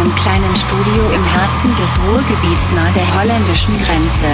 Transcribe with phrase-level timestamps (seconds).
[0.00, 4.32] einem kleinen Studio im Herzen des Ruhrgebiets nahe der holländischen Grenze.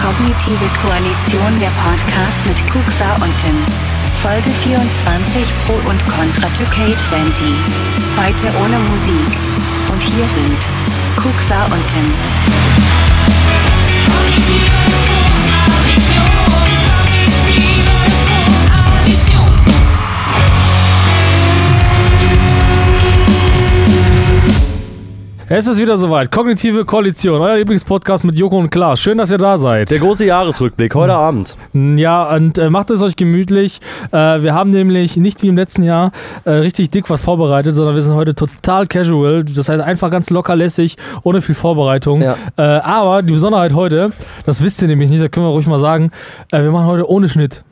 [0.00, 3.56] Kognitive Koalition der Podcast mit Kuxa und Tim.
[4.22, 7.44] Folge 24 Pro und Contra to K20.
[8.16, 9.28] Heute ohne Musik.
[9.92, 10.60] Und hier sind
[11.16, 12.08] Kuxa und Tim.
[25.54, 26.30] Es ist wieder soweit.
[26.30, 29.00] Kognitive Koalition, euer Lieblingspodcast mit Joko und Klaas.
[29.00, 29.90] Schön, dass ihr da seid.
[29.90, 31.58] Der große Jahresrückblick heute Abend.
[31.74, 33.80] Ja, und äh, macht es euch gemütlich.
[34.12, 36.12] Äh, wir haben nämlich nicht wie im letzten Jahr
[36.46, 39.44] äh, richtig dick was vorbereitet, sondern wir sind heute total casual.
[39.44, 42.22] Das heißt einfach ganz locker lässig, ohne viel Vorbereitung.
[42.22, 42.38] Ja.
[42.56, 44.12] Äh, aber die Besonderheit heute,
[44.46, 46.12] das wisst ihr nämlich nicht, da können wir ruhig mal sagen,
[46.50, 47.62] äh, wir machen heute ohne Schnitt.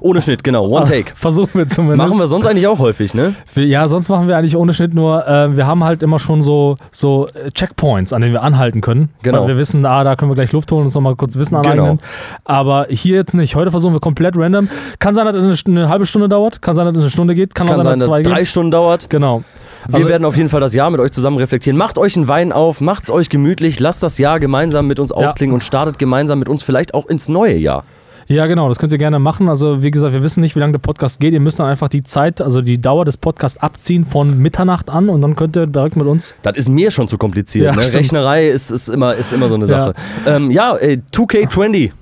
[0.00, 0.66] Ohne Schnitt, genau.
[0.66, 1.12] One Take.
[1.14, 1.98] Versuchen wir zumindest.
[2.08, 3.34] Machen wir sonst eigentlich auch häufig, ne?
[3.56, 6.76] Ja, sonst machen wir eigentlich ohne Schnitt, nur äh, wir haben halt immer schon so,
[6.90, 9.10] so äh, Checkpoints, an denen wir anhalten können.
[9.22, 9.42] Genau.
[9.42, 11.60] Weil wir wissen, ah, da können wir gleich Luft holen und uns nochmal kurz Wissen
[11.62, 11.72] Genau.
[11.84, 12.00] aneignen.
[12.44, 13.54] Aber hier jetzt nicht.
[13.56, 14.68] Heute versuchen wir komplett random.
[14.98, 17.34] Kann sein, dass es eine, eine halbe Stunde dauert, kann sein, dass es eine Stunde
[17.34, 18.48] geht, kann, Kann auch sein, sein, dass dass zwei drei geht.
[18.48, 19.10] Stunden dauert.
[19.10, 19.42] Genau.
[19.88, 21.76] Wir Also- werden auf jeden Fall das Jahr mit euch zusammen reflektieren.
[21.76, 25.52] Macht euch einen Wein auf, macht's euch gemütlich, lasst das Jahr gemeinsam mit uns ausklingen
[25.54, 27.84] und startet gemeinsam mit uns vielleicht auch ins neue Jahr.
[28.26, 29.48] Ja, genau, das könnt ihr gerne machen.
[29.48, 31.34] Also, wie gesagt, wir wissen nicht, wie lange der Podcast geht.
[31.34, 35.08] Ihr müsst dann einfach die Zeit, also die Dauer des Podcasts abziehen von Mitternacht an
[35.08, 36.34] und dann könnt ihr direkt mit uns.
[36.42, 37.66] Das ist mir schon zu kompliziert.
[37.66, 37.92] Ja, ne?
[37.92, 39.66] Rechnerei ist, ist, immer, ist immer so eine.
[39.66, 39.94] Sache.
[40.24, 41.92] Ja, ähm, ja äh, 2K20.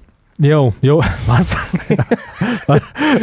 [0.42, 1.54] Jo, jo, was?
[2.68, 2.78] ja.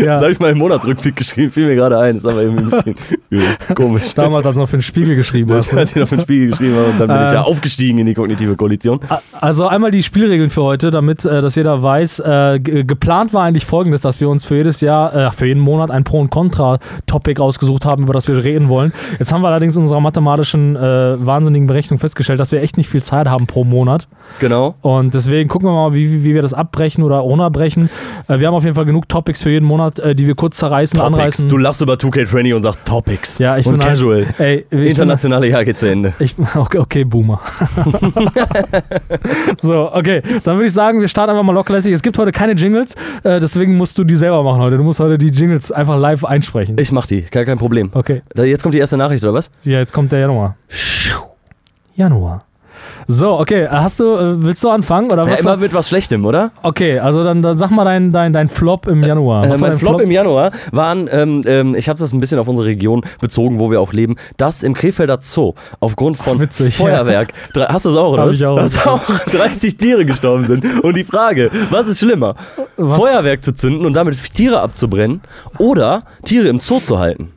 [0.05, 2.15] Das habe ich mal im Monatsrückblick geschrieben, fiel mir gerade ein.
[2.15, 2.95] Ist aber irgendwie ein bisschen
[3.75, 4.13] komisch.
[4.13, 5.67] Damals, als du noch für den Spiegel geschrieben hast.
[5.67, 5.81] Das ne?
[5.81, 7.33] hat ich noch im Spiegel geschrieben und dann bin ich Ähm.
[7.33, 8.99] ja aufgestiegen in die kognitive Koalition.
[9.39, 12.19] Also einmal die Spielregeln für heute, damit äh, das jeder weiß.
[12.19, 15.59] Äh, ge- geplant war eigentlich folgendes, dass wir uns für jedes Jahr, äh, für jeden
[15.61, 18.93] Monat ein Pro- und Contra-Topic rausgesucht haben, über das wir reden wollen.
[19.19, 20.79] Jetzt haben wir allerdings in unserer mathematischen äh,
[21.25, 24.07] wahnsinnigen Berechnung festgestellt, dass wir echt nicht viel Zeit haben pro Monat.
[24.39, 24.75] Genau.
[24.81, 27.89] Und deswegen gucken wir mal, wie, wie, wie wir das abbrechen oder unabbrechen.
[28.27, 30.57] Äh, wir haben auf jeden Fall genug Topics für jeden Monat, äh, die wir kurz
[30.57, 31.17] zerreißen, Topics.
[31.19, 31.49] anreißen.
[31.49, 33.39] Du lachst über 2K20 und sagst Topics.
[33.39, 34.25] ja, ich und bin Casual.
[34.25, 36.13] Halt, ey, ich bin- Internationale Jahr geht zu Ende.
[36.19, 37.41] Ich, okay, okay, Boomer.
[39.57, 40.21] so, okay.
[40.43, 41.93] Dann würde ich sagen, wir starten einfach mal lockerlässig.
[41.93, 44.77] Es gibt heute keine Jingles, äh, deswegen musst du die selber machen heute.
[44.77, 46.77] Du musst heute die Jingles einfach live einsprechen.
[46.79, 47.89] Ich mach die, gar kein Problem.
[47.93, 48.21] Okay.
[48.33, 49.49] Da, jetzt kommt die erste Nachricht, oder was?
[49.63, 50.55] Ja, jetzt kommt der Januar.
[51.95, 52.45] Januar.
[53.11, 53.63] So, okay.
[53.63, 55.11] äh, Hast du, äh, willst du anfangen?
[55.11, 56.51] Oder Ja, was immer war- mit was Schlechtem, oder?
[56.61, 59.45] okay, also dann, dann sag mal dein, dein, dein Flop im Januar.
[59.45, 62.19] Äh, Was war mein dein Flop, im Januar waren, ähm, ähm, ich habe das ein
[62.19, 66.39] bisschen auf unsere Region bezogen, wo wir auch leben, dass im Krefelder Zoo aufgrund von
[66.39, 68.57] witzig, Feuerwerk, drei- hast du das auch, oder Hab ich auch.
[68.57, 70.83] Dass auch 30 Tiere gestorben sind.
[70.83, 72.35] Und die Frage, was ist schlimmer?
[72.77, 72.95] Was?
[72.95, 75.21] Feuerwerk zu zünden und damit Tiere abzubrennen
[75.57, 77.31] oder Tiere im Zoo zu halten?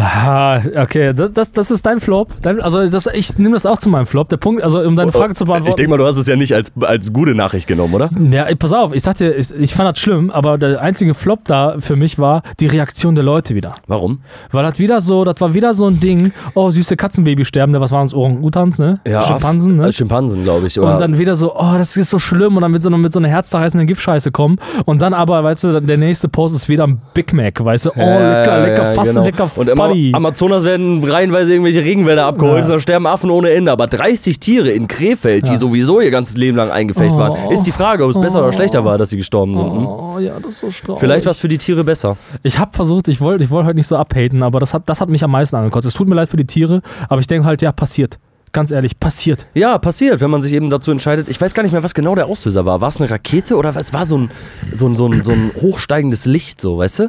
[0.00, 2.30] Ah, okay, das, das, das ist dein Flop.
[2.40, 4.28] Dein, also das, ich nehme das auch zu meinem Flop.
[4.30, 5.68] Der Punkt, also um deine Frage zu beantworten.
[5.68, 8.10] Ich denke mal, du hast es ja nicht als, als gute Nachricht genommen, oder?
[8.30, 11.40] Ja, pass auf, ich sag dir, ich, ich fand das schlimm, aber der einzige Flop
[11.44, 13.72] da für mich war die Reaktion der Leute wieder.
[13.86, 14.20] Warum?
[14.52, 17.92] Weil das wieder so, das war wieder so ein Ding, oh, süße Katzenbaby sterben, was
[17.92, 19.00] waren das, Orang-Utans, ne?
[19.06, 19.88] Schimpansen, ne?
[19.88, 20.78] Äh, Schimpansen, glaube ich.
[20.78, 23.12] Oder Und dann wieder so, oh, das ist so schlimm und dann wird so mit
[23.12, 26.86] so einer herzzerreißenden Giftscheiße kommen und dann aber, weißt du, der nächste Post ist wieder
[26.86, 29.24] ein Big Mac, weißt du, oh, lecker, lecker, fassen, genau.
[29.24, 30.12] lecker, Und im Buddy.
[30.14, 32.68] Amazonas werden reihenweise irgendwelche Regenwälder abgeholt, Ja.
[32.70, 33.70] dann sterben Affen ohne Ende.
[33.72, 35.58] Aber 30 Tiere in Krefeld, die Ja.
[35.58, 37.18] sowieso ihr ganzes Leben lang eingefecht Oh.
[37.18, 39.64] waren, ist die Frage, ob es besser oder schlechter war, dass sie gestorben sind.
[39.70, 39.86] Hm?
[39.86, 40.98] Oh, ja, das ist so strauß.
[41.00, 42.16] Vielleicht war es für die Tiere besser.
[42.42, 45.00] Ich habe versucht, ich wollte ich wollt heute nicht so abhaten, aber das hat, das
[45.00, 45.86] hat mich am meisten angekotzt.
[45.86, 48.18] Es tut mir leid für die Tiere, aber ich denke halt, ja, passiert.
[48.52, 49.46] Ganz ehrlich, passiert.
[49.54, 51.28] Ja, passiert, wenn man sich eben dazu entscheidet.
[51.28, 52.80] Ich weiß gar nicht mehr, was genau der Auslöser war.
[52.80, 54.30] War es eine Rakete oder es war so ein,
[54.72, 57.06] so ein, so ein, so ein hochsteigendes Licht, so, weißt du?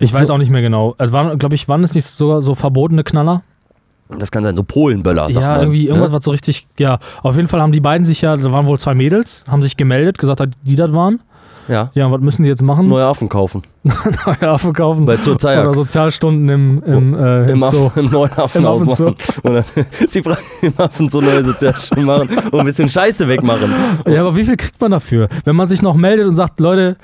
[0.00, 0.96] Ich So- weiß auch nicht mehr genau.
[0.98, 3.42] Waren, glaube ich, waren es nicht sogar so verbotene Knaller?
[4.18, 5.60] Das kann sein, so Polenböller, sagt ja, man.
[5.60, 6.12] irgendwie irgendwas ne?
[6.14, 6.98] war so richtig, ja.
[7.22, 9.76] Auf jeden Fall haben die beiden sich ja, da waren wohl zwei Mädels, haben sich
[9.76, 11.20] gemeldet, gesagt, die das waren.
[11.70, 12.88] Ja, Ja, und was müssen die jetzt machen?
[12.88, 13.62] neue Affen kaufen.
[13.84, 15.04] Neue Affen kaufen.
[15.06, 15.64] Bei Zayak.
[15.66, 17.62] Oder Sozialstunden im, im, äh, Im.
[17.62, 19.04] Affen, Im neuen Affenhaus Im Affenzoo.
[19.04, 19.16] machen.
[19.44, 19.64] Und dann
[20.00, 23.72] ist die Frage, im Affenzoo neue Sozialstunden machen und ein bisschen Scheiße wegmachen.
[24.06, 25.28] Ja, aber wie viel kriegt man dafür?
[25.44, 26.96] Wenn man sich noch meldet und sagt, Leute,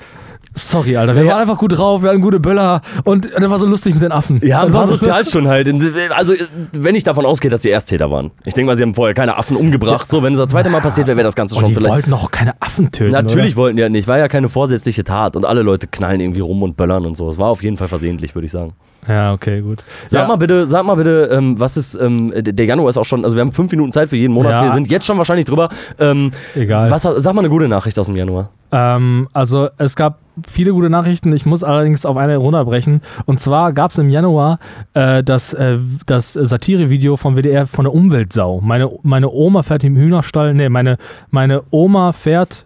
[0.53, 1.33] sorry, Alter, wir Naja.
[1.33, 4.11] waren einfach gut drauf, wir hatten gute Böller und das war so lustig mit den
[4.11, 4.39] Affen.
[4.43, 5.67] Ja, Das war Sozialstunden halt.
[6.15, 6.33] Also,
[6.73, 8.31] wenn ich davon ausgehe, dass sie Ersttäter waren.
[8.45, 10.07] Ich denke mal, sie haben vorher keine Affen umgebracht.
[10.09, 11.93] So, wenn es das zweite Mal passiert wäre, wäre das Ganze Und schon die vielleicht.
[11.93, 13.11] wollten auch keine Affen töten.
[13.11, 13.63] Natürlich Oder?
[13.63, 14.07] wollten die ja nicht.
[14.07, 15.35] War ja keine vorsätzliche Tat.
[15.35, 17.29] Und alle Leute knallen irgendwie rum und böllern und so.
[17.29, 18.73] Es war auf jeden Fall versehentlich, würde ich sagen.
[19.07, 19.83] Ja, okay, gut.
[20.09, 20.27] Sag ja.
[20.27, 23.37] mal bitte, sag mal bitte, ähm, was ist, ähm, der Januar ist auch schon, also
[23.37, 24.51] wir haben fünf Minuten Zeit für jeden Monat.
[24.51, 24.63] Ja.
[24.65, 25.69] Wir sind jetzt schon wahrscheinlich drüber.
[25.97, 26.91] Ähm, Egal.
[26.91, 28.49] was, sag mal eine gute Nachricht aus dem Januar.
[28.71, 31.33] Ähm, also es gab viele gute Nachrichten.
[31.33, 33.01] Ich muss allerdings auf eine runterbrechen.
[33.25, 34.59] Und zwar gab es im Januar
[34.93, 38.61] äh, das, äh, das Satirevideo vom WDR von der Umweltsau.
[38.61, 40.53] Meine, meine Oma fährt im Hühnerstall.
[40.53, 40.97] Nee, meine,
[41.29, 42.65] meine Oma fährt.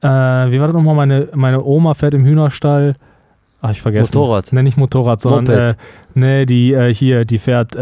[0.00, 0.94] Äh, wie war das nochmal?
[0.94, 2.94] Meine, meine Oma fährt im Hühnerstall.
[3.60, 4.16] Ach, ich vergesse.
[4.16, 4.52] Motorrad.
[4.52, 5.68] Nee, nicht Motorrad, sondern.
[5.68, 5.74] Äh,
[6.14, 7.76] nee, die äh, hier, die fährt.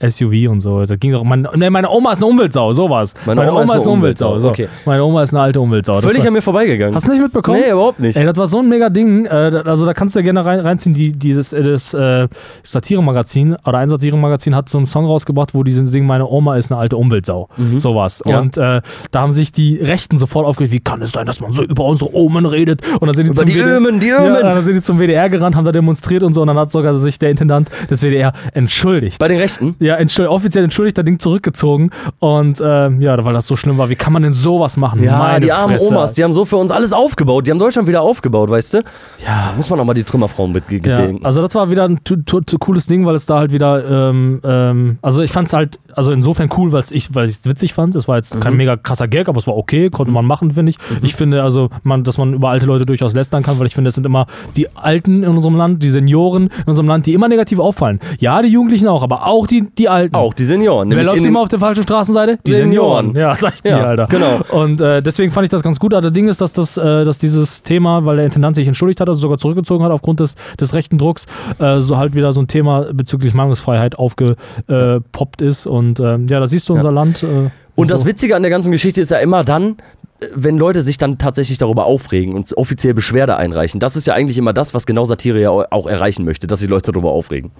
[0.00, 0.84] SUV und so.
[0.84, 1.24] Da ging doch.
[1.24, 3.14] Mein, nee, meine Oma ist eine Umweltsau, sowas.
[3.24, 4.48] Meine Oma ist eine Umweltsau, So.
[4.50, 4.68] okay.
[4.84, 5.94] Meine Oma ist eine alte Umweltsau.
[5.94, 6.94] Das Völlig war- an mir vorbeigegangen.
[6.94, 7.60] Hast du nicht mitbekommen?
[7.64, 8.16] Nee, überhaupt nicht.
[8.16, 9.24] Ey, das war so ein mega Ding.
[9.26, 10.94] Äh, da- also da kannst du ja gerne rein, reinziehen.
[10.94, 12.28] Die, dieses äh, das, äh,
[12.62, 16.70] Satire-Magazin oder ein Satire-Magazin hat so einen Song rausgebracht, wo die singen, meine Oma ist
[16.70, 17.48] eine alte Umweltsau.
[17.78, 18.22] Sowas.
[18.26, 18.40] Ja.
[18.40, 21.52] Und äh, da haben sich die Rechten sofort aufgeregt, wie kann es sein, dass man
[21.52, 22.82] so über unsere Omen redet?
[23.00, 24.40] Und dann sind die Über zum die WDR Ömen, die Ja, Ömen.
[24.42, 26.42] dann sind die zum WDR gerannt, haben da demonstriert und so.
[26.42, 29.18] Und dann hat sogar sich der Intendant des WDR entschuldigt.
[29.18, 29.74] Bei den Rechten?
[29.78, 31.90] Ja, entschuld, offiziell entschuldigt, das Ding zurückgezogen.
[32.18, 33.88] Und ähm, ja, weil das so schlimm war.
[33.88, 35.02] Wie kann man denn sowas machen?
[35.02, 35.92] Ja, Meine die armen Fresse.
[35.92, 37.46] Omas, die haben so für uns alles aufgebaut.
[37.46, 38.78] Die haben Deutschland wieder aufgebaut, weißt du?
[39.24, 39.46] Ja.
[39.46, 42.00] Da muss man auch mal die Trümmerfrauen mit Ja, also das war wieder ein
[42.60, 46.10] cooles Ding, weil es da halt wieder, ähm, ähm, also ich fand es halt, also
[46.12, 47.94] insofern cool, weil ich weil es witzig fand.
[47.94, 48.58] Es war jetzt kein Mhm.
[48.58, 50.78] mega krasser Gag, aber es war okay, konnte man machen, finde ich.
[51.02, 53.88] Ich finde also, man, dass man über alte Leute durchaus lästern kann, weil ich finde,
[53.88, 57.28] es sind immer die Alten in unserem Land, die Senioren in unserem Land, die immer
[57.28, 58.00] negativ auffallen.
[58.18, 60.14] Ja, die Jugendlichen auch, aber auch die, die Alten.
[60.14, 60.90] auch die Senioren.
[60.90, 62.38] Wer läuft immer auf der falschen Straßenseite?
[62.46, 63.12] Die Senioren.
[63.12, 63.16] Senioren.
[63.16, 64.06] Ja, sag ich Ja, dir, Alter.
[64.08, 64.40] genau.
[64.50, 65.92] Und äh, deswegen fand ich das ganz gut.
[65.94, 69.00] Aber das Ding ist, dass, das, äh, dass dieses Thema, weil der Intendant sich entschuldigt
[69.00, 71.26] hat, also sogar zurückgezogen hat aufgrund des, des rechten Drucks,
[71.58, 75.66] äh, so halt wieder so ein Thema bezüglich Meinungsfreiheit aufgepoppt ist.
[75.66, 77.22] Und ähm, ja, da siehst du unser Land.
[77.22, 78.06] Äh, Und das so.
[78.06, 79.76] Witzige an der ganzen Geschichte ist ja immer dann,
[80.34, 83.80] wenn Leute sich dann tatsächlich darüber aufregen und offiziell Beschwerde einreichen.
[83.80, 86.66] Das ist ja eigentlich immer das, was genau Satire ja auch erreichen möchte, dass die
[86.66, 87.50] Leute darüber aufregen.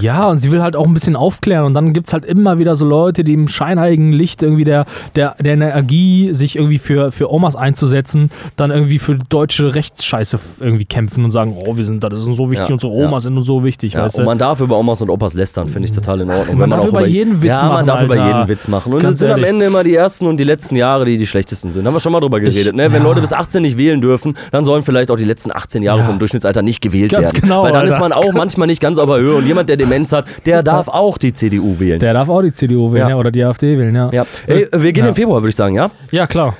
[0.00, 1.64] Ja, und sie will halt auch ein bisschen aufklären.
[1.66, 4.86] Und dann gibt es halt immer wieder so Leute, die im scheinheiligen Licht irgendwie der,
[5.16, 10.86] der, der Energie, sich irgendwie für, für Omas einzusetzen, dann irgendwie für deutsche Rechtsscheiße irgendwie
[10.86, 13.28] kämpfen und sagen, oh, wir sind, das ist so wichtig, Ja, unsere Omas ja.
[13.28, 14.26] sind uns so wichtig, Ja, weißt und du?
[14.26, 16.46] man darf über Omas und Opas lästern, finde ich total in Ordnung.
[16.58, 18.94] man Wenn darf auch über jeden Witz ja, man machen, darf über jeden Witz machen.
[18.94, 19.44] Und es sind am.
[19.44, 21.86] Ende immer die ersten und die letzten Jahre, die die schlechtesten sind.
[21.86, 22.74] Haben wir schon mal drüber Ich- geredet.
[22.76, 22.90] ne?
[22.92, 23.02] Wenn.
[23.02, 26.04] Leute bis 18 nicht wählen dürfen, dann sollen vielleicht auch die letzten 18 Jahre Ja.
[26.04, 27.40] vom Durchschnittsalter nicht gewählt Ganz werden.
[27.42, 27.92] genau, Weil dann Alter.
[27.94, 29.34] ist man auch manchmal nicht ganz auf der Höhe.
[29.34, 31.98] Und jemand, der Demenz hat, der darf auch die CDU wählen.
[31.98, 33.08] Der darf auch die CDU wählen, Ja.
[33.10, 33.16] ja.
[33.16, 34.10] oder die AfD wählen, ja.
[34.12, 34.26] ja.
[34.46, 35.90] Ey, wir gehen im Februar, würde ich sagen, ja?
[36.10, 36.54] Ja, klar.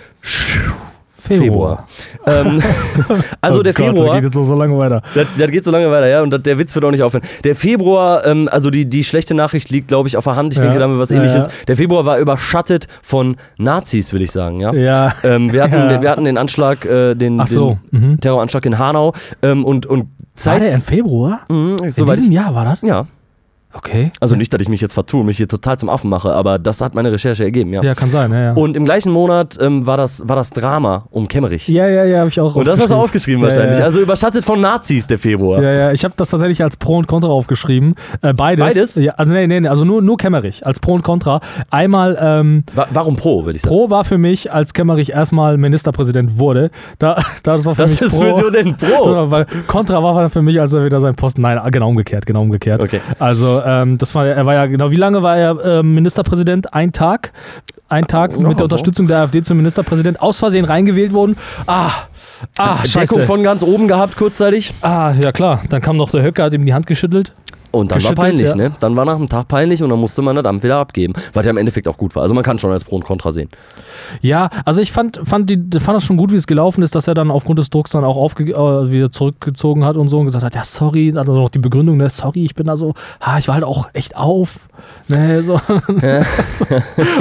[1.18, 1.86] Februar.
[2.26, 2.60] ähm,
[3.40, 4.06] also Oh der Gott, Februar.
[4.08, 5.02] Das geht jetzt so lange weiter.
[5.14, 7.22] Das, das geht so lange weiter, ja, und das, der Witz wird auch nicht aufhören.
[7.44, 10.52] Der Februar, ähm, also die, die schlechte Nachricht liegt, glaube ich, auf der Hand.
[10.52, 10.64] Ich Ja.
[10.64, 11.46] denke, da haben wir was ähnliches.
[11.46, 11.52] ja.
[11.68, 14.72] Der Februar war überschattet von Nazis, will ich sagen, ja.
[14.74, 15.12] Ja.
[15.22, 18.20] Ähm, wir, hatten, wir hatten den Anschlag, äh, den, so, den mhm.
[18.20, 19.86] Terroranschlag in Hanau ähm, und,
[20.34, 20.62] und War Zeit.
[20.62, 21.40] der im Februar?
[21.50, 22.80] Mhm, In soweit diesem ich, Jahr war das?
[22.82, 23.06] ja,
[23.74, 24.10] Okay.
[24.20, 26.58] also nicht, dass ich mich jetzt vertue und mich hier total zum Affen mache, aber
[26.58, 27.82] das hat meine Recherche ergeben, ja.
[27.82, 28.52] Ja, kann sein, ja, ja.
[28.52, 31.68] Und im gleichen Monat ähm, war, das, war das Drama um Kemmerich.
[31.68, 33.78] ja, ja, ja, habe ich auch Und das hast du aufgeschrieben Ja, wahrscheinlich.
[33.78, 33.84] Ja.
[33.84, 35.62] Also überschattet von Nazis, der Februar.
[35.62, 37.94] Ja, ja, ich habe das tatsächlich als Pro und Contra aufgeschrieben.
[38.20, 38.62] Äh, beides.
[38.64, 38.94] Beides?
[38.96, 41.40] Ja, also nee, nee, nee, also nur, nur Kemmerich als Pro und Contra.
[41.70, 43.74] Einmal, ähm, Wa- Warum Pro, würde ich sagen?
[43.74, 46.70] Pro war für mich, als Kemmerich erstmal Ministerpräsident wurde.
[46.98, 48.50] Da, das war für Das mich ist Pro.
[48.50, 49.30] denn Pro.
[49.30, 51.42] Weil Contra war für mich, als er wieder seinen Posten.
[51.42, 52.82] Nein, genau umgekehrt, genau umgekehrt.
[52.82, 53.00] Okay.
[53.18, 56.72] Also, ähm, das war, er war ja genau, wie lange war er ähm, Ministerpräsident?
[56.74, 57.32] Ein Tag.
[57.88, 60.20] Ein Tag Ja, mit der Unterstützung der AfD zum Ministerpräsident.
[60.20, 61.36] Aus Versehen reingewählt worden.
[61.66, 61.90] Ah,
[62.58, 63.22] ah, Deckung scheiße.
[63.24, 64.72] von ganz oben gehabt, kurzzeitig.
[64.80, 65.60] Ah, ja klar.
[65.68, 67.34] Dann kam noch der Höcker, hat ihm die Hand geschüttelt.
[67.72, 68.54] Und dann war peinlich, ja.
[68.54, 68.72] ne?
[68.80, 71.14] Dann war nach einem Tag peinlich und dann musste man das Amt wieder abgeben.
[71.32, 72.22] Was ja im Endeffekt auch gut war.
[72.22, 73.48] Also man kann schon als Pro und Contra sehen.
[74.20, 77.08] Ja, also ich fand, fand, die, fand das schon gut, wie es gelaufen ist, dass
[77.08, 80.26] er dann aufgrund des Drucks dann auch aufge äh, wieder zurückgezogen hat und so und
[80.26, 83.38] gesagt hat, ja, sorry, also noch die Begründung, ne, sorry, ich bin da so, ha,
[83.38, 84.68] ich war halt auch echt auf.
[85.08, 85.54] Ne, so.
[85.88, 86.02] und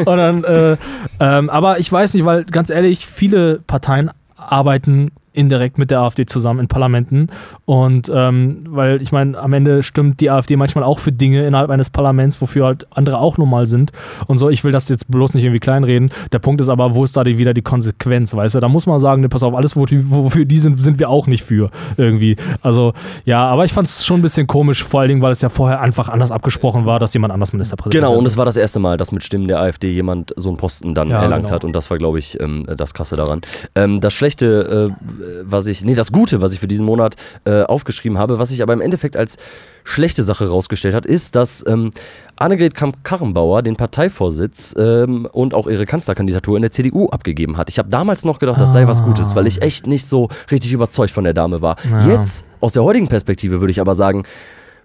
[0.06, 0.76] dann, äh,
[1.20, 6.26] ähm, aber ich weiß nicht, weil ganz ehrlich, viele Parteien arbeiten indirekt mit der AfD
[6.26, 7.28] zusammen in Parlamenten.
[7.66, 11.70] Und ähm, weil ich meine, am Ende stimmt die AfD manchmal auch für Dinge innerhalb
[11.70, 13.92] eines Parlaments, wofür halt andere auch normal sind.
[14.28, 16.12] Und so, ich will das jetzt bloß nicht irgendwie kleinreden.
[16.32, 18.60] Der Punkt ist aber, wo ist da die, wieder die Konsequenz, weißt du?
[18.60, 21.44] Da muss man sagen, ne, pass auf, alles, wofür die sind, sind wir auch nicht
[21.44, 22.36] für irgendwie.
[22.62, 22.94] Also,
[23.26, 25.50] ja, aber ich fand es schon ein bisschen komisch, vor allen Dingen, weil es ja
[25.50, 28.80] vorher einfach anders abgesprochen war, dass jemand anders Ministerpräsident Genau, und es war das erste
[28.80, 31.56] Mal, dass mit Stimmen der AfD jemand so einen Posten dann Ja, erlangt genau.
[31.56, 31.64] hat.
[31.64, 33.42] Und das war, glaube ich, ähm, das Krasse daran.
[33.76, 37.64] Ähm, das Schlechte, äh, was ich, nee, das Gute, was ich für diesen Monat äh,
[37.64, 39.38] aufgeschrieben habe, was sich aber im Endeffekt als
[39.84, 41.92] schlechte Sache rausgestellt hat, ist, dass ähm,
[42.38, 47.70] Annegret Kramp-Karrenbauer den Parteivorsitz ähm, und auch ihre Kanzlerkandidatur in der CDU abgegeben hat.
[47.70, 50.74] Ich habe damals noch gedacht, das sei was Gutes, weil ich echt nicht so richtig
[50.74, 51.76] überzeugt von der Dame war.
[51.90, 52.08] Ja.
[52.08, 54.24] Jetzt, aus der heutigen Perspektive, würde ich aber sagen,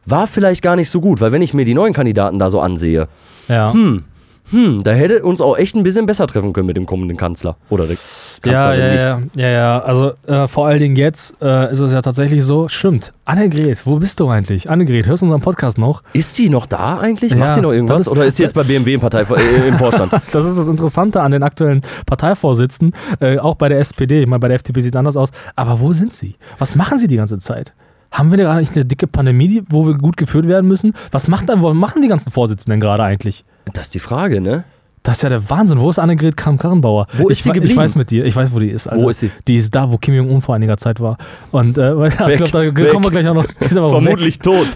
[0.04, 2.60] war vielleicht gar nicht so gut, weil wenn ich mir die neuen Kandidaten da so
[2.60, 3.08] ansehe,
[3.48, 3.72] Ja.
[3.72, 4.04] hm,
[4.50, 7.56] hm, da hätte uns auch echt ein bisschen besser treffen können mit dem kommenden Kanzler.
[7.68, 7.96] Oder der
[8.44, 9.36] Ja, Kanzlerin ja, nicht.
[9.36, 9.78] ja, ja, ja.
[9.80, 12.68] Also äh, vor allen Dingen jetzt äh, ist es ja tatsächlich so.
[12.68, 13.12] Stimmt.
[13.24, 14.70] Annegret, wo bist du eigentlich?
[14.70, 16.02] Annegret, hörst du unseren Podcast noch?
[16.12, 17.32] Ist die noch da eigentlich?
[17.32, 18.02] Ja, Macht die noch irgendwas?
[18.02, 20.12] ist- Oder ist sie jetzt bei BMW im, Partei, äh, im Vorstand?
[20.32, 24.20] Das ist das Interessante an den aktuellen Parteivorsitzenden, äh, auch bei der SPD.
[24.22, 25.30] Ich meine, bei der FDP sieht es anders aus.
[25.54, 26.36] Aber wo sind sie?
[26.58, 27.72] Was machen sie die ganze Zeit?
[28.12, 30.94] Haben wir da gar nicht eine dicke Pandemie, wo wir gut geführt werden müssen?
[31.10, 33.44] Was, macht, was machen die ganzen Vorsitzenden gerade eigentlich?
[33.72, 34.64] Das ist die Frage, ne?
[35.02, 35.78] Das ist ja der Wahnsinn.
[35.80, 37.06] Wo ist Annegret Kramp-Karrenbauer?
[37.12, 37.78] Wo ist ich, sie wei- Ich geblieben?
[37.80, 38.24] weiß mit dir.
[38.24, 38.88] Ich weiß, wo die ist.
[38.88, 39.04] Alter.
[39.04, 39.30] Wo ist sie?
[39.46, 41.16] Die ist da, wo Kim Jong-un vor einiger Zeit war.
[41.52, 42.90] Und äh, ich Weg, glaube, da weg.
[42.90, 43.46] kommen wir gleich auch noch.
[43.46, 44.42] Die ist aber weg.
[44.42, 44.66] tot.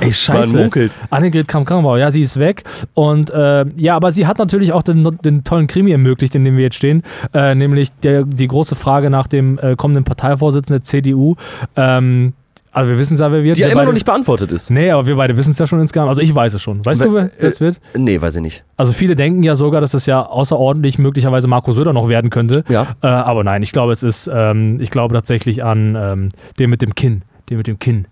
[0.00, 0.54] Ey, scheiße.
[0.54, 0.92] Man munkelt.
[1.10, 2.62] Annegret Kramp-Karrenbauer, ja, sie ist weg.
[2.94, 6.56] Und äh, ja, aber sie hat natürlich auch den, den tollen Krimi ermöglicht, in dem
[6.56, 7.02] wir jetzt stehen.
[7.34, 11.34] Äh, nämlich der, die große Frage nach dem äh, kommenden Parteivorsitzenden der CDU.
[11.76, 12.32] Ähm,
[12.76, 13.56] also wir wissen es ja, wer wird.
[13.56, 14.70] Die ja immer noch nicht beantwortet ist.
[14.70, 16.08] Nee, aber wir beide wissen es ja schon insgesamt.
[16.10, 16.84] Also ich weiß es schon.
[16.84, 17.80] Weißt We- du, wer es wird?
[17.96, 18.64] Nee, weiß ich nicht.
[18.76, 22.64] Also viele denken ja sogar, dass es ja außerordentlich möglicherweise Marco Söder noch werden könnte.
[22.68, 22.88] Ja.
[23.02, 26.28] Äh, aber nein, ich glaube, es ist, ähm, ich glaube tatsächlich an ähm,
[26.58, 27.22] den mit dem Kinn.
[27.50, 28.06] Den mit dem Kinn.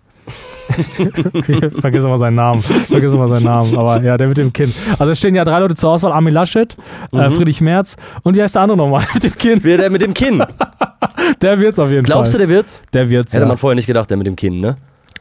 [1.81, 2.63] Vergiss immer seinen Namen.
[2.63, 3.77] Vergiss immer seinen Namen.
[3.77, 4.73] Aber ja, der mit dem Kinn.
[4.99, 6.77] Also es stehen ja drei Leute zur Auswahl: Armin Laschet,
[7.13, 9.61] äh, Friedrich Merz und wie heißt der andere nochmal mit dem Kinn?
[9.63, 10.43] Wer der mit dem Kinn?
[11.41, 12.47] Der wird's auf jeden Glaubst du, Fall.
[12.47, 12.83] der wird's?
[12.93, 13.33] der wird's.
[13.33, 13.49] Hätte Ja.
[13.49, 14.77] man vorher nicht gedacht, der mit dem Kinn, ne?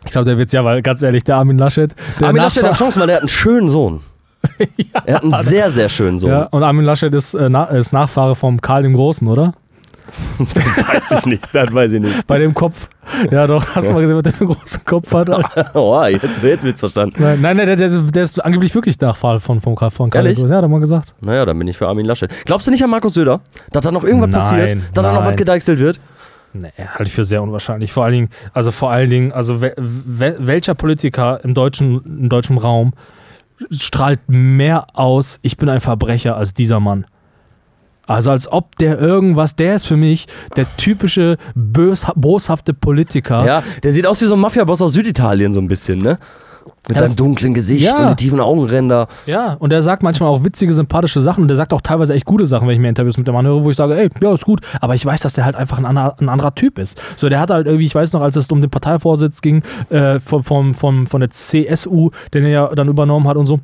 [0.05, 1.95] Ich glaube, der wird's ja, weil ganz ehrlich, der Armin Laschet.
[2.19, 4.01] Der Armin Laschet Nachfahr- hat Chancen, weil er hat einen schönen Sohn.
[5.05, 6.31] er hat einen sehr, sehr schönen Sohn.
[6.31, 9.53] Ja, und Armin Laschet ist, äh, na, ist Nachfahre vom Karl dem Großen, oder?
[10.37, 12.27] Weiß ich nicht, das weiß ich nicht.
[12.27, 12.89] Bei dem Kopf.
[13.31, 13.75] Ja, doch.
[13.75, 15.29] Hast du mal gesehen, was der für einen großen Kopf hat?
[15.73, 17.15] Oh, jetzt, jetzt wird's verstanden.
[17.17, 20.39] Nein, nein, der, der, der ist angeblich wirklich Nachfahre von, von, von Karl Ehrlich?
[20.39, 21.13] Ja, hat er mal gesagt.
[21.21, 22.31] Naja, dann bin ich für Armin Laschet.
[22.45, 23.41] Glaubst du nicht an Markus Söder?
[23.71, 24.81] Dass da noch irgendwas Nein, passiert?
[24.93, 25.99] Dass da noch was gedeichselt wird?
[26.53, 27.91] Nee, halte ich für sehr unwahrscheinlich.
[27.91, 32.29] Vor allen Dingen, also vor allen Dingen, also we, we, welcher Politiker im deutschen, im
[32.29, 32.93] deutschen Raum
[33.71, 37.05] strahlt mehr aus, ich bin ein Verbrecher als dieser Mann?
[38.07, 43.45] Also als ob der irgendwas, der ist für mich der typische bös, boshafte Politiker.
[43.45, 46.17] Ja, der sieht aus wie so ein Mafia-Boss aus Süditalien so ein bisschen, ne?
[46.89, 47.97] Mit Ja, seinem dunklen Gesicht Ja.
[47.99, 49.07] und den tiefen Augenränder.
[49.25, 52.25] Ja, und der sagt manchmal auch witzige, sympathische Sachen und der sagt auch teilweise echt
[52.25, 54.43] gute Sachen, wenn ich mir Interviews mit dem anhöre, wo ich sage, ey, ja, ist
[54.43, 57.01] gut, aber ich weiß, dass der halt einfach ein anderer, ein anderer Typ ist.
[57.15, 60.19] So, der hat halt irgendwie, ich weiß noch, als es um den Parteivorsitz ging, äh,
[60.19, 63.59] von, von, von, von der CSU, den er ja dann übernommen hat und so.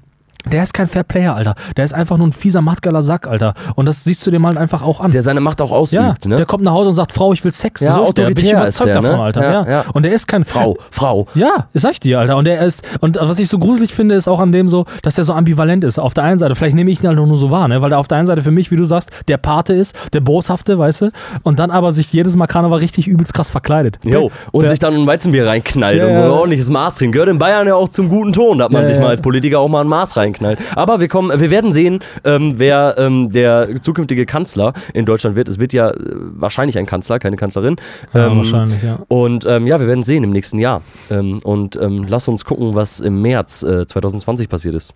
[0.45, 1.55] Der ist kein Fair-Player, Alter.
[1.75, 3.53] Der ist einfach nur ein fieser, machtgeiler Sack, Alter.
[3.75, 5.11] Und das siehst du dem halt einfach auch an.
[5.11, 6.37] Der seine Macht auch ja, ausübt, ne?
[6.37, 7.81] der kommt nach Hause und sagt, Frau, ich will Sex.
[7.81, 8.27] Ja, so ist der.
[8.27, 9.23] Bin ich überzeugt der, davon, ne?
[9.23, 9.43] Alter.
[9.43, 9.83] Ja, Ja, ja.
[9.93, 11.27] Und der ist kein Frau, Frau.
[11.35, 12.37] ja, sag ich dir, Alter.
[12.37, 15.17] Und er ist, und was ich so gruselig finde, ist auch an dem so, dass
[15.17, 15.99] er so ambivalent ist.
[15.99, 17.81] Auf der einen Seite, vielleicht nehme ich ihn halt nur so wahr, ne?
[17.81, 20.21] Weil er auf der einen Seite für mich, wie du sagst, der Pate ist, der
[20.21, 21.11] Boshafte, weißt du?
[21.43, 23.97] Und dann aber sich jedes Mal Karneval richtig übelst krass verkleidet.
[24.03, 26.33] Jo, und Der- sich dann ein Weizenbier reinknallt Ja, und so ein ja.
[26.33, 27.13] ordentliches Maß trinkt.
[27.13, 29.01] Gehört in Bayern ja auch zum guten Ton, dass man Ja, sich ja.
[29.03, 30.59] mal als Politiker auch mal ein Maß reinknallt.
[30.75, 35.49] Aber wir kommen, wir werden sehen, ähm, wer ähm, der zukünftige Kanzler in Deutschland wird.
[35.49, 37.75] Es wird ja äh, wahrscheinlich ein Kanzler, keine Kanzlerin.
[38.13, 38.99] Ja, Ähm, wahrscheinlich, ja.
[39.07, 40.81] Und ähm, ja, wir werden sehen im nächsten Jahr.
[41.09, 44.93] Ähm, und lass uns gucken, was im März äh, 2020 passiert ist.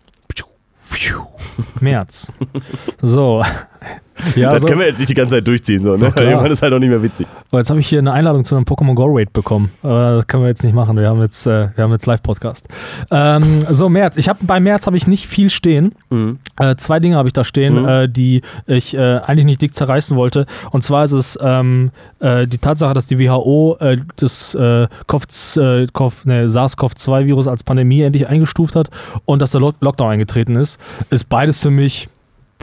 [1.79, 2.27] März.
[3.01, 3.43] So.
[4.35, 4.67] Ja, so.
[4.67, 6.11] wir jetzt nicht die ganze Zeit durchziehen, so, ne?
[6.11, 6.25] klar.
[6.25, 7.27] Irgendwann ist halt auch nicht mehr witzig.
[7.51, 9.71] Oh, jetzt habe ich hier eine Einladung zu einem Pokémon Go Raid bekommen.
[9.83, 10.97] Aber das können wir jetzt nicht machen.
[10.97, 12.67] Wir haben jetzt, äh, wir haben jetzt Live-Podcast.
[13.11, 14.17] Ähm, so, März.
[14.17, 15.93] Ich habe bei März habe ich nicht viel stehen.
[16.09, 16.39] Mhm.
[16.59, 17.87] Äh, zwei Dinge habe ich da stehen, Mhm.
[17.87, 20.45] äh, die ich äh, eigentlich nicht dick zerreißen wollte.
[20.71, 25.23] Und zwar ist es ähm, äh, die Tatsache, dass die WHO äh, das äh, COV,
[25.57, 28.89] äh, COV, ne, SARS-CoV-2-Virus als Pandemie endlich eingestuft hat
[29.25, 32.07] und dass der Lock Lockdown eingetreten ist, ist beides für mich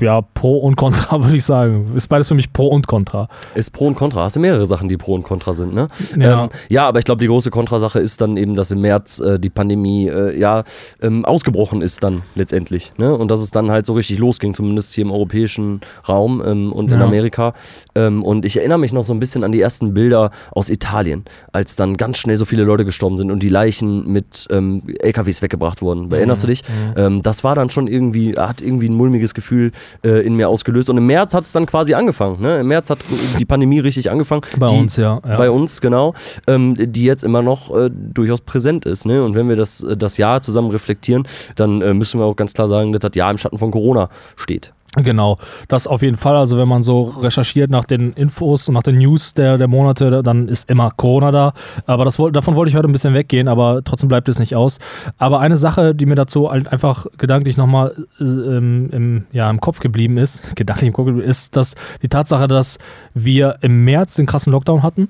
[0.01, 1.93] ja, pro und contra, würde ich sagen.
[1.95, 3.29] Ist beides für mich pro und contra.
[3.55, 4.23] Ist Pro und Contra.
[4.23, 5.89] Hast du mehrere Sachen, die Pro und Contra sind, ne?
[6.17, 6.45] Ja.
[6.45, 9.39] ähm, ja aber ich glaube, die große Kontrasache ist dann eben, dass im März äh,
[9.39, 10.65] die Pandemie äh, ja
[11.03, 12.93] ähm, ausgebrochen ist dann letztendlich.
[12.97, 13.15] Ne?
[13.15, 16.91] Und dass es dann halt so richtig losging, zumindest hier im europäischen Raum ähm, und
[16.91, 17.05] in Ja.
[17.05, 17.55] Amerika.
[17.95, 21.25] Ähm, und ich erinnere mich noch so ein bisschen an die ersten Bilder aus Italien,
[21.53, 25.43] als dann ganz schnell so viele Leute gestorben sind und die Leichen mit ähm, LKWs
[25.43, 26.11] weggebracht wurden.
[26.13, 26.63] Erinnerst du dich?
[26.97, 29.73] Ähm, das war dann schon irgendwie, hat irgendwie ein mulmiges Gefühl
[30.05, 30.91] äh, in mir ausgelöst.
[30.91, 32.41] Und im März hat es dann quasi angefangen.
[32.41, 32.61] Ne?
[32.61, 32.99] Im März hat
[33.39, 34.43] die Pandemie richtig angefangen.
[34.59, 35.21] Bei die, uns, ja.
[35.27, 35.37] ja.
[35.37, 36.15] Bei uns, genau.
[36.47, 39.07] Ähm, die jetzt immer noch äh, durchaus präsent ist.
[39.07, 39.23] Ne?
[39.23, 42.55] Und wenn wir das, äh, das Jahr zusammen reflektieren, dann äh, müssen wir auch ganz
[42.55, 44.73] klar sagen, dass das Jahr im Schatten von Corona steht.
[44.97, 46.37] Genau, das auf jeden Fall.
[46.37, 50.23] Also wenn man so recherchiert nach den Infos und nach den News der, der Monate,
[50.25, 51.53] dann ist immer Corona da.
[51.87, 54.81] Aber das, davon wollte ich heute ein bisschen weggehen, aber trotzdem bleibt es nicht aus.
[55.17, 59.61] Aber eine Sache, die mir dazu halt einfach gedanklich nochmal äh, im, im, ja, im
[59.61, 62.79] Kopf geblieben ist, gedanklich im Kopf geblieben ist, dass die Tatsache, dass
[63.15, 65.09] wir im März den krassen Lockdown hatten.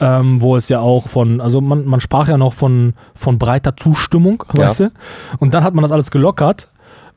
[0.00, 3.76] Ähm, wo es ja auch von, also man, man sprach ja noch von, von breiter
[3.76, 4.64] Zustimmung, Ja.
[4.64, 4.92] weißt du?
[5.38, 6.71] Und dann hat man das alles gelockert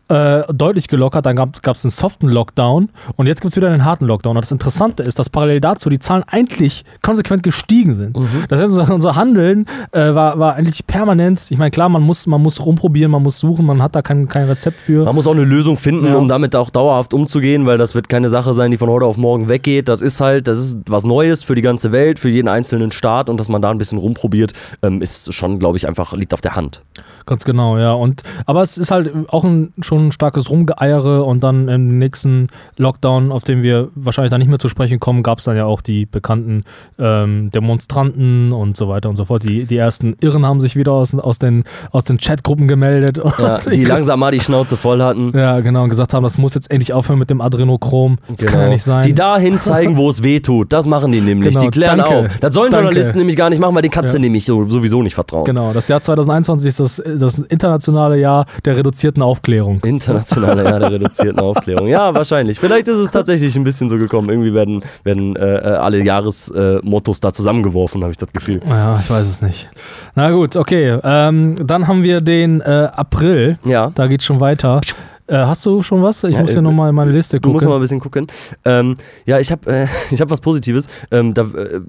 [0.08, 3.86] äh, deutlich gelockert, dann gab es einen soften Lockdown und jetzt gibt es wieder einen
[3.86, 4.36] harten Lockdown.
[4.36, 8.18] Und das Interessante ist, dass parallel dazu die Zahlen eigentlich konsequent gestiegen sind.
[8.18, 8.46] Mhm.
[8.50, 12.42] Das heißt, unser, Handeln äh, war, war eigentlich permanent, ich meine, klar, man muss, man
[12.42, 15.06] muss rumprobieren, man muss suchen, man hat da kein, kein Rezept für.
[15.06, 16.16] Man muss auch eine Lösung finden, Ja.
[16.16, 19.18] um damit auch dauerhaft umzugehen, weil das wird keine Sache sein, die von heute auf
[19.18, 19.90] morgen weggeht.
[19.90, 23.30] Das ist halt, das ist was Neues für die ganze Welt, für jeden einzelnen Staat
[23.30, 26.42] und dass man da ein bisschen rumprobiert, ähm, ist schon, glaube ich, einfach liegt auf
[26.42, 26.84] der Hand.
[27.26, 27.94] Ganz genau, ja.
[27.94, 32.48] Und, aber es ist halt auch ein, schon ein starkes Rumgeeiere und dann im nächsten
[32.78, 35.66] Lockdown, auf den wir wahrscheinlich dann nicht mehr zu sprechen kommen, gab es dann ja
[35.66, 36.64] auch die bekannten
[37.00, 39.44] ähm, Demonstranten und so weiter und so fort.
[39.44, 43.20] Die, die ersten Irren haben sich wieder aus, aus den, aus den Chatgruppen gemeldet.
[43.38, 45.32] Ja, die langsam mal die Schnauze voll hatten.
[45.38, 48.18] Ja, genau, und gesagt haben, das muss jetzt endlich aufhören mit dem Adrenochrom.
[48.28, 49.02] Das kann ja nicht sein.
[49.02, 49.08] Genau.
[49.08, 50.72] Die dahin zeigen, wo es weh tut.
[50.72, 51.54] Das machen die nämlich.
[51.54, 52.16] Genau, die klären danke.
[52.16, 52.40] auf.
[52.40, 52.86] Das sollen Danke.
[52.88, 54.22] Journalisten nämlich gar nicht machen, weil den kannst du Ja.
[54.22, 55.46] nämlich so, sowieso nicht vertrauen.
[55.46, 59.80] Genau, das Jahr 2021 ist das, das internationale Jahr der reduzierten Aufklärung.
[59.84, 61.88] Internationale Jahr der reduzierten Aufklärung.
[61.88, 62.60] Ja, wahrscheinlich.
[62.60, 64.30] Vielleicht ist es tatsächlich ein bisschen so gekommen.
[64.30, 68.60] Irgendwie werden, werden äh, äh, alle Jahresmottos äh, da zusammengeworfen, habe ich das Gefühl.
[68.68, 69.70] Ja, ich weiß es nicht.
[70.16, 71.00] Na gut, okay.
[71.04, 73.58] Ähm, dann haben wir den äh, April.
[73.66, 73.92] Ja.
[73.94, 74.82] Da geht schon weiter.
[75.28, 76.24] Äh, hast du schon was?
[76.24, 77.66] Ich Ja, muss äh, hier nochmal in meine Liste Du musst gucken.
[77.66, 78.28] noch mal ein bisschen gucken.
[78.64, 78.96] Ähm,
[79.26, 80.88] ja, ich habe äh, ich hab was Positives.
[81.10, 81.82] Ähm, da äh,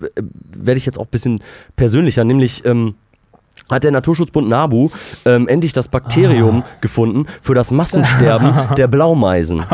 [0.56, 1.38] werde ich jetzt auch ein bisschen
[1.76, 2.64] persönlicher, nämlich.
[2.64, 2.94] Ähm,
[3.70, 4.90] hat der Naturschutzbund NABU
[5.24, 6.70] ähm, endlich das Bakterium Ah.
[6.80, 9.64] gefunden für das Massensterben der Blaumeisen.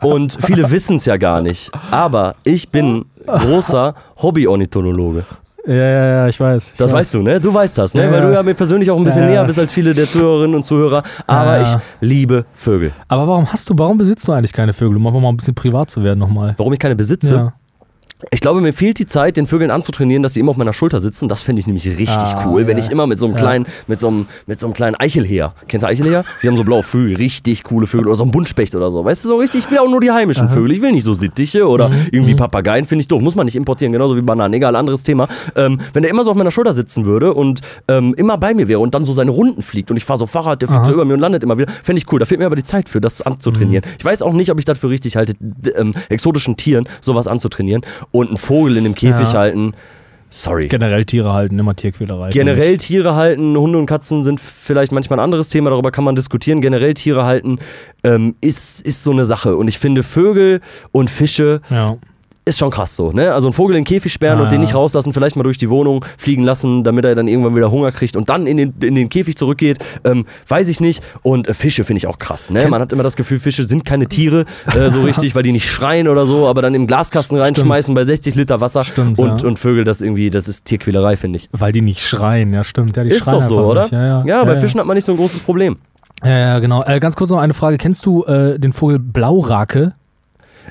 [0.00, 1.70] Und viele wissen es ja gar nicht.
[1.90, 5.24] Aber ich bin großer Hobbyornithologe.
[5.66, 6.72] ja, ja, ja, ich weiß.
[6.72, 6.98] Ich Das weiß.
[7.00, 7.40] weißt du, ne?
[7.40, 8.04] Du weißt das, ne?
[8.04, 10.06] Ja, Weil du ja mir persönlich auch ein bisschen Ja, näher bist als viele der
[10.08, 11.02] Zuhörerinnen und Zuhörer.
[11.26, 12.92] Aber ich liebe Vögel.
[13.08, 14.96] Aber warum hast du, warum besitzt du eigentlich keine Vögel?
[14.98, 16.54] Um einfach mal ein bisschen privat zu werden nochmal.
[16.58, 17.52] Warum ich keine besitze?
[18.22, 18.28] Ja.
[18.30, 21.00] Ich glaube, mir fehlt die Zeit, den Vögeln anzutrainieren, dass die immer auf meiner Schulter
[21.00, 21.28] sitzen.
[21.28, 22.84] Das fände ich nämlich richtig Ah, cool, wenn ja.
[22.84, 23.40] ich immer mit so einem Ja.
[23.40, 25.54] kleinen, mit so einem, mit so einem kleinen Eichelheer.
[25.68, 26.24] Kennst du Eichelheer?
[26.42, 29.04] Die haben so blaue Vögel, richtig coole Vögel oder so ein Buntspecht oder so.
[29.04, 30.70] Weißt du, so richtig, ich will auch nur die heimischen Vögel.
[30.72, 31.94] Ich will nicht so Sittiche oder Mhm.
[32.12, 33.20] irgendwie Papageien, finde ich doof.
[33.20, 35.28] Muss man nicht importieren, genauso wie Bananen, egal, anderes Thema.
[35.56, 38.68] Ähm, wenn der immer so auf meiner Schulter sitzen würde und ähm, immer bei mir
[38.68, 40.86] wäre und dann so seine Runden fliegt und ich fahre so Fahrrad, der fliegt Aha.
[40.86, 42.20] so über mir und landet immer wieder, fände ich cool.
[42.20, 43.84] Da fehlt mir aber die Zeit für, das anzutrainieren.
[43.84, 43.94] Mhm.
[43.98, 45.34] Ich weiß auch nicht, ob ich das für richtig halte,
[45.76, 47.82] ähm, exotischen Tieren sowas anzutrainieren
[48.14, 49.40] und einen Vogel in einem Käfig Ja.
[49.40, 49.72] halten.
[50.30, 50.68] Sorry.
[50.68, 52.30] Generell Tiere halten, immer Tierquälerei.
[52.30, 56.16] Generell Tiere halten, Hunde und Katzen sind vielleicht manchmal ein anderes Thema, darüber kann man
[56.16, 56.60] diskutieren.
[56.60, 57.58] Generell Tiere halten
[58.04, 59.56] ähm, ist, ist so eine Sache.
[59.56, 60.60] Und ich finde, Vögel
[60.92, 61.96] und Fische Ja.
[62.44, 63.10] Ist schon krass so.
[63.12, 63.32] Ne?
[63.32, 64.60] Also einen Vogel in den Käfig sperren Ja, und den ja.
[64.62, 67.90] nicht rauslassen, vielleicht mal durch die Wohnung fliegen lassen, damit er dann irgendwann wieder Hunger
[67.90, 71.02] kriegt und dann in den, in den Käfig zurückgeht, ähm, weiß ich nicht.
[71.22, 72.50] Und äh, Fische finde ich auch krass.
[72.50, 72.68] Ne?
[72.68, 75.68] Man hat immer das Gefühl, Fische sind keine Tiere äh, so richtig, weil die nicht
[75.68, 79.48] schreien oder so, aber dann im Glaskasten reinschmeißen bei 60 Liter Wasser Stimmt, und, ja.
[79.48, 81.48] und Vögel, das irgendwie, das ist Tierquälerei, finde ich.
[81.52, 82.96] Weil die nicht schreien, ja stimmt.
[82.96, 83.82] Ja, die Ist doch so, oder?
[83.82, 83.92] Nicht.
[83.92, 84.44] Ja, ja.
[84.44, 85.76] bei ja, Fischen hat man nicht so ein großes Problem.
[86.22, 86.82] Ja, ja, genau.
[86.84, 87.76] Äh, ganz kurz noch eine Frage.
[87.76, 89.94] Kennst du äh, den Vogel Blaurake?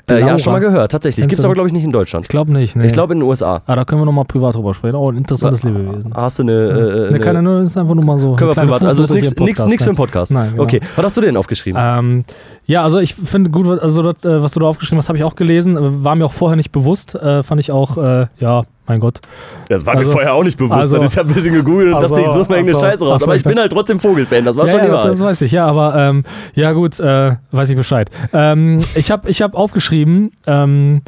[0.08, 1.26] Äh, ja, schon mal gehört, tatsächlich.
[1.28, 2.24] Gibt es aber, glaube ich, nicht in Deutschland.
[2.24, 2.76] Ich glaube nicht.
[2.76, 2.86] Nee.
[2.86, 3.62] Ich glaube in den USA.
[3.66, 4.96] Ah, da können wir nochmal privat drüber sprechen.
[4.96, 6.12] Oh, ein interessantes Lebewesen.
[6.14, 6.52] Hast du eine.
[6.52, 8.34] Äh, Ne, keine, ne, ist einfach nur mal so.
[8.36, 8.82] können wir privat.
[8.82, 9.76] Also ist Fußnote nichts für ne?
[9.90, 10.32] einen Podcast.
[10.32, 10.62] Nein, genau.
[10.64, 11.80] Okay, was hast du denn aufgeschrieben?
[11.82, 12.24] Ähm,
[12.66, 15.18] ja, also ich finde gut, was- also das, äh, was du da aufgeschrieben hast, habe
[15.18, 15.76] ich auch gelesen.
[15.76, 17.14] Äh, War mir auch vorher nicht bewusst.
[17.14, 17.96] Äh, fand ich auch,
[18.38, 19.20] ja, mein Gott.
[19.68, 20.72] das war also- mir vorher auch nicht bewusst.
[20.80, 22.86] also- das ist ja ein bisschen gegoogelt und also- dachte, ich suche mir irgendeine also-
[22.86, 23.12] Scheiße raus.
[23.14, 25.40] also aber ich ich bin halt trotzdem Vogelfan, das war ja, schon ja, das weiß
[25.42, 28.10] ich, ja, aber ähm, ja gut, äh, weiß ich Bescheid.
[28.32, 31.02] Ähm, ich habe ich hab aufgeschrieben, ähm,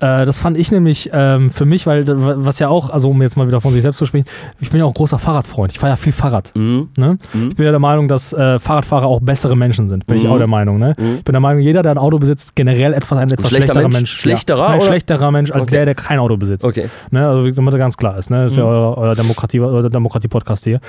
[0.00, 3.36] äh, das fand ich nämlich ähm, für mich, weil was ja auch, also um jetzt
[3.36, 4.26] mal wieder von sich selbst zu sprechen,
[4.60, 5.72] ich bin ja auch großer Fahrradfreund.
[5.72, 6.52] Ich fahre ja viel Fahrrad.
[6.54, 6.88] Mhm.
[6.96, 7.18] Ne?
[7.32, 7.48] Mhm.
[7.48, 10.06] Ich bin ja der Meinung, dass äh, Fahrradfahrer auch bessere Menschen sind.
[10.06, 10.30] Bin ich Mhm.
[10.30, 10.78] auch der Meinung.
[10.78, 10.94] Ne?
[10.98, 11.16] Mhm.
[11.16, 13.88] Ich bin der Meinung, jeder, der ein Auto besitzt, generell etwas ein etwas schlechter schlechterer
[13.92, 14.10] Mensch?
[14.12, 14.68] Schlechterer, Ja.
[14.70, 15.70] Nein, schlechterer Mensch als Okay.
[15.76, 16.64] der, der kein Auto besitzt.
[16.64, 16.88] Okay.
[17.10, 17.26] Ne?
[17.26, 18.30] Also damit das ganz klar ist.
[18.30, 18.44] Ne?
[18.44, 18.70] Das ist ja Mhm.
[18.70, 20.80] euer, euer Demokratie, Demokratie-Podcast hier.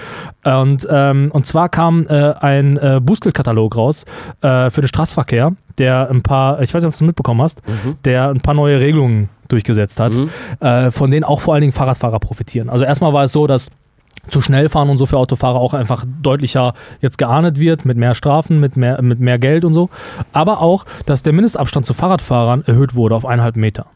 [0.46, 4.06] Und, ähm, und zwar kam äh, ein äh, Bußgeldkatalog raus
[4.42, 7.62] äh, für den Straßenverkehr, der ein paar, ich weiß nicht, ob du es mitbekommen hast,
[7.68, 7.96] Mhm.
[8.06, 10.30] der ein paar neue Regelungen durchgesetzt hat, Mhm.
[10.60, 12.70] äh, von denen auch vor allen Dingen Fahrradfahrer profitieren.
[12.70, 13.72] Also erstmal war es so, dass
[14.30, 18.14] zu schnell fahren und so für Autofahrer auch einfach deutlicher jetzt geahndet wird, mit mehr
[18.14, 19.90] Strafen, mit mehr, mit mehr Geld und so.
[20.34, 23.88] Aber auch, dass der Mindestabstand zu Fahrradfahrern erhöht wurde auf eineinhalb Meter.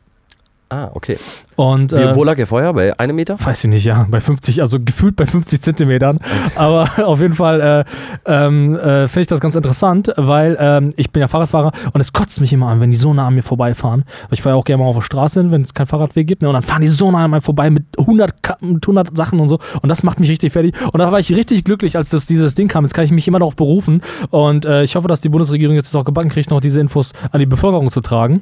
[0.70, 1.18] Ah, okay.
[1.56, 2.74] Und, Wie, äh, wo lag er vorher?
[2.74, 3.38] Bei einem Meter?
[3.40, 6.18] Weiß ich nicht, ja, bei 50, also gefühlt bei 50 Zentimetern.
[6.56, 7.84] Aber auf jeden Fall äh,
[8.26, 12.12] ähm, äh, finde ich das ganz interessant, weil ähm, ich bin ja Fahrradfahrer und es
[12.12, 14.04] kotzt mich immer an, wenn die so nah an mir vorbeifahren.
[14.32, 16.42] Ich fahre ja auch gerne mal auf der Straße hin, wenn es keinen Fahrradweg gibt.
[16.42, 19.16] Ne, und dann fahren die so nah an mir vorbei mit 100, Ka- mit 100
[19.16, 19.60] Sachen und so.
[19.84, 20.74] Und das macht mich richtig fertig.
[20.92, 22.84] Und da war ich richtig glücklich, als das, dieses Ding kam.
[22.84, 24.02] Jetzt kann ich mich immer darauf berufen.
[24.32, 27.40] Und äh, ich hoffe, dass die Bundesregierung jetzt auch gebacken kriegt, noch diese Infos an
[27.40, 28.42] die Bevölkerung zu tragen.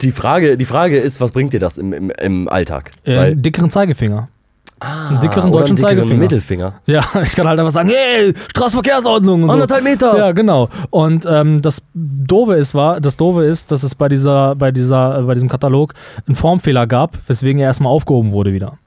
[0.00, 2.90] Die Frage, die Frage ist, was bringt dir das im, im, im Alltag?
[3.04, 4.28] Äh, Weil, einen dickeren Zeigefinger.
[4.80, 6.20] einen dickeren deutschen einen dickeren Zeigefinger.
[6.20, 6.74] Mittelfinger.
[6.86, 9.54] Ja, ich kann halt einfach sagen, hey, Straßenverkehrsordnung und so.
[9.54, 10.16] Anderthalb Meter.
[10.16, 10.68] Ja, genau.
[10.90, 15.18] Und ähm, das Doofe ist, war, das Doofe ist, dass es bei dieser, bei dieser,
[15.18, 15.94] äh, bei diesem Katalog
[16.26, 18.78] einen Formfehler gab, weswegen er erstmal aufgehoben wurde wieder.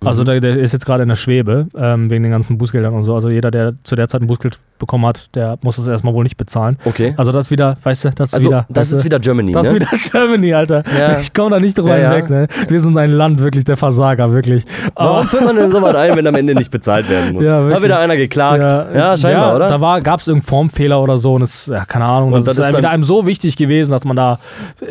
[0.00, 0.08] Mhm.
[0.08, 3.04] Also der, der ist jetzt gerade in der Schwebe, ähm, wegen den ganzen Bußgeldern und
[3.04, 3.14] so.
[3.14, 6.24] Also jeder, der zu der Zeit ein Bußgeld bekommen hat, der muss es erstmal wohl
[6.24, 6.76] nicht bezahlen.
[6.84, 7.14] Okay.
[7.16, 8.66] Also das wieder, weißt du, das ist Also, wieder.
[8.68, 9.78] das weißt ist du, wieder Germany, das ne?
[9.78, 10.82] ist wieder Germany, Alter.
[10.98, 11.18] Ja.
[11.20, 12.48] Ich komme da nicht drüber Ja, hinweg, ne?
[12.68, 14.64] Wir sind ein Land wirklich der Versager, wirklich.
[14.96, 17.42] Warum führt man denn so was ein, wenn am Ende nicht bezahlt werden muss?
[17.52, 17.68] Ja.
[17.70, 18.70] Hat wieder einer geklagt.
[18.96, 19.78] Ja, scheinbar, ja, oder?
[19.78, 22.32] Da gab es irgendeinen Formfehler oder so und es, ja, keine Ahnung.
[22.32, 24.38] Und das das ist wieder einem so wichtig gewesen, dass man da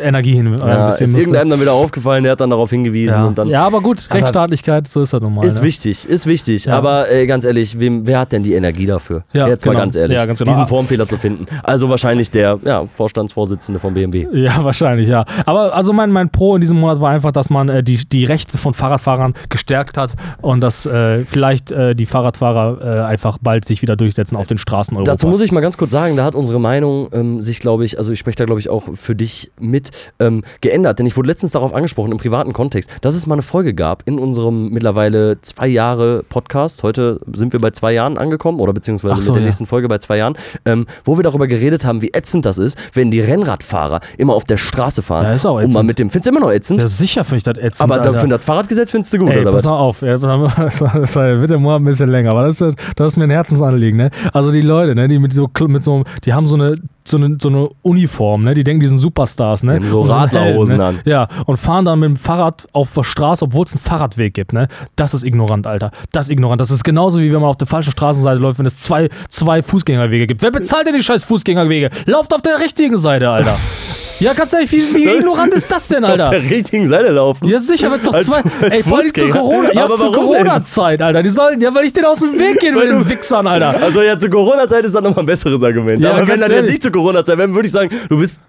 [0.00, 1.18] Energie hin äh, ja, ist musste.
[1.18, 3.26] irgendeinem dann wieder aufgefallen, der hat dann darauf hingewiesen ja.
[3.26, 3.48] und dann.
[3.48, 5.44] ja, aber gut, Rechtsstaatlichkeit, so ist das nun mal.
[5.44, 5.66] Ist ne?
[5.66, 6.70] wichtig, ist wichtig.
[6.70, 9.24] Aber äh, ganz ehrlich, wem, wer hat denn die Energie dafür?
[9.32, 9.81] Ja, Jetzt mal genau.
[9.84, 10.50] Ganz ehrlich, Ja, ganz genau.
[10.50, 11.46] diesen Formfehler zu finden.
[11.62, 14.26] Also wahrscheinlich der ja, Vorstandsvorsitzende vom BMW.
[14.32, 15.24] Ja, wahrscheinlich, ja.
[15.46, 18.24] Aber also mein, mein Pro in diesem Monat war einfach, dass man äh, die, die
[18.24, 23.64] Rechte von Fahrradfahrern gestärkt hat und dass äh, vielleicht äh, die Fahrradfahrer äh, einfach bald
[23.64, 25.16] sich wieder durchsetzen auf den Straßen Europas.
[25.16, 27.98] Dazu muss ich mal ganz kurz sagen, da hat unsere Meinung ähm, sich, glaube ich,
[27.98, 30.98] also ich spreche da, glaube ich, auch für dich mit, ähm, geändert.
[30.98, 34.02] Denn ich wurde letztens darauf angesprochen, im privaten Kontext, dass es mal eine Folge gab
[34.06, 36.82] in unserem mittlerweile zwei Jahre Podcast.
[36.82, 39.46] Heute sind wir bei zwei Jahren angekommen oder beziehungsweise so, mit der ja.
[39.46, 42.78] nächsten Folge bei zwei Jahren, ähm, wo wir darüber geredet haben, wie ätzend das ist,
[42.94, 45.24] wenn die Rennradfahrer immer auf der Straße fahren.
[45.24, 45.86] Ja, ist auch Und mal ätzend.
[45.86, 46.82] mit dem, findest du immer noch ätzend?
[46.82, 48.12] ja, sicher finde ich das ätzend, aber Alter.
[48.12, 49.70] dafür das Fahrradgesetz findest du gut, Ey, oder pass was?
[49.70, 53.24] mal auf, das, wird der Monat ein bisschen länger, aber das ist, das ist mir
[53.24, 54.10] ein Herzensanliegen, ne?
[54.32, 57.36] Also die Leute, ne, die mit so, mit so die haben so eine, so eine,
[57.40, 58.54] so eine Uniform, ne?
[58.54, 59.80] Die denken, die sind Superstars, ne?
[59.80, 60.94] Die so einen Radlerhosen Helm, an.
[60.96, 61.02] ne?
[61.04, 64.52] Ja, und fahren dann mit dem Fahrrad auf der Straße, obwohl es einen Fahrradweg gibt,
[64.52, 64.68] ne?
[64.96, 65.90] Das ist ignorant, Alter.
[66.12, 66.60] Das ist ignorant.
[66.60, 69.62] Das ist genauso wie wenn man auf der falschen Straßenseite läuft, wenn es zwei, zwei
[69.62, 70.42] Fußgängerwege gibt.
[70.42, 71.90] Wer bezahlt denn die scheiß Fußgängerwege?
[72.06, 73.56] Lauft auf der richtigen Seite, Alter.
[74.22, 76.24] Ja, ganz ehrlich, wie, wie ignorant ist das denn, Alter?
[76.24, 77.46] Auf der richtigen Seite laufen.
[77.48, 78.36] Ja, sicher, wenn es doch zwei.
[78.60, 79.30] als ey, vor allem zur.
[79.30, 79.72] Corona.
[79.72, 80.12] Ja, Aber zur?
[80.12, 81.22] Corona-Zeit, Alter.
[81.22, 83.82] Die sollen, ja, weil ich denen aus dem Weg gehen mit den du- Wichsern, Alter.
[83.82, 86.02] Also ja, zur Corona-Zeit ist das nochmal ein besseres Argument.
[86.02, 86.70] Ja, aber wenn dann jetzt ehrlich.
[86.70, 88.40] nicht zur Corona-Zeit wäre, würde ich sagen, du bist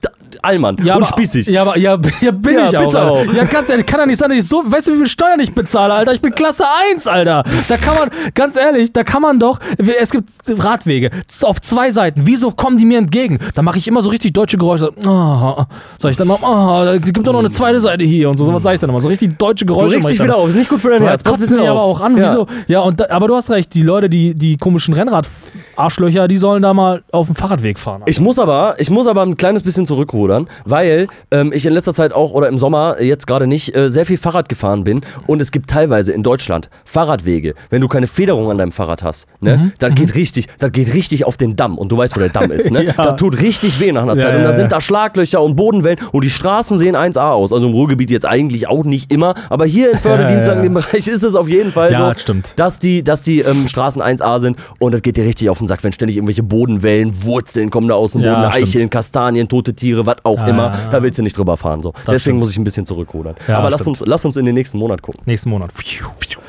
[0.44, 1.48] Allmann Ja, und aber, spießig.
[1.48, 3.12] Ja, aber ja, ja bin Ja, ich auch, du Alter.
[3.12, 3.34] auch.
[3.34, 5.40] Ja, ganz ehrlich, kann ja nicht sein, dass ich so, weißt du, wie viel Steuern
[5.40, 6.14] ich bezahle, Alter?
[6.14, 7.44] Ich bin Klasse 1, Alter.
[7.68, 9.60] Da kann man, ganz ehrlich, da kann man doch,
[10.00, 11.12] es gibt Radwege
[11.44, 12.22] auf zwei Seiten.
[12.26, 13.40] Wieso kommen die mir entgegen?
[13.56, 14.92] Da mache ich immer so richtig deutsche Geräusche.
[15.06, 15.64] Oh,
[15.98, 18.52] sag ich dann noch, oh, es gibt doch noch eine zweite Seite hier und so.
[18.54, 19.02] Was sage ich dann immer.
[19.02, 19.96] So richtig deutsche du Geräusche.
[19.96, 21.24] regst mach ich dich wieder auf, ist nicht gut für dein Herz.
[21.24, 22.16] Bisschen die aber auch an.
[22.18, 22.28] Ja.
[22.28, 22.48] Wieso?
[22.68, 26.62] Ja, und da, aber du hast recht, die Leute, die, die komischen Rennrad-Arschlöcher, die sollen
[26.62, 28.04] da mal auf dem Fahrradweg fahren.
[28.06, 30.33] Ich muss aber, ich muss aber ein kleines bisschen zurückrudern,
[30.66, 33.90] weil ähm, ich in letzter Zeit auch oder im Sommer äh, jetzt gerade nicht äh,
[33.90, 38.08] sehr viel Fahrrad gefahren bin und es gibt teilweise in Deutschland Fahrradwege, wenn du keine
[38.08, 39.72] Federung an deinem Fahrrad hast, ne, Mhm.
[39.80, 42.52] das geht richtig, das geht richtig auf den Damm und du weißt, wo der Damm
[42.52, 42.84] ist, ne?
[42.94, 42.94] Ja.
[42.94, 46.00] Das tut richtig weh nach einer Ja, Zeit und da sind da Schlaglöcher und Bodenwellen
[46.12, 47.52] und die Straßen sehen 1A aus.
[47.54, 51.08] Also im Ruhrgebiet jetzt eigentlich auch nicht immer, aber hier in Förderdienst Ja, dem Bereich
[51.08, 52.54] ist es auf jeden Fall Ja, so, stimmt.
[52.58, 55.68] dass die, dass die ähm, Straßen 1A sind und das geht dir richtig auf den
[55.68, 58.34] Sack, wenn ständig irgendwelche Bodenwellen, Wurzeln kommen da aus dem Boden.
[58.46, 60.72] Eicheln, Kastanien, tote Tiere, was auch Ja, immer.
[60.74, 60.90] ja, ja.
[60.92, 61.82] Da willst du nicht drüber fahren.
[61.82, 61.94] So.
[62.02, 62.40] Deswegen stimmt.
[62.40, 63.36] muss ich ein bisschen zurückrudern.
[63.48, 64.00] Ja, Aber lass stimmt.
[64.02, 65.22] uns, lass uns in den nächsten Monat gucken.
[65.26, 65.72] Nächsten Monat.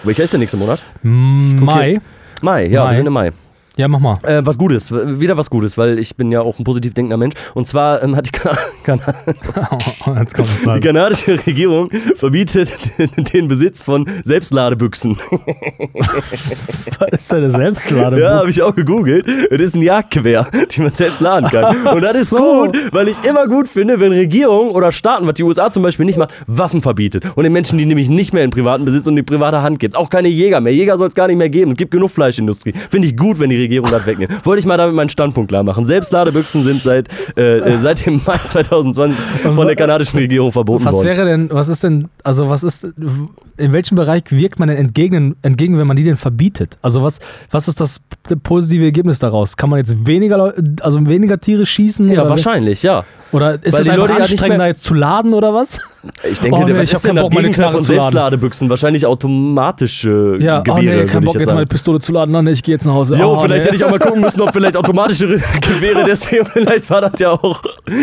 [0.04, 0.82] Welcher ist der nächste Monat?
[1.02, 2.00] Mai.
[2.42, 2.90] Mai, ja, Mai.
[2.90, 3.32] wir sind im Mai.
[3.76, 4.16] Ja, mach mal.
[4.22, 7.34] Äh, was Gutes, wieder was Gutes, weil ich bin ja auch ein positiv denkender Mensch.
[7.54, 8.38] Und zwar ähm, hat die,
[8.84, 9.02] kommt
[10.38, 12.72] es die kanadische Regierung verbietet
[13.32, 15.18] den, Besitz von Selbstladebüchsen.
[17.00, 18.22] Was ist denn der Selbstladebuch?
[18.22, 19.26] Ja, habe ich auch gegoogelt.
[19.50, 21.74] Das ist ein Jagdgewehr, die man selbst laden kann.
[21.88, 22.66] Und das ist so.
[22.66, 26.06] gut, weil ich immer gut finde, wenn Regierungen oder Staaten, was die USA zum Beispiel
[26.06, 27.24] nicht mal, Waffen verbietet.
[27.34, 29.80] Und den Menschen, die nämlich nicht mehr in privaten Besitz und in die private Hand
[29.80, 29.96] gibt.
[29.96, 30.72] Auch keine Jäger mehr.
[30.72, 31.72] Jäger soll es gar nicht mehr geben.
[31.72, 32.72] Es gibt genug Fleischindustrie.
[32.88, 34.44] Finde ich gut, wenn die Regierung das wegnimmt.
[34.46, 35.84] Wollte ich mal damit meinen Standpunkt klar machen.
[35.84, 40.94] Selbstladebüchsen sind seit, äh, äh, seit dem Mai 2020 von der kanadischen Regierung verboten Was
[40.94, 41.06] worden.
[41.06, 42.84] wäre denn, was ist denn, also was ist,
[43.56, 46.76] in welchem Bereich wirkt man denn entgegen, entgegen wenn man die denn verbietet?
[46.82, 47.18] Also was,
[47.50, 48.00] was ist das
[48.42, 49.56] positive Ergebnis daraus?
[49.56, 52.08] Kann man jetzt weniger, also weniger Tiere schießen?
[52.10, 53.04] ja, wahrscheinlich, ja.
[53.32, 55.80] Oder ist Weil es die einfach Leute anstrengender, mehr- jetzt zu laden oder was?
[56.30, 57.82] Ich denke, Oh, nee, was ich ist denn das Gegenteil von.
[57.82, 58.70] Selbstladebüchsen?
[58.70, 61.56] Wahrscheinlich automatische Ja, Gewehre, oh nee, kein Bock, jetzt jetzt sagen.
[61.56, 62.30] meine Pistole zu laden.
[62.32, 63.16] Nein, ich gehe jetzt nach Hause.
[63.16, 66.88] Jo, oh, vielleicht hätte ich auch mal gucken müssen, ob vielleicht automatische Gewehre deswegen, vielleicht
[66.90, 67.62] war das ja auch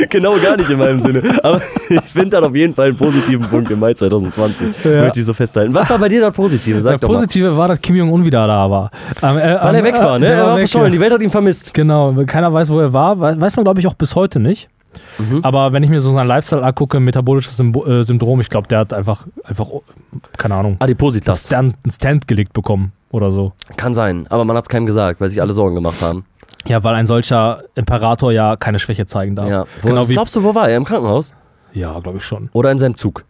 [0.10, 1.22] genau gar nicht in meinem Sinne.
[1.44, 4.84] Aber ich finde das auf jeden Fall einen positiven Punkt im Mai 2020.
[4.86, 5.02] Ja.
[5.04, 5.74] Möchte ich so festhalten.
[5.74, 6.82] Was war bei dir das Positive?
[6.82, 7.08] Sag mal.
[7.08, 8.92] Positive war, dass Kim Jong-un wieder da war.
[9.22, 10.26] Ähm, äh, Weil er ähm, weg war, ne?
[10.28, 10.92] der Er war verschollen.
[10.92, 11.74] Die Welt hat ihn vermisst.
[11.74, 13.20] Genau, keiner weiß, wo er war.
[13.20, 14.70] We- Weiß man, glaube ich, auch bis heute nicht.
[15.18, 15.40] Mhm.
[15.44, 18.80] Aber wenn ich mir so seinen Lifestyle angucke, metabolisches Symbo äh, Syndrom, ich glaube, der
[18.80, 19.68] hat einfach, einfach,
[20.38, 21.46] keine Ahnung, Adipositas.
[21.48, 23.54] Stand, einen Stand gelegt bekommen oder so.
[23.78, 26.26] Kann sein, aber man hat es keinem gesagt, weil sich alle Sorgen gemacht haben.
[26.66, 29.48] Ja, weil ein solcher Imperator ja keine Schwäche zeigen darf.
[29.50, 29.66] Ja.
[29.82, 30.78] Wo, Genau glaubst du, wo war er?
[30.78, 31.34] Im Krankenhaus?
[31.74, 32.50] ja, glaube ich schon.
[32.54, 33.24] Oder in seinem Zug?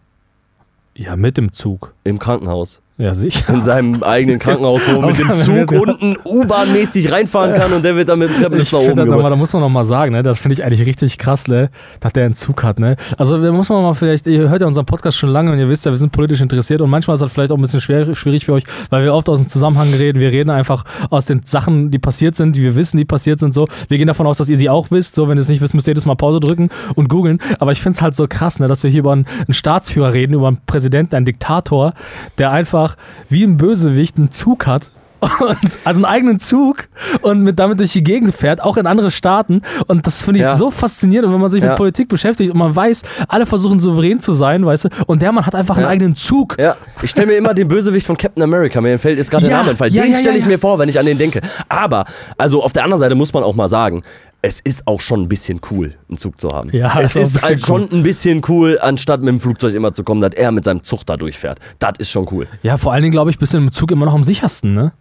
[0.96, 1.94] Ja, mit dem Zug.
[2.04, 2.82] Im Krankenhaus.
[3.02, 3.52] Ja, sicher.
[3.52, 7.96] in seinem eigenen Krankenhaus, wo man mit dem Zug unten U-Bahn-mäßig reinfahren kann und der
[7.96, 9.84] wird dann mit dem Ich Trepplift nach oben das, aber da muss man noch mal
[9.84, 12.98] sagen, ne, das finde ich eigentlich richtig krass, ne, dass der einen Zug hat, ne.
[13.18, 15.68] Also da muss man mal vielleicht, ihr hört ja unseren Podcast schon lange und ihr
[15.68, 18.14] wisst ja, wir sind politisch interessiert und manchmal ist das vielleicht auch ein bisschen schwer,
[18.14, 20.20] schwierig für euch, weil wir oft aus dem Zusammenhang reden.
[20.20, 23.52] Wir reden einfach aus den Sachen, die passiert sind, die wir wissen, die passiert sind,
[23.52, 23.68] so.
[23.88, 25.28] Wir gehen davon aus, dass ihr sie auch wisst, so.
[25.28, 27.40] Wenn ihr es nicht wisst, müsst ihr jedes Mal Pause drücken und googeln.
[27.58, 30.14] Aber ich finde es halt so krass, ne, dass wir hier über einen, einen Staatsführer
[30.14, 31.94] reden, über einen Präsidenten, einen Diktator,
[32.38, 32.91] der einfach
[33.30, 34.92] wie ein Bösewicht einen Zug hat
[35.40, 36.88] und also einen eigenen Zug
[37.22, 39.62] und mit damit durch die Gegend fährt, auch in andere Staaten.
[39.86, 40.56] Und das finde ich Ja.
[40.56, 41.70] so faszinierend, und wenn man sich Ja.
[41.70, 45.32] mit Politik beschäftigt und man weiß, alle versuchen souverän zu sein, weißt du, und der
[45.32, 45.92] Mann hat einfach einen Ja.
[45.92, 46.58] eigenen Zug.
[46.60, 49.58] Ja, ich stelle mir immer den Bösewicht von Captain America, mir fällt jetzt gerade der
[49.58, 49.94] Name entfallen.
[49.94, 51.40] Den stelle ich mir vor, wenn ich an den denke.
[51.70, 52.06] Aber,
[52.40, 54.02] also auf der anderen Seite muss man auch mal sagen,
[54.42, 56.70] es ist auch schon ein bisschen cool, einen Zug zu haben.
[56.74, 60.04] Ja, es ist ist halt schon ein bisschen cool, anstatt mit dem Flugzeug immer zu
[60.04, 61.60] kommen, dass er mit seinem Zug da durchfährt.
[61.80, 62.48] Das ist schon cool.
[62.64, 64.94] Ja, vor allen Dingen, glaube ich, bist du im Zug immer noch am sichersten, ne?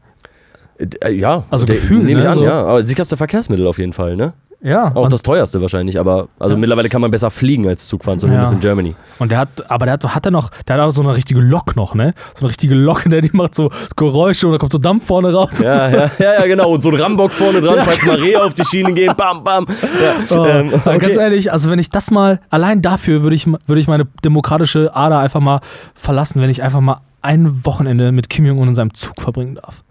[0.79, 2.44] Äh, ja, Also Gefühl, nehme ich ne, an, so.
[2.44, 2.62] ja.
[2.64, 4.33] Aber sicherste Verkehrsmittel auf jeden Fall, ne?
[4.62, 4.94] Ja.
[4.94, 6.61] Auch das teuerste wahrscheinlich, aber also Ja.
[6.61, 8.57] mittlerweile kann man besser fliegen als Zug fahren, zumindest Ja.
[8.57, 8.94] in Germany.
[9.18, 11.40] und der hat, aber der hat, hat er noch, der hat auch so eine richtige
[11.40, 12.12] Lok noch, ne?
[12.35, 15.33] So eine richtige Lok, der die macht so Geräusche und da kommt so Dampf vorne
[15.33, 15.59] raus.
[15.61, 16.73] Ja, ja, ja, ja, genau.
[16.73, 19.66] Und so ein Rambock vorne dran, falls mal Rehe auf die Schienen gehen, bam, bam.
[19.68, 21.23] Ja, Oh, ähm, aber Ganz okay.
[21.25, 25.18] ehrlich, also wenn ich das mal, allein dafür würde ich, würde ich meine demokratische Ader
[25.20, 25.61] einfach mal
[25.94, 29.85] verlassen, wenn ich einfach mal ein Wochenende mit Kim Jong-un in seinem Zug verbringen darf.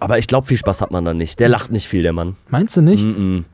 [0.00, 1.40] Aber ich glaube, viel Spaß hat man da nicht.
[1.40, 2.36] Der lacht nicht viel, der Mann.
[2.50, 3.02] Meinst du nicht?
[3.04, 3.44] Mm -mm.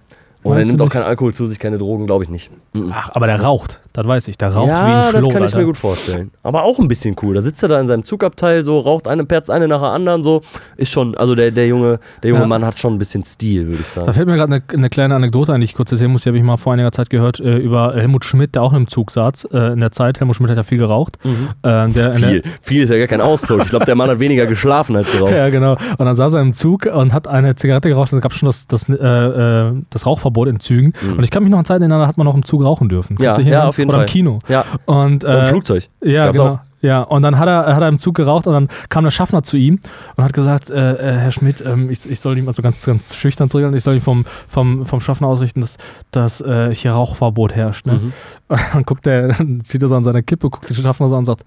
[0.44, 2.50] Und er nimmt auch keinen Alkohol zu sich, keine Drogen, glaube ich nicht.
[2.74, 2.90] -mm.
[2.92, 4.38] Ach, aber der raucht, das weiß ich.
[4.38, 5.59] Der raucht wie ja, ein Schlot, das kann ich Alter.
[5.59, 6.30] mir gut vorstellen.
[6.42, 7.35] Aber auch ein bisschen cool.
[7.35, 10.22] Da sitzt er da in seinem Zugabteil, so raucht eine Perz eine nach der anderen,
[10.22, 10.42] so
[10.76, 11.16] ist schon.
[11.16, 12.46] Also der, der junge, der junge Ja.
[12.46, 14.12] Mann hat schon ein bisschen Stil, würde ich Da sagen.
[14.12, 16.22] fällt mir gerade eine, eine kleine Anekdote ein, die ich kurz erzählen muss.
[16.24, 18.87] Die habe ich mal vor einiger Zeit gehört äh, über Helmut Schmidt, der auch einem
[18.87, 20.20] Zug saß äh, in der Zeit.
[20.20, 21.18] Helmut Schmidt hat ja viel geraucht.
[21.24, 23.62] Ähm, der in der, Viel, viel ist ja gar kein Ausdruck.
[23.62, 25.33] Ich glaube, der Mann hat weniger geschlafen als geraucht.
[25.35, 25.72] Ja, genau.
[25.96, 28.12] Und dann saß er im Zug und hat eine Zigarette geraucht.
[28.12, 30.92] Da gab es schon das, das, äh, äh, das Rauchverbot in Zügen.
[31.16, 32.88] Und ich kann mich noch an Zeiten erinnern, da hat man noch im Zug rauchen
[32.88, 33.16] dürfen.
[33.18, 34.07] Ja, ja, auf jeden Oder Fall.
[34.07, 34.38] im Kino.
[34.49, 35.85] Ja, Und, und äh, Flugzeug.
[36.03, 36.51] ja, Gab's genau.
[36.55, 36.59] auch.
[36.85, 39.42] Ja, und dann hat er, hat er im Zug geraucht und dann kam der Schaffner
[39.42, 39.81] zu ihm
[40.16, 43.16] und hat gesagt, äh, äh, Herr Schmidt, ähm, ich, ich soll ihm also ganz, ganz
[43.16, 45.79] schüchtern zurückhalten, ich soll ihm vom, vom, vom Schaffner ausrichten, dass,
[46.11, 47.87] dass äh, hier Rauchverbot herrscht.
[47.87, 47.94] Ne?
[47.94, 48.12] Mhm.
[48.49, 51.14] Und dann guckt er, dann zieht er so an seine Kippe, guckt den Schaffner so
[51.14, 51.44] an und sagt,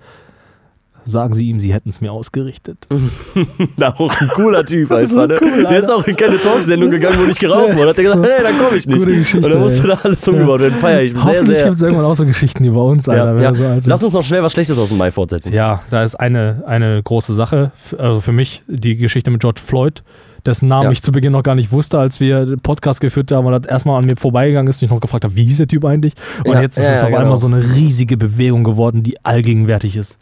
[1.07, 2.87] sagen Sie ihm, Sie hätten es mir ausgerichtet.
[3.77, 5.37] Na, auch ein cooler Typ So einfach, ne?
[5.41, 7.89] cool, Der ist auch in keine Talksendung gegangen, wo nicht geraucht wurde.
[7.89, 8.99] Hat er gesagt, nee, dann komme ich nicht.
[8.99, 9.87] Gute Geschichte, und dann musste ey.
[9.89, 10.75] da alles umgebaut werden.
[10.79, 11.63] Feier ich sehr, sehr.
[11.65, 13.35] gibt es irgendwann auch so Geschichten bei uns, Alter.
[13.37, 13.53] Ja, ja.
[13.81, 13.89] So.
[13.89, 15.53] Lass uns noch schnell was Schlechtes aus dem Mai fortsetzen.
[15.53, 17.71] ja, da ist eine, eine große Sache.
[17.97, 20.03] Also für mich die Geschichte mit George Floyd,
[20.45, 20.91] dessen Namen Ja.
[20.91, 23.69] ich zu Beginn noch gar nicht wusste, als wir den Podcast geführt haben und das
[23.69, 26.13] erstmal an mir vorbeigegangen ist und ich noch gefragt habe, wie hieß der Typ eigentlich?
[26.45, 27.21] Und Ja, jetzt ist ja, es auf genau.
[27.21, 30.17] einmal so eine riesige Bewegung geworden, die allgegenwärtig ist.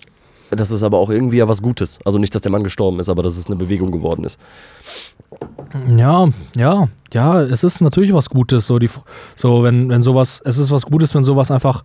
[0.52, 2.00] Das ist aber auch irgendwie ja was Gutes.
[2.06, 4.40] Also nicht, dass der Mann gestorben ist, aber dass es eine Bewegung geworden ist.
[5.98, 8.90] Ja, ja, ja, es ist natürlich was Gutes, so die
[9.36, 11.84] so wenn wenn sowas, es ist was Gutes, wenn sowas einfach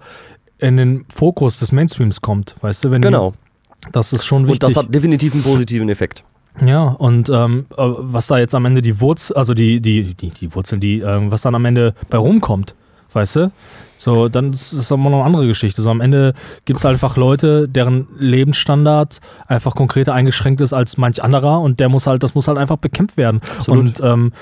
[0.59, 3.33] in den Fokus des Mainstreams kommt, weißt du, wenn Genau.
[3.33, 4.62] die, das ist schon wichtig.
[4.62, 6.23] Und das hat definitiv einen positiven Effekt.
[6.64, 10.31] Ja, und ähm, äh, was da jetzt am Ende die Wurzel, also die, die, die,
[10.31, 12.75] die Wurzeln, die, ähm, was dann am Ende bei rumkommt,
[13.12, 13.53] weißt du?
[14.00, 15.82] So, dann ist es immer noch eine andere Geschichte.
[15.82, 16.32] So am Ende
[16.64, 21.90] gibt es einfach Leute, deren Lebensstandard einfach konkreter eingeschränkt ist als manch anderer und der
[21.90, 23.42] muss halt, das muss halt einfach bekämpft werden.
[23.58, 24.00] Absolut.
[24.00, 24.32] Und ähm,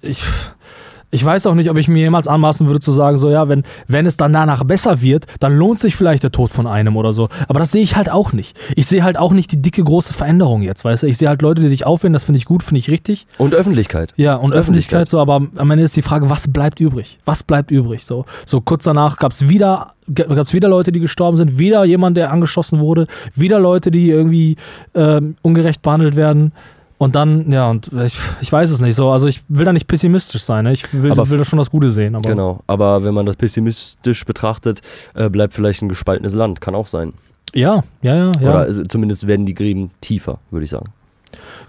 [0.00, 0.24] ich.
[1.10, 3.62] Ich weiß auch nicht, ob ich mir jemals anmaßen würde zu sagen, so ja, wenn,
[3.86, 7.12] wenn es dann danach besser wird, dann lohnt sich vielleicht der Tod von einem oder
[7.12, 7.28] so.
[7.48, 8.56] Aber das sehe ich halt auch nicht.
[8.74, 11.06] Ich sehe halt auch nicht die dicke große Veränderung jetzt, weißt du?
[11.06, 13.26] Ich sehe halt Leute, die sich aufwenden, das finde ich gut, finde ich richtig.
[13.38, 14.12] Und Öffentlichkeit.
[14.16, 14.66] Ja, und Öffentlichkeit.
[14.66, 17.18] Öffentlichkeit so, aber am Ende ist die Frage, was bleibt übrig?
[17.24, 18.04] Was bleibt übrig?
[18.04, 22.16] So, so kurz danach gab es wieder, gab's wieder Leute, die gestorben sind, wieder jemand,
[22.16, 24.56] der angeschossen wurde, wieder Leute, die irgendwie
[24.94, 26.52] ähm, ungerecht behandelt werden.
[26.98, 29.10] Und dann, ja, und ich, ich weiß es nicht so.
[29.10, 30.64] Also ich will da nicht pessimistisch sein.
[30.64, 30.72] Ne?
[30.72, 32.14] Ich will, Aber will da schon das Gute sehen.
[32.14, 32.60] Aber Genau.
[32.66, 34.80] Aber wenn man das pessimistisch betrachtet,
[35.14, 36.60] äh, bleibt vielleicht ein gespaltenes Land.
[36.60, 37.12] Kann auch sein.
[37.54, 38.50] Ja, ja, ja, ja.
[38.50, 40.86] Oder zumindest werden die Gräben tiefer, würde ich sagen.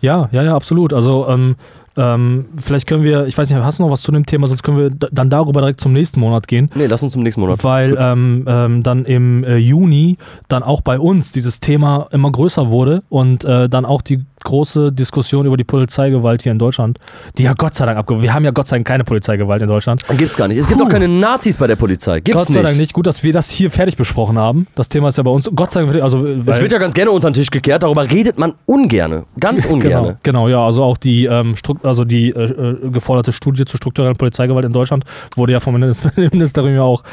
[0.01, 0.93] Ja, ja, ja, absolut.
[0.93, 1.55] Also ähm,
[1.97, 4.63] ähm, vielleicht können wir, ich weiß nicht, hast du noch was zu dem Thema, sonst
[4.63, 6.69] können wir dann darüber direkt zum nächsten Monat gehen.
[6.75, 7.63] Nee, lass uns zum nächsten Monat.
[7.63, 12.69] Weil ähm, ähm, dann im äh, Juni dann auch bei uns dieses Thema immer größer
[12.69, 16.97] wurde und äh, dann auch die große Diskussion über die Polizeigewalt hier in Deutschland,
[17.37, 18.23] die ja Gott sei Dank abgehoben.
[18.23, 20.03] Wir haben ja Gott sei Dank keine Polizeigewalt in Deutschland.
[20.17, 20.57] Gibt's gar nicht.
[20.57, 20.85] Es gibt Puh.
[20.87, 22.19] auch keine Nazis bei der Polizei.
[22.21, 22.69] Gibt's Gott sei nicht.
[22.69, 22.93] Dank nicht.
[22.93, 24.67] Gut, dass wir das hier fertig besprochen haben.
[24.75, 25.49] Das Thema ist ja bei uns.
[25.55, 28.37] Gott sei Dank, also Es wird ja ganz gerne unter den Tisch gekehrt, darüber redet
[28.37, 29.25] man ungerne.
[29.39, 30.15] Ganz Genau, ungerne.
[30.23, 30.65] genau, ja.
[30.65, 35.03] Also auch die, ähm, also die äh, äh, geforderte Studie zur strukturellen Polizeigewalt in Deutschland
[35.35, 37.03] wurde ja vom Minister- Ministerium ja auch,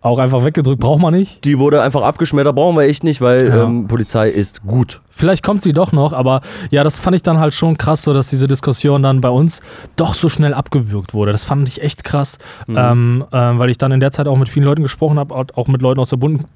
[0.00, 0.80] auch einfach weggedrückt.
[0.80, 1.44] Braucht man nicht.
[1.44, 3.64] Die wurde einfach abgeschmettert, brauchen wir echt nicht, weil Ja.
[3.64, 5.00] ähm, Polizei ist gut.
[5.14, 8.12] Vielleicht kommt sie doch noch, aber ja, das fand ich dann halt schon krass, so
[8.14, 9.60] dass diese Diskussion dann bei uns
[9.96, 11.30] doch so schnell abgewürgt wurde.
[11.32, 12.76] Das fand ich echt krass, Mhm.
[12.78, 15.44] ähm, ähm, weil ich dann in der Zeit auch mit vielen Leuten gesprochen habe, auch
[15.54, 16.46] auch mit Leuten aus der bunten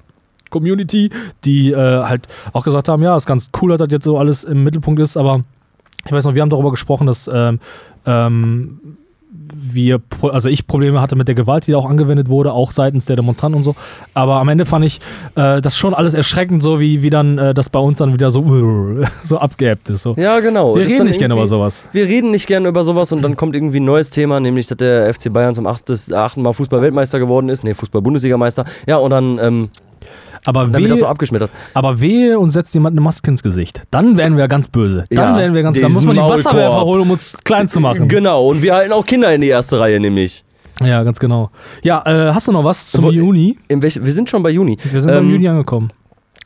[0.49, 1.09] Community,
[1.45, 4.43] die äh, halt auch gesagt haben, ja, ist ganz cool, dass das jetzt so alles
[4.43, 5.43] im Mittelpunkt ist, aber
[6.05, 7.59] ich weiß noch, wir haben darüber gesprochen, dass ähm,
[8.05, 8.79] ähm,
[9.55, 13.05] wir, also ich Probleme hatte mit der Gewalt, die da auch angewendet wurde, auch seitens
[13.05, 13.75] der Demonstranten und so.
[14.13, 14.99] Aber am Ende fand ich
[15.35, 18.31] äh, das schon alles erschreckend, so wie, wie dann äh, das bei uns dann wieder
[18.31, 18.43] so,
[19.23, 20.01] so abgeappt ist.
[20.03, 20.13] So.
[20.17, 20.75] Ja, genau.
[20.75, 21.87] wir Das reden nicht gerne über sowas.
[21.91, 24.77] Wir reden nicht gerne über sowas und dann kommt irgendwie ein neues Thema, nämlich, dass
[24.77, 27.63] der FC Bayern zum achtes- achten Mal Fußball-Weltmeister geworden ist.
[27.63, 28.65] Nee, Fußball-Bundesligameister.
[28.87, 29.69] Ja, und dann, ähm,
[30.47, 31.51] Aber dann wird das so wehe, abgeschmettert.
[31.75, 33.83] aber wehe und setzt jemand eine Maske ins Gesicht.
[33.91, 35.03] Dann werden wir ganz böse.
[35.11, 36.45] Dann Ja, werden wir ganz, dann muss man die Maulkorb.
[36.45, 38.07] Wasserwerfer holen, um uns klein zu machen.
[38.07, 40.43] Genau, und wir halten auch Kinder in die erste Reihe, nämlich.
[40.81, 41.49] Ja, ganz genau.
[41.83, 43.57] Ja, äh, hast du noch was zum Juni?
[43.67, 44.77] In welch, wir sind schon bei Juni.
[44.91, 45.91] Wir sind beim Ähm, Juni angekommen.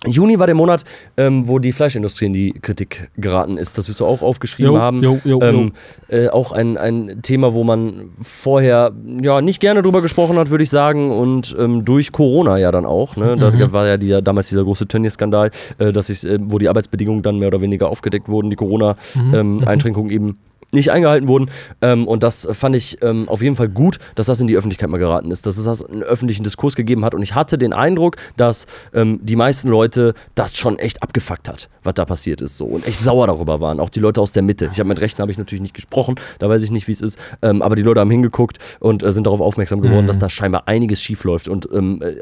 [0.08, 0.84] Juni war der Monat,
[1.18, 3.78] ähm, wo die Fleischindustrie in die Kritik geraten ist.
[3.78, 5.04] Das wirst du auch aufgeschrieben Jo, haben.
[5.04, 5.74] jo, jo, ähm,
[6.10, 10.64] Äh, auch ein, ein Thema, wo man vorher ja nicht gerne drüber gesprochen hat, würde
[10.64, 11.12] ich sagen.
[11.12, 13.16] Und ähm, durch Corona ja dann auch.
[13.16, 13.38] Ne?
[13.38, 13.72] Da Mhm.
[13.72, 17.48] war ja die, damals dieser große Tönnies-Skandal, äh, dass äh, wo die Arbeitsbedingungen dann mehr
[17.50, 18.60] oder weniger aufgedeckt wurden, die Mhm.
[18.60, 20.38] Corona-Einschränkungen eben
[20.72, 21.50] nicht eingehalten wurden.
[21.82, 24.90] Ähm, und das fand ich ähm, auf jeden Fall gut, dass das in die Öffentlichkeit
[24.90, 27.14] mal geraten ist, dass es das einen öffentlichen Diskurs gegeben hat.
[27.14, 31.70] Und ich hatte den Eindruck, dass ähm, die meisten Leute das schon echt abgefuckt hat,
[31.84, 32.58] was da passiert ist.
[32.58, 32.66] So.
[32.66, 33.80] Und echt sauer darüber waren.
[33.80, 34.70] Auch die Leute aus der Mitte.
[34.72, 37.02] Ich habe mit Rechten habe ich natürlich nicht gesprochen, da weiß ich nicht, wie es
[37.02, 37.20] ist.
[37.42, 40.08] Ähm, aber die Leute haben hingeguckt und äh, sind darauf aufmerksam geworden, Mhm.
[40.08, 41.48] dass da scheinbar einiges schief läuft.
[41.48, 42.16] Und ähm, äh,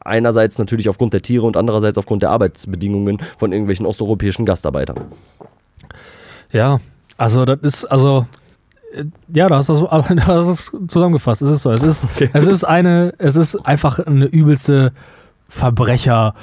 [0.00, 5.00] einerseits natürlich aufgrund der Tiere und andererseits aufgrund der Arbeitsbedingungen von irgendwelchen osteuropäischen Gastarbeitern.
[6.52, 6.80] Ja,
[7.22, 8.26] also das ist, also
[8.94, 11.42] äh, ja, da hast du das, da hast du es zusammengefasst.
[11.42, 11.70] Es ist so.
[11.70, 14.92] Es ist, es ist eine, es ist einfach eine übelste
[15.48, 16.34] Verbrecher.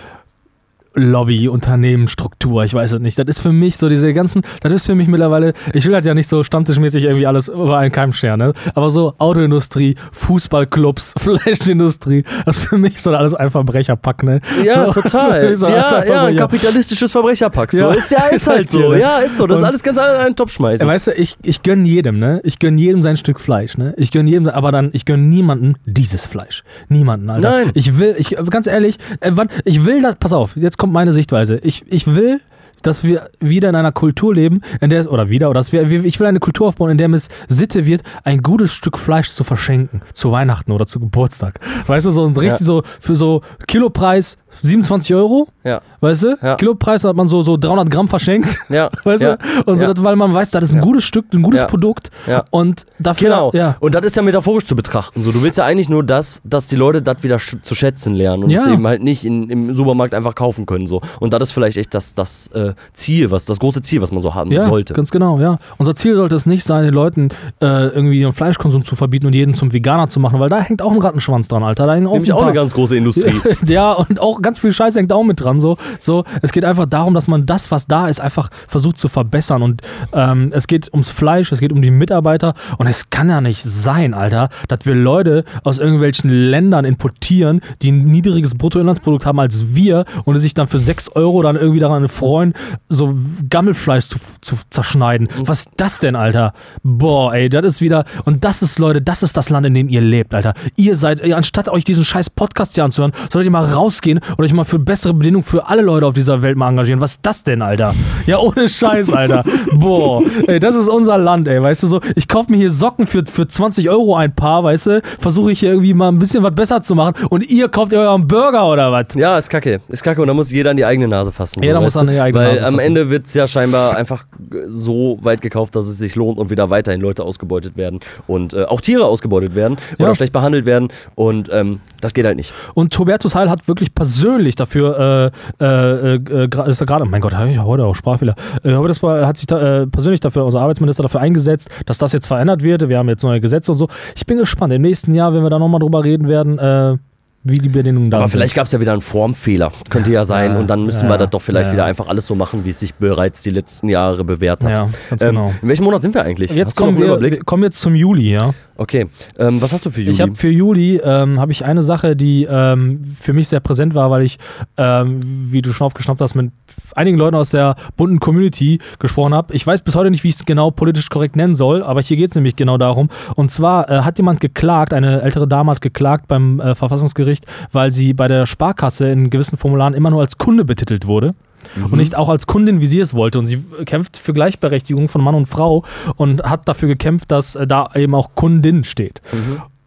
[0.99, 3.17] Lobby, Unternehmensstruktur, ich weiß es nicht.
[3.17, 6.05] Das ist für mich so diese ganzen, das ist für mich mittlerweile, ich will halt
[6.05, 8.53] ja nicht so stammtischmäßig irgendwie alles über einen Keim scheren, ne?
[8.75, 14.41] aber so Autoindustrie, Fußballclubs, Fleischindustrie, das ist für mich so alles ein Verbrecherpack, ne?
[14.63, 15.55] Ja, so, total.
[15.55, 17.71] so ja, ja, ein kapitalistisches Verbrecherpack.
[17.71, 17.85] So.
[17.85, 17.91] Ja.
[17.91, 18.93] Ist ja, ist halt so.
[18.93, 18.99] Ja.
[18.99, 19.47] Ja, ist so.
[19.47, 20.85] Das ist alles ganz in einen Topf schmeißen.
[20.85, 22.41] Ja, weißt du, ich, ich gönn jedem, ne?
[22.43, 23.93] Ich gönn jedem sein Stück Fleisch, ne?
[23.97, 26.63] Ich gönn jedem, aber dann, ich gönn niemandem dieses Fleisch.
[26.89, 27.49] Niemanden, Alter.
[27.49, 27.71] Nein.
[27.73, 31.13] Ich will, ich, ganz ehrlich, äh, wann, ich will das, pass auf, jetzt kommt meine
[31.13, 31.57] Sichtweise.
[31.57, 32.39] Ich, ich will,
[32.81, 35.83] dass wir wieder in einer Kultur leben, in der es, oder wieder, oder dass wir,
[36.03, 39.43] ich will eine Kultur aufbauen, in der es Sitte wird, ein gutes Stück Fleisch zu
[39.43, 40.01] verschenken.
[40.13, 41.59] Zu Weihnachten oder zu Geburtstag.
[41.87, 42.57] Weißt du, so, richtig Ja.
[42.57, 46.37] so, für so Kilopreis 27 Euro, ja, weißt du?
[46.41, 46.55] Ja.
[46.55, 48.57] Kilopreis hat man so, so 300 Gramm verschenkt.
[48.69, 48.89] ja.
[49.03, 49.37] Weißt du?
[49.65, 51.59] Und so, das, weil man weiß, das ist ein gutes Stück, ein gutes.
[51.67, 52.09] Produkt.
[52.27, 52.45] Ja.
[52.51, 53.51] Und dafür, Genau.
[53.53, 53.75] ja.
[53.79, 55.21] Und das ist ja metaphorisch zu betrachten.
[55.21, 58.15] So, du willst ja eigentlich nur das, dass die Leute das wieder sch zu schätzen
[58.15, 60.87] lernen und es eben halt nicht in, im Supermarkt einfach kaufen können.
[60.87, 61.01] So.
[61.19, 64.21] Und das ist vielleicht echt das, das äh, Ziel, was, das große Ziel, was man
[64.21, 64.93] so haben sollte.
[64.93, 65.59] ganz genau, ja.
[65.77, 67.29] Unser Ziel sollte es nicht sein, den Leuten
[67.61, 70.81] äh, irgendwie ihren Fleischkonsum zu verbieten und jeden zum Veganer zu machen, weil da hängt
[70.81, 71.85] auch ein Rattenschwanz dran, Alter.
[71.85, 73.39] Da hängen auch Nämlich auch eine ganz große Industrie.
[73.65, 75.59] ja, und auch ganz viel Scheiß hängt auch mit dran.
[75.59, 75.77] So.
[75.99, 79.61] so, es geht einfach darum, dass man das, was da ist, einfach versucht zu verbessern.
[79.61, 79.81] Und
[80.13, 82.53] ähm, es geht ums Fleisch, es geht um die Mitarbeiter.
[82.77, 87.91] Und es kann ja nicht sein, Alter, dass wir Leute aus irgendwelchen Ländern importieren, die
[87.91, 92.07] ein niedriges Bruttoinlandsprodukt haben als wir und sich dann für 6 Euro dann irgendwie daran
[92.07, 92.53] freuen,
[92.87, 93.15] so
[93.49, 95.27] Gammelfleisch zu, zu zerschneiden.
[95.37, 96.53] Was ist das denn, Alter?
[96.83, 98.05] Boah, ey, das ist wieder.
[98.25, 100.53] Und das ist, Leute, das ist das Land, in dem ihr lebt, Alter.
[100.75, 104.53] Ihr seid, anstatt euch diesen scheiß Podcast hier anzuhören, solltet ihr mal rausgehen und euch
[104.53, 107.01] mal für bessere Bedingungen für alle Leute auf dieser Welt mal engagieren.
[107.01, 107.93] Was ist das denn, Alter?
[108.25, 109.43] Ja, ohne Scheiß, Alter.
[109.73, 111.99] Boah, ey, das ist unser Land, ey, weißt du so.
[112.15, 115.01] Ich kaufe mir hier Socken für, für 20 Euro ein Paar, weißt du.
[115.19, 117.99] Versuche ich hier irgendwie mal ein bisschen was besser zu machen und ihr kauft ihr
[117.99, 119.07] euren Burger oder was?
[119.15, 119.81] Ja, ist kacke.
[119.89, 121.61] Ist kacke und da muss jeder an die eigene Nase fassen.
[121.61, 122.87] Jeder so, muss an die eigene Weil Nase am fassen.
[122.87, 124.23] Ende wird es ja scheinbar einfach
[124.69, 128.63] so weit gekauft, dass es sich lohnt und wieder weiterhin Leute ausgebeutet werden und äh,
[128.63, 130.05] auch Tiere ausgebeutet werden Ja.
[130.05, 132.53] oder schlecht behandelt werden und ähm, das geht halt nicht.
[132.73, 137.21] Und Hubertus Heil hat wirklich persönlich dafür, äh, äh, äh, gra- ist er gerade, mein
[137.21, 140.45] Gott, hab ich heute auch Sprachfehler, äh, Hubertus Heil hat sich da, äh, persönlich dafür,
[140.45, 142.87] unser Arbeitsminister dafür eingesetzt, dass das jetzt verändert wird.
[142.87, 143.87] Wir haben jetzt neue Gesetze und so.
[144.15, 144.73] Ich bin gespannt.
[144.73, 146.97] Im nächsten Jahr, wenn wir da nochmal drüber reden werden, äh,
[147.43, 148.37] wie die Bedingungen da Aber sind.
[148.37, 149.71] vielleicht gab es ja wieder einen Formfehler.
[149.89, 150.53] Könnte ja sein.
[150.53, 151.73] Ja, und dann müssen ja, wir das doch vielleicht ja.
[151.73, 154.77] wieder einfach alles so machen, wie es sich bereits die letzten Jahre bewährt hat.
[154.77, 155.53] Ja, ganz ähm, genau.
[155.61, 156.53] In welchem Monat sind wir eigentlich?
[156.53, 157.31] Jetzt kommen wir, Überblick?
[157.31, 158.53] wir kommen jetzt zum Juli, ja.
[158.79, 159.09] Okay.
[159.37, 160.13] Ähm, was hast du für Juli?
[160.13, 163.93] Ich habe für Juli ähm, habe ich eine Sache, die ähm, für mich sehr präsent
[163.93, 164.37] war, weil ich,
[164.77, 165.19] ähm,
[165.51, 166.53] wie du schon aufgeschnappt hast, mit
[166.95, 169.53] einigen Leuten aus der bunten Community gesprochen habe.
[169.53, 172.15] Ich weiß bis heute nicht, wie ich es genau politisch korrekt nennen soll, aber hier
[172.15, 173.09] geht es nämlich genau darum.
[173.35, 177.91] Und zwar äh, hat jemand geklagt, eine ältere Dame hat geklagt beim äh, Verfassungsgericht, weil
[177.91, 181.35] sie bei der Sparkasse in gewissen Formularen immer nur als Kunde betitelt wurde.
[181.75, 183.39] Und nicht auch als Kundin, wie sie es wollte.
[183.39, 185.83] Und sie kämpft für Gleichberechtigung von Mann und Frau
[186.15, 189.21] und hat dafür gekämpft, dass äh, da eben auch Kundin steht.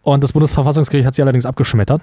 [0.01, 2.01] Und das Bundesverfassungsgericht hat sie allerdings abgeschmettert.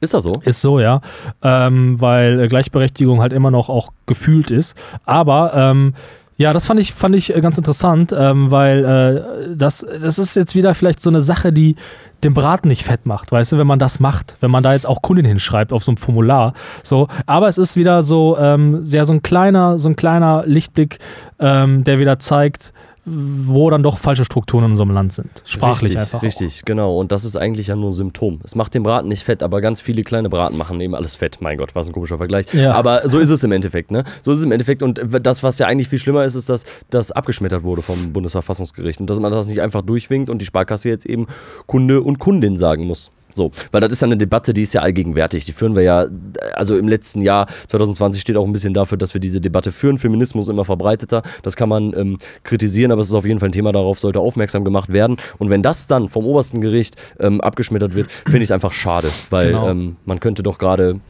[0.00, 0.32] Ist das so?
[0.44, 1.00] Ist so, ja.
[1.42, 4.76] Ähm, weil äh, Gleichberechtigung halt immer noch auch gefühlt ist.
[5.04, 5.94] Aber ähm,
[6.36, 10.34] ja, das fand ich, fand ich äh, ganz interessant, ähm, weil äh, das, das ist
[10.34, 11.76] jetzt wieder vielleicht so eine Sache, die
[12.24, 14.86] den Braten nicht fett macht, weißt du, wenn man das macht, wenn man da jetzt
[14.86, 16.54] auch Kundin hinschreibt auf so einem Formular.
[16.82, 20.98] So, aber es ist wieder so, ähm, sehr so ein kleiner, so ein kleiner Lichtblick,
[21.38, 22.72] ähm, der wieder zeigt,
[23.06, 25.42] wo dann doch falsche Strukturen in unserem Land sind.
[25.44, 26.18] Sprachlich richtig, einfach.
[26.18, 26.22] auch.
[26.22, 26.98] Richtig, genau.
[26.98, 28.40] Und das ist eigentlich ja nur ein Symptom.
[28.44, 31.38] Es macht den Braten nicht fett, aber ganz viele kleine Braten machen eben alles fett.
[31.40, 32.46] Mein Gott, was ein komischer Vergleich.
[32.54, 32.72] Ja.
[32.72, 34.04] Aber so ist es im Endeffekt, ne?
[34.22, 34.82] So ist es im Endeffekt.
[34.82, 39.00] Und das, was ja eigentlich viel schlimmer ist, ist, dass das abgeschmettert wurde vom Bundesverfassungsgericht.
[39.00, 41.26] Und dass man das nicht einfach durchwinkt und die Sparkasse jetzt eben
[41.66, 43.10] Kunde und Kundin sagen muss.
[43.34, 45.44] So, weil das ist ja eine Debatte, die ist ja allgegenwärtig.
[45.44, 46.06] Die führen wir ja,
[46.54, 49.98] also im letzten Jahr, 2020, steht auch ein bisschen dafür, dass wir diese Debatte führen.
[49.98, 51.22] Feminismus immer verbreiteter.
[51.42, 54.20] Das kann man ähm, kritisieren, aber es ist auf jeden Fall ein Thema, darauf sollte
[54.20, 55.16] aufmerksam gemacht werden.
[55.38, 59.10] Und wenn das dann vom obersten Gericht ähm, abgeschmettert wird, finde ich es einfach schade,
[59.30, 59.68] weil Genau.
[59.68, 61.00] ähm, man könnte doch gerade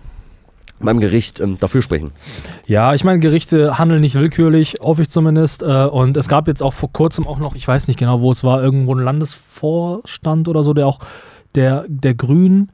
[0.80, 2.10] beim Gericht ähm, dafür sprechen.
[2.66, 5.62] Ja, ich meine, Gerichte handeln nicht willkürlich, hoffe ich zumindest.
[5.62, 8.30] Äh, und es gab jetzt auch vor kurzem auch noch, ich weiß nicht genau, wo
[8.32, 10.98] es war, irgendwo ein Landesvorstand oder so, der auch
[11.54, 12.70] der, der Grünen,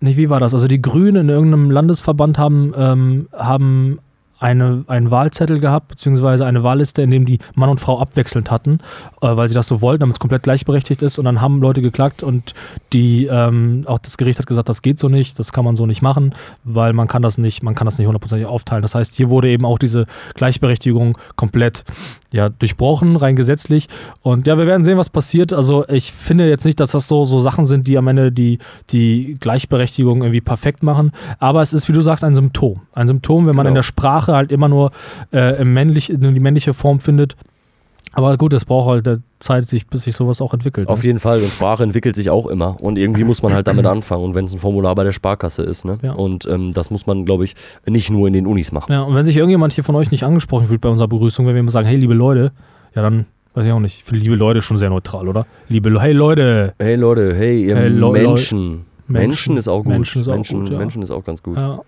[0.00, 0.54] nicht wie war das?
[0.54, 4.00] Also die Grünen in irgendeinem Landesverband haben, ähm, haben
[4.42, 8.80] eine, einen Wahlzettel gehabt, beziehungsweise eine Wahlliste, in dem die Mann und Frau abwechselnd hatten,
[9.20, 11.18] äh, weil sie das so wollten, damit es komplett gleichberechtigt ist.
[11.18, 12.54] Und dann haben Leute geklagt und
[12.92, 15.86] die, ähm, auch das Gericht hat gesagt, das geht so nicht, das kann man so
[15.86, 16.34] nicht machen,
[16.64, 18.82] weil man kann das nicht, man kann das nicht hundertprozentig aufteilen.
[18.82, 21.84] Das heißt, hier wurde eben auch diese Gleichberechtigung komplett
[22.32, 23.88] ja, durchbrochen, rein gesetzlich.
[24.22, 25.52] Und ja, wir werden sehen, was passiert.
[25.52, 28.58] Also ich finde jetzt nicht, dass das so, so Sachen sind, die am Ende die,
[28.90, 31.12] die Gleichberechtigung irgendwie perfekt machen.
[31.38, 32.80] Aber es ist, wie du sagst, ein Symptom.
[32.92, 33.68] Ein Symptom, wenn man Genau.
[33.68, 34.90] in der Sprache halt immer nur
[35.32, 37.36] äh, männlich, die männliche Form findet.
[38.14, 40.88] Aber gut, es braucht halt Zeit, sich, bis sich sowas auch entwickelt.
[40.88, 41.06] Auf ne?
[41.06, 41.38] jeden Fall.
[41.38, 42.76] Und Sprache entwickelt sich auch immer.
[42.80, 44.22] Und irgendwie muss man halt damit anfangen.
[44.22, 45.98] Und wenn es ein Formular bei der Sparkasse ist, ne?
[46.02, 46.12] Ja.
[46.12, 47.54] Und ähm, das muss man, glaube ich,
[47.86, 48.92] nicht nur in den Unis machen.
[48.92, 51.54] Ja, und wenn sich irgendjemand hier von euch nicht angesprochen fühlt bei unserer Begrüßung, wenn
[51.54, 52.52] wir immer sagen, hey, liebe Leute,
[52.94, 53.24] ja, dann
[53.54, 53.98] weiß ich auch nicht.
[53.98, 55.46] Ich finde liebe Leute schon sehr neutral, oder?
[55.68, 56.74] Liebe, hey Leute.
[56.78, 58.84] Hey Leute, hey, ihr Hey, Leu- Menschen.
[59.06, 59.28] Menschen.
[59.28, 59.56] Menschen.
[59.56, 59.92] ist auch gut.
[59.92, 60.78] Menschen ist auch Menschen, gut, ja.
[60.78, 61.58] Menschen ist auch ganz gut.
[61.58, 61.80] Ja.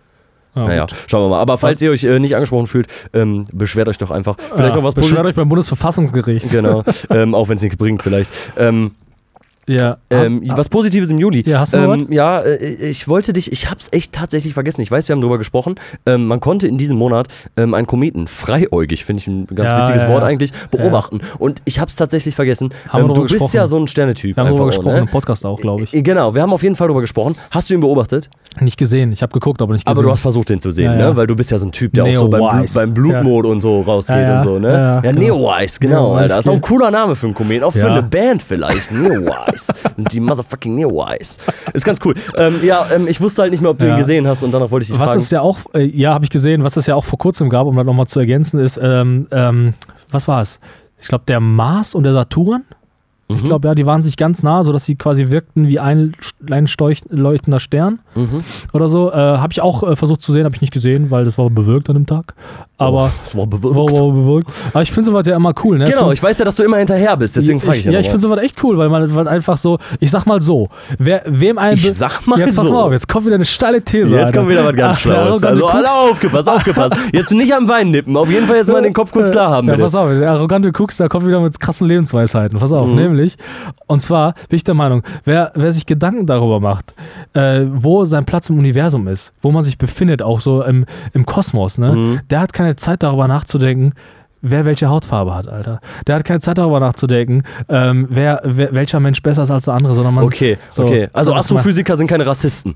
[0.54, 0.94] Ja, naja, gut.
[1.08, 1.40] schauen wir mal.
[1.40, 4.36] Aber falls ihr euch äh, nicht angesprochen fühlt, ähm, beschwert euch doch einfach.
[4.38, 6.50] Vielleicht ja, noch was Beschwert euch beim Bundesverfassungsgericht.
[6.50, 8.30] Genau, ähm, auch wenn es nichts bringt, vielleicht.
[8.56, 8.92] Ähm,
[9.66, 9.96] Ja.
[10.10, 11.42] ähm, was Positives im Juli.
[11.46, 12.56] Ja, hast du ähm, ja, äh,
[12.90, 14.82] ich wollte dich, ich hab's echt tatsächlich vergessen.
[14.82, 15.76] Ich weiß, wir haben drüber gesprochen.
[16.04, 19.78] Ähm, man konnte in diesem Monat ähm, einen Kometen, freiäugig, finde ich ein ganz Ja,
[19.80, 21.20] witziges ja, Wort eigentlich, beobachten.
[21.38, 22.74] Und ich hab's tatsächlich vergessen.
[22.92, 23.56] Ähm, du bist gesprochen.
[23.56, 24.36] ja so ein Sternetyp.
[24.36, 25.00] wir haben darüber einfach auch, gesprochen, ne?
[25.00, 25.94] im Podcast auch, glaube ich.
[25.94, 27.34] Äh, Genau, wir haben auf jeden Fall drüber gesprochen.
[27.50, 28.28] Hast du ihn beobachtet?
[28.60, 29.10] Nicht gesehen.
[29.12, 29.96] Ich habe geguckt, aber nicht gesehen.
[29.96, 31.08] Aber du hast versucht, den zu sehen, Ja, ja.
[31.10, 31.16] ne?
[31.16, 33.60] Weil du bist ja so ein Typ, der auch so beim, Blut, beim Blutmod und
[33.60, 34.36] so rausgeht Ja, ja.
[34.38, 34.68] und so, ne?
[34.68, 35.12] Ja, ja, Ja.
[35.12, 36.34] Neo-Wise, genau, Neo-Wise Alter.
[36.36, 37.64] Das ist auch ein cooler Name für einen Kometen.
[37.64, 37.86] Auch für Ja.
[37.88, 38.92] eine Band vielleicht.
[38.92, 39.72] Neo-Wise.
[39.96, 41.38] die motherfucking Neo-Wise.
[41.72, 42.14] Ist ganz cool.
[42.36, 43.94] Ähm, ja, ähm, ich wusste halt nicht mehr, ob du Ja.
[43.94, 45.20] ihn gesehen hast und danach wollte ich dich Was fragen.
[45.20, 47.66] es ja auch, äh, ja, habe ich gesehen, was es ja auch vor kurzem gab,
[47.66, 49.74] um das nochmal zu ergänzen, ist, ähm, ähm,
[50.10, 50.60] was war es?
[51.00, 52.62] Ich glaube, der Mars und der Saturn.
[53.28, 53.44] Ich Mhm.
[53.44, 56.14] glaube, ja, die waren sich ganz nah, sodass sie quasi wirkten wie ein,
[56.50, 56.66] ein
[57.10, 58.42] leuchtender Stern Mhm.
[58.72, 59.10] oder so.
[59.10, 61.48] Äh, habe ich auch äh, versucht zu sehen, habe ich nicht gesehen, weil das war
[61.48, 62.34] bewölkt an dem Tag.
[62.76, 63.76] Aber Das war bewirkt.
[63.76, 64.50] war, war bewölkt.
[64.72, 65.84] Aber ich finde sowas ja immer cool, ne?
[65.84, 68.00] Genau, Zum- ich weiß ja, dass du immer hinterher bist, deswegen frage ich ja, ja.
[68.00, 70.68] ich finde sowas echt cool, weil man weil einfach so, ich sag mal so,
[70.98, 71.74] wer, wem ein.
[71.74, 72.72] Ich sag mal jetzt pass so.
[72.74, 74.14] mal auf, jetzt kommt wieder eine steile These.
[74.16, 74.38] Jetzt Alter.
[74.40, 75.16] kommt wieder was ganz Ach, Schlaues.
[75.42, 76.96] arrogante Also alle Kucks- aufgepasst, aufgepasst.
[77.12, 78.16] Jetzt nicht am Wein nippen.
[78.16, 79.84] Auf jeden Fall jetzt mal den Kopf kurz klar haben, Ja, bitte.
[79.84, 82.58] pass auf, der arrogante Cooks, der kommt wieder mit krassen Lebensweisheiten.
[82.58, 83.13] Pass auf, Mhm.
[83.14, 83.36] Nämlich,
[83.86, 86.94] und zwar bin ich der Meinung, wer, wer sich Gedanken darüber macht,
[87.34, 91.24] äh, wo sein Platz im Universum ist, wo man sich befindet, auch so im, im
[91.26, 92.20] Kosmos, ne, Mhm.
[92.30, 93.92] der hat keine Zeit darüber nachzudenken,
[94.42, 95.80] wer welche Hautfarbe hat, Alter.
[96.06, 99.74] Der hat keine Zeit darüber nachzudenken, ähm, wer, wer, welcher Mensch besser ist als der
[99.74, 100.24] andere, sondern man.
[100.24, 101.08] Okay, so, okay.
[101.12, 102.74] Also Astrophysiker sind keine Rassisten.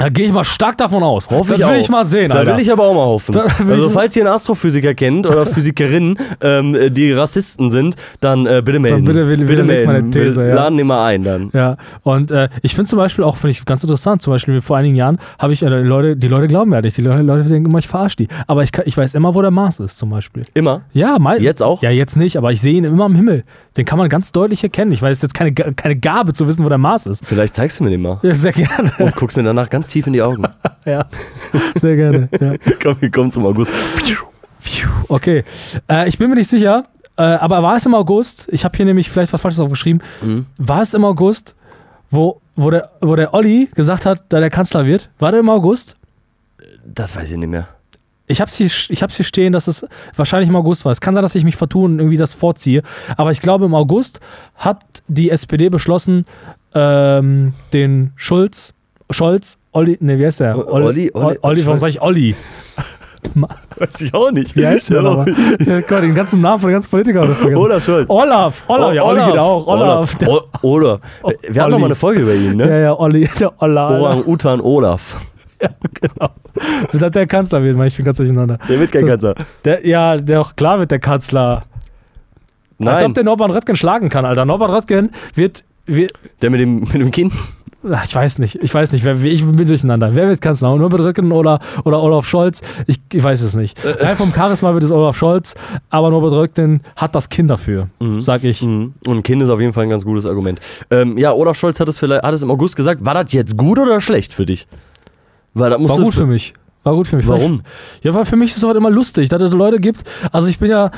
[0.00, 1.28] Da gehe ich mal stark davon aus.
[1.30, 1.80] Hoffe das ich will auch.
[1.80, 2.54] ich mal sehen, Da Alter.
[2.56, 3.34] will ich aber auch mal hoffen.
[3.70, 8.78] Also falls ihr einen Astrophysiker kennt oder Physikerin, ähm, die Rassisten sind, dann äh, bitte
[8.80, 9.04] melden.
[9.04, 10.54] bitte will- widerlegt meine These, ja.
[10.54, 11.50] laden den mal ein dann.
[11.52, 14.76] Ja, und äh, ich finde zum Beispiel auch, finde ich ganz interessant, zum Beispiel vor
[14.78, 17.48] einigen Jahren habe ich, äh, die Leute, die Leute glauben ja nicht, die Leute, Leute
[17.48, 18.28] denken immer, ich verarsche die.
[18.46, 20.42] Aber ich, kann, ich weiß immer, wo der Mars ist, zum Beispiel.
[20.54, 20.80] Immer.
[20.92, 21.40] Ja, mal.
[21.42, 21.82] Jetzt auch?
[21.82, 23.44] Ja, jetzt nicht, aber ich sehe ihn immer am Himmel.
[23.76, 24.92] Den kann man ganz deutlich erkennen.
[24.92, 27.24] Ich weiß jetzt keine, keine Gabe zu wissen, wo der Mars ist.
[27.26, 28.18] Vielleicht zeigst du mir den mal.
[28.22, 28.90] Ja, sehr gerne.
[28.98, 30.46] Und guckst mir danach ganz tief in die Augen.
[30.84, 31.06] ja,
[31.74, 32.28] sehr gerne.
[32.40, 32.54] Ja.
[32.82, 33.70] Komm, wir kommen zum August.
[35.08, 35.44] Okay,
[35.90, 36.84] äh, ich bin mir nicht sicher,
[37.16, 38.48] äh, aber war es im August?
[38.52, 40.02] Ich habe hier nämlich vielleicht was Falsches aufgeschrieben.
[40.22, 40.46] Mhm.
[40.58, 41.54] War es im August,
[42.10, 45.10] wo, wo, der, wo der Olli gesagt hat, da der Kanzler wird?
[45.18, 45.96] War der im August?
[46.84, 47.68] Das weiß ich nicht mehr.
[48.26, 49.84] Ich hab's hier, ich hab's hier stehen, dass es
[50.14, 50.92] wahrscheinlich im August war.
[50.92, 52.82] Es kann sein, dass ich mich vertue und irgendwie das vorziehe.
[53.16, 54.20] Aber ich glaube, im August
[54.54, 56.26] hat die SPD beschlossen,
[56.74, 58.72] ähm, den Schulz,
[59.10, 60.58] Scholz, Olli, ne, wie heißt der?
[60.58, 62.34] O- Olli, Olli, Olli, warum sag ich Olli?
[63.78, 64.56] Weiß ich auch nicht.
[64.56, 65.02] Wie heißt der?
[65.66, 67.62] Ja, Gott, den ganzen Namen von den ganzen Politikern habe ich vergessen.
[67.62, 68.10] Olaf Scholz.
[68.10, 69.66] Olaf, Olaf, ja, Olli geht auch.
[69.66, 70.14] Olaf.
[70.16, 71.00] Der, O- Olaf.
[71.48, 71.78] Wir hatten noch Olli.
[71.80, 72.82] mal eine Folge über ihn, ja, ne?
[72.82, 73.90] ja, Olli, der Olaf.
[74.00, 75.16] Orang-Utan Olaf.
[76.00, 76.30] Genau.
[76.94, 78.56] Dass der Kanzler wird, ich bin ganz durcheinander.
[78.66, 79.34] Der wird kein Das- Kanzler.
[79.66, 81.64] Der, ja, der auch klar wird der Kanzler.
[82.78, 84.46] Als Nein, ob der Norbert Röttgen schlagen kann, Alter.
[84.46, 87.34] Norbert Röttgen wird, wird der mit dem, mit dem Kind.
[87.82, 90.14] Ich weiß nicht, ich weiß nicht, wer, ich bin durcheinander.
[90.14, 90.76] Wer wird Kanzler?
[90.76, 92.60] Norbert Röttgen oder, oder Olaf Scholz?
[92.86, 93.82] Ich, ich weiß es nicht.
[93.84, 95.54] Äh, Rein vom Charisma wird es Olaf Scholz,
[95.88, 98.62] aber Norbert Röttgen hat das Kind dafür, sag ich.
[98.62, 98.94] Mhm.
[99.06, 100.60] Und Kind ist auf jeden Fall ein ganz gutes Argument.
[100.90, 103.04] Ähm, ja, Olaf Scholz hat es, vielleicht, hat es im August gesagt.
[103.04, 104.66] War das jetzt gut oder schlecht für dich?
[105.54, 106.52] Weil das War gut für mich.
[106.82, 107.28] War gut für mich.
[107.28, 107.62] Warum?
[108.02, 110.02] Ja, weil für mich ist es halt immer lustig, dass es Leute gibt.
[110.32, 110.90] Also ich bin ja,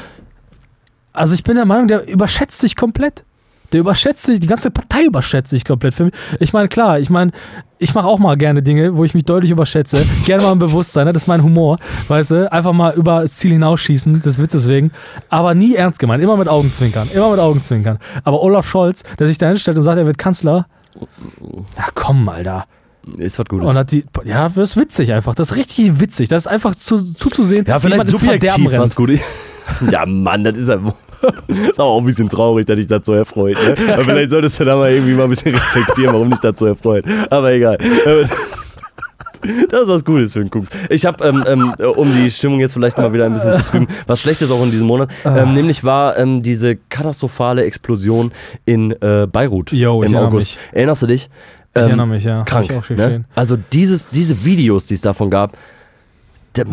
[1.12, 3.24] also ich bin der Meinung, der überschätzt sich komplett.
[3.72, 5.94] Der überschätzt sich, die ganze Partei überschätzt sich komplett.
[5.94, 7.32] Für mich, ich meine, klar, ich meine,
[7.78, 10.04] ich mache auch mal gerne Dinge, wo ich mich deutlich überschätze.
[10.24, 11.12] gerne mal im Bewusstsein, ne?
[11.12, 12.52] das ist mein Humor, weißt du?
[12.52, 14.92] Einfach mal über das Ziel hinausschießen, des Witzes wegen.
[15.28, 17.98] Aber nie ernst gemeint, immer mit Augenzwinkern, immer mit Augenzwinkern.
[18.24, 20.66] Aber Olaf Scholz, der sich da hinstellt und sagt, er wird Kanzler,
[21.76, 22.66] ja komm, Alter.
[23.18, 23.68] Ist was Gutes.
[23.68, 25.34] Und hat die, ja, das ist witzig einfach.
[25.34, 26.28] Das ist richtig witzig.
[26.28, 29.20] Das ist einfach zu, zuzusehen, ja, vielleicht subjektiv was Gutes.
[29.90, 30.78] ja, Mann, das ist ja.
[31.48, 33.56] Ist aber auch ein bisschen traurig, dass dich das so erfreut.
[33.56, 33.74] Ne?
[33.92, 37.04] Aber vielleicht solltest du da mal irgendwie mal ein bisschen reflektieren, warum dich so erfreut.
[37.30, 37.78] Aber egal.
[39.70, 40.68] Das ist was Gutes für einen Kucks.
[40.88, 43.88] Ich habe, ähm, ähm, um die Stimmung jetzt vielleicht mal wieder ein bisschen zu trüben,
[44.06, 45.10] was Schlechtes auch in diesem Monat.
[45.24, 45.38] Ah.
[45.38, 48.30] Ähm, nämlich war ähm, diese katastrophale Explosion
[48.66, 50.58] in äh, Beirut ich im August.
[50.70, 51.28] Erinnerst du dich?
[51.74, 52.44] Ich Ähm, erinnere mich, ja.
[52.44, 52.70] Krank.
[52.88, 53.24] Ich ne?
[53.34, 55.56] Also dieses, diese Videos, die es davon gab,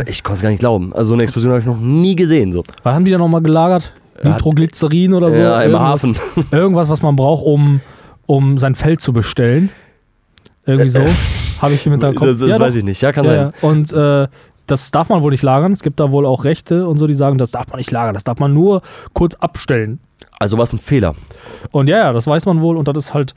[0.08, 0.94] ich konnte es gar nicht glauben.
[0.94, 2.52] Also so eine Explosion habe ich noch nie gesehen.
[2.52, 2.64] So.
[2.84, 3.94] Was haben die da nochmal gelagert?
[4.24, 5.42] Nitroglycerin oder so?
[5.42, 6.16] ja, im Irgendwas- Hafen.
[6.52, 7.82] Irgendwas, was man braucht, um,
[8.26, 9.70] um sein Feld zu bestellen.
[10.66, 11.06] Irgendwie so.
[11.62, 12.26] Habe ich im Hinterkopf.
[12.26, 12.78] Das, das ja, weiß doch.
[12.78, 13.02] ich nicht.
[13.02, 13.54] Ja, kann ja, sein.
[13.62, 14.28] Und äh,
[14.68, 15.72] das darf man wohl nicht lagern.
[15.72, 18.14] Es gibt da wohl auch Rechte und so, die sagen, das darf man nicht lagern.
[18.14, 18.82] Das darf man nur
[19.14, 20.00] kurz abstellen.
[20.38, 21.16] Also war es ein Fehler.
[21.72, 22.78] Und ja, ja, das weiß man wohl.
[22.78, 23.34] Und das ist halt.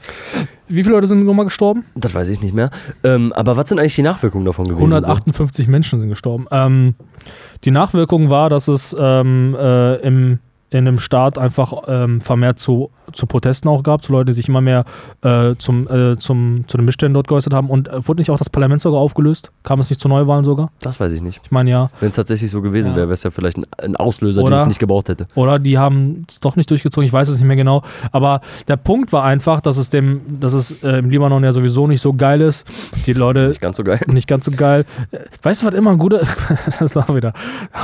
[0.67, 1.85] Wie viele Leute sind nochmal gestorben?
[1.95, 2.71] Das weiß ich nicht mehr.
[3.03, 4.93] Ähm, aber was sind eigentlich die Nachwirkungen davon gewesen?
[4.93, 6.47] 158 Menschen sind gestorben.
[6.51, 6.95] Ähm,
[7.63, 10.39] die Nachwirkung war, dass es ähm, äh, im,
[10.73, 14.49] in einem Staat einfach ähm, vermehrt zu, zu Protesten auch gab, zu Leuten, die sich
[14.49, 14.85] immer mehr
[15.21, 17.69] äh, zum, äh, zum, zu den Missständen dort geäußert haben.
[17.69, 19.51] Und äh, wurde nicht auch das Parlament sogar aufgelöst?
[19.63, 20.67] Kam es nicht zu Neuwahlen sogar?
[20.79, 20.89] So?
[20.89, 21.41] Das weiß ich nicht.
[21.43, 21.89] Ich meine ja.
[21.99, 22.95] Wenn es tatsächlich so gewesen Ja.
[22.95, 25.27] wäre, wäre es ja vielleicht ein, ein Auslöser, Oder- den es nicht gebraucht hätte.
[25.35, 27.83] Oder die haben es doch nicht durchgezogen, ich weiß es nicht mehr genau.
[28.11, 31.85] Aber der Punkt war einfach, dass es, dem, dass es äh, im Libanon ja sowieso
[31.87, 32.65] nicht so geil ist.
[33.05, 33.99] Die Leute Nicht ganz so geil.
[34.07, 34.85] nicht ganz so geil.
[35.11, 36.19] Äh, Weißt du, was immer ein guter,
[36.65, 37.33] das ist auch wieder,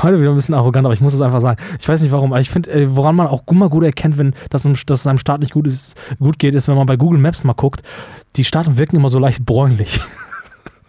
[0.01, 1.59] heute wieder ein bisschen arrogant, aber ich muss das einfach sagen.
[1.79, 4.33] Ich weiß nicht warum, aber ich finde, äh, woran man auch immer gut erkennt, wenn
[4.49, 6.97] das, im- dass es einem Staat nicht gut, ist, gut geht, ist, wenn man bei
[6.97, 7.81] Google Maps mal guckt,
[8.35, 9.99] die Staaten wirken immer so leicht bräunlich.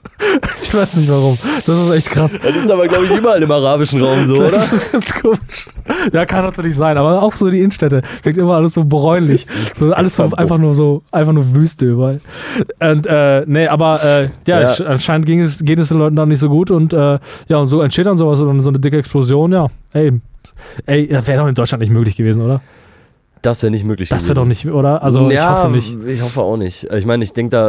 [0.63, 1.37] ich weiß nicht warum.
[1.67, 2.39] Das ist echt krass.
[2.43, 4.51] Das ist aber, glaube ich, überall im arabischen Raum so, oder?
[4.51, 5.67] Das ist ganz komisch.
[6.13, 9.47] Ja, kann natürlich sein, aber auch so die Innenstädte wirkt immer alles so bräunlich.
[9.75, 12.21] So, alles so einfach nur so, einfach nur Wüste überall.
[12.81, 14.73] Und äh, nee, aber äh, ja, Ja.
[14.73, 17.57] sch- anscheinend ging es, geht es den Leuten dann nicht so gut und äh, ja,
[17.57, 19.69] und so entsteht dann sowas, so eine, so eine dicke Explosion, ja.
[19.93, 20.13] Ey,
[20.87, 22.61] ey, das wäre doch in Deutschland nicht möglich gewesen, oder?
[23.43, 25.03] Das wäre nicht möglich Das wäre doch nicht, oder?
[25.03, 25.97] Also ich ja, hoffe nicht.
[26.07, 26.85] Ich hoffe auch nicht.
[26.93, 27.67] Ich meine, ich denke da.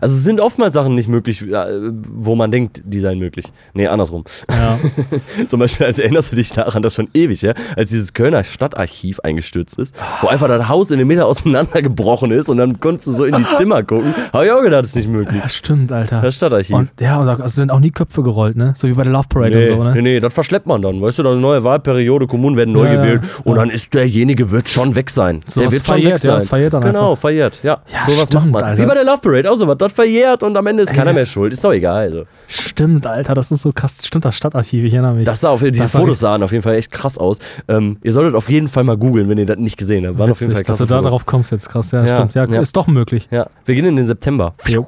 [0.00, 1.66] Also es sind oftmals Sachen nicht möglich, äh,
[2.10, 3.46] wo man denkt, die seien möglich.
[3.74, 4.24] Nee, andersrum.
[4.50, 4.76] Ja.
[5.46, 9.20] Zum Beispiel, als erinnerst du dich daran, das schon ewig, ja, als dieses Kölner Stadtarchiv
[9.20, 13.12] eingestürzt ist, wo einfach das Haus in der Mitte auseinandergebrochen ist und dann konntest du
[13.12, 14.14] so in die Zimmer gucken.
[14.32, 15.42] Habe ich auch gedacht, das ist nicht möglich.
[15.42, 16.20] ja, stimmt, Alter.
[16.22, 16.76] Das Stadtarchiv.
[16.76, 18.74] Und ja, und da sind auch nie Köpfe gerollt, ne?
[18.76, 19.92] So wie bei der Love Parade Nee, und so, ne?
[19.94, 21.00] nee, nee, das verschleppt man dann.
[21.00, 24.50] Weißt du, dann eine neue Wahlperiode, Kommunen werden neu Ja, gewählt und dann ist derjenige,
[24.50, 25.40] wird schon weg sein.
[25.46, 26.34] So der wird schon verjährt, weg ja, sein.
[26.36, 27.20] das verjährt dann genau, einfach.
[27.20, 27.78] verjährt, ja.
[27.92, 28.62] Ja, sowas macht man.
[28.64, 28.82] Alter.
[28.82, 29.76] Wie bei der Love Parade, auch sowas.
[29.78, 31.14] Das verjährt und am Ende ist keiner Ja.
[31.14, 31.52] mehr schuld.
[31.52, 32.02] Ist doch egal.
[32.02, 32.24] Also.
[32.48, 34.06] Stimmt, Alter, das ist so krass.
[34.06, 35.24] Stimmt, das Stadtarchiv, ich erinnere mich.
[35.24, 37.38] Das sah auf diese Das war Fotos sahen auf jeden Fall echt krass aus.
[37.68, 40.18] Ähm, ihr solltet auf jeden Fall mal googeln, wenn ihr das nicht gesehen habt.
[40.18, 41.90] Waren auf jeden Fall Witzig, dass du da drauf kommst jetzt, krass.
[41.92, 42.34] Ja, Ja, stimmt.
[42.34, 42.60] Ja, ja.
[42.60, 43.28] ist doch möglich.
[43.30, 44.54] Ja, wir gehen in den September.
[44.66, 44.86] Jo.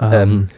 [0.00, 0.48] Ähm,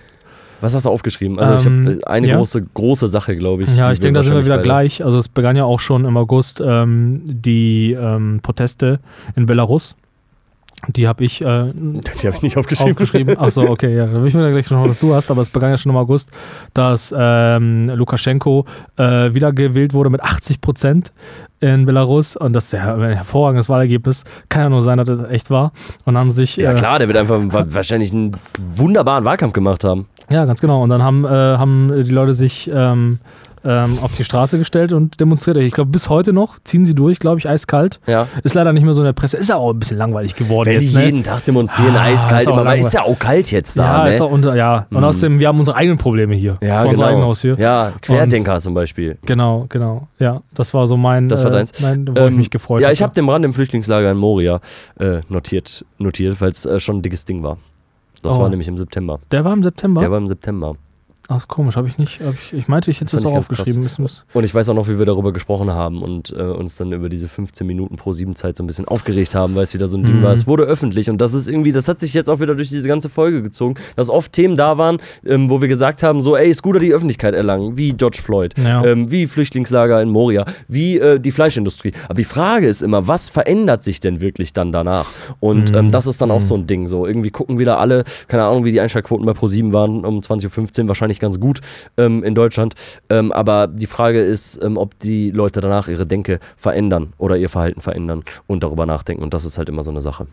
[0.60, 1.38] was hast du aufgeschrieben?
[1.38, 2.36] Also Ähm, ich habe eine ja.
[2.36, 3.76] große, große Sache, glaube ich.
[3.76, 5.04] ja, ich denke, da sind wir wieder gleich.
[5.04, 9.00] Also es begann ja auch schon im August ähm, die ähm, Proteste
[9.36, 9.96] in Belarus.
[10.86, 12.92] Die habe ich äh, Die habe ich nicht aufgeschrieben.
[12.92, 13.36] aufgeschrieben.
[13.38, 14.06] Achso, okay, ja.
[14.06, 15.96] Da will ich mir gleich noch, was du hast, aber es begann ja schon im
[15.96, 16.30] August,
[16.72, 18.64] dass ähm, Lukaschenko
[18.96, 21.12] äh, wiedergewählt wurde mit 80 Prozent
[21.60, 22.36] in Belarus.
[22.36, 24.24] Und das ist ja ein hervorragendes Wahlergebnis.
[24.48, 25.72] Kann ja nur sein, dass das echt war.
[26.04, 26.56] Und haben sich.
[26.56, 30.06] Ja äh, klar, der wird einfach wa- wahrscheinlich einen wunderbaren Wahlkampf gemacht haben.
[30.30, 30.80] Ja, ganz genau.
[30.82, 34.94] Und dann haben, äh, haben die Leute sich ähm, äh, ähm, auf die Straße gestellt
[34.94, 35.58] und demonstriert.
[35.58, 38.00] Ich glaube, bis heute noch ziehen sie durch, glaube ich, eiskalt.
[38.06, 38.26] Ja.
[38.42, 39.36] Ist leider nicht mehr so in der Presse.
[39.36, 40.92] Ist ja auch ein bisschen langweilig geworden Wenn jetzt.
[40.92, 41.04] die ne?
[41.04, 44.08] jeden Tag demonstrieren, Ah, eiskalt ist immer, ist ja auch kalt jetzt da, ja, ne?
[44.10, 44.86] ist auch unter, ja.
[44.90, 46.54] Und außerdem, wir haben unsere eigenen Probleme hier.
[46.62, 47.22] ja, vor genau.
[47.22, 47.56] Haus hier.
[47.58, 49.18] Ja, Querdenker zum Beispiel.
[49.26, 50.08] Genau, genau.
[50.18, 51.72] Ja, das war so mein, Das war äh, deins.
[51.82, 54.60] mein wo ich Ähm, mich gefreut Ja, ich habe den Brand im Flüchtlingslager in Moria
[54.98, 57.58] äh, notiert, notiert weil es äh, schon ein dickes Ding war.
[58.22, 58.40] Das Oh.
[58.40, 59.20] war nämlich im September.
[59.30, 60.00] Der war im September?
[60.00, 60.74] Der war im September.
[61.30, 62.20] Ach, komisch, habe ich nicht.
[62.22, 63.82] Hab ich, ich meinte, ich hätte Das das, auch aufgeschrieben.
[63.82, 66.90] Müssen Und ich weiß auch noch, wie wir darüber gesprochen haben und äh, uns dann
[66.92, 69.88] über diese 15 Minuten pro 7 Zeit so ein bisschen aufgeregt haben, weil es wieder
[69.88, 70.22] so ein Ding Mhm.
[70.22, 70.32] war.
[70.32, 72.88] Es wurde öffentlich und das ist irgendwie, das hat sich jetzt auch wieder durch diese
[72.88, 76.52] ganze Folge gezogen, dass oft Themen da waren, ähm, wo wir gesagt haben, so, ey,
[76.54, 78.82] Scooter die Öffentlichkeit erlangen, wie George Floyd, Ja.
[78.86, 81.92] ähm, wie Flüchtlingslager in Moria, wie äh, die Fleischindustrie.
[82.06, 85.06] Aber die Frage ist immer, was verändert sich denn wirklich dann danach?
[85.40, 85.78] Und Mhm.
[85.78, 86.88] ähm, das ist dann auch so ein Ding.
[86.88, 90.84] So, irgendwie gucken wieder alle, keine Ahnung, wie die Einschaltquoten bei Pro7 waren, um 20.15
[90.84, 91.60] Uhr, wahrscheinlich ganz gut
[91.96, 92.74] ähm, in Deutschland.
[93.10, 97.48] Ähm, aber die Frage ist, ähm, ob die Leute danach ihre Denke verändern oder ihr
[97.48, 99.22] Verhalten verändern und darüber nachdenken.
[99.22, 100.26] Und das ist halt immer so eine Sache.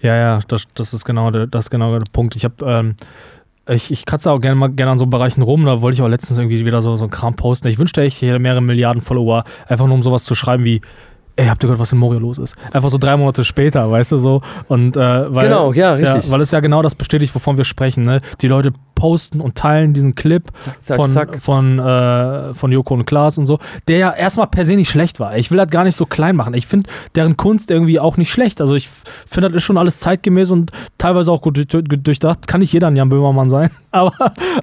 [0.00, 2.36] Ja, ja, das, das ist genau der, das genau der Punkt.
[2.36, 2.96] Ich habe, ähm,
[3.68, 5.64] ich, ich kratze auch gerne mal gerne an so Bereichen rum.
[5.64, 7.68] Da wollte ich auch letztens irgendwie wieder so, so einen Kram posten.
[7.68, 10.80] Ich wünschte, ich hätte mehrere Milliarden Follower, einfach nur um sowas zu schreiben wie.
[11.36, 12.56] Ey, habt ihr gehört, was in Moria los ist?
[12.72, 14.42] Einfach so drei Monate später, weißt du so?
[14.66, 16.24] Und, äh, weil, Genau, ja, richtig.
[16.26, 18.02] Ja, weil es ja genau das bestätigt, wovon wir sprechen.
[18.02, 18.22] Ne?
[18.40, 20.42] Die Leute posten und teilen diesen Clip
[20.84, 21.40] zack, von, zack.
[21.40, 25.20] Von, äh, von Joko und Klaas und so, der ja erstmal per se nicht schlecht
[25.20, 25.36] war.
[25.38, 26.52] Ich will das gar nicht so klein machen.
[26.54, 28.60] Ich finde deren Kunst irgendwie auch nicht schlecht.
[28.60, 28.88] Also ich
[29.26, 32.48] finde, das ist schon alles zeitgemäß und teilweise auch gut durch- durchdacht.
[32.48, 33.70] Kann nicht jeder ein Jan Böhmermann sein.
[33.90, 34.12] Aber,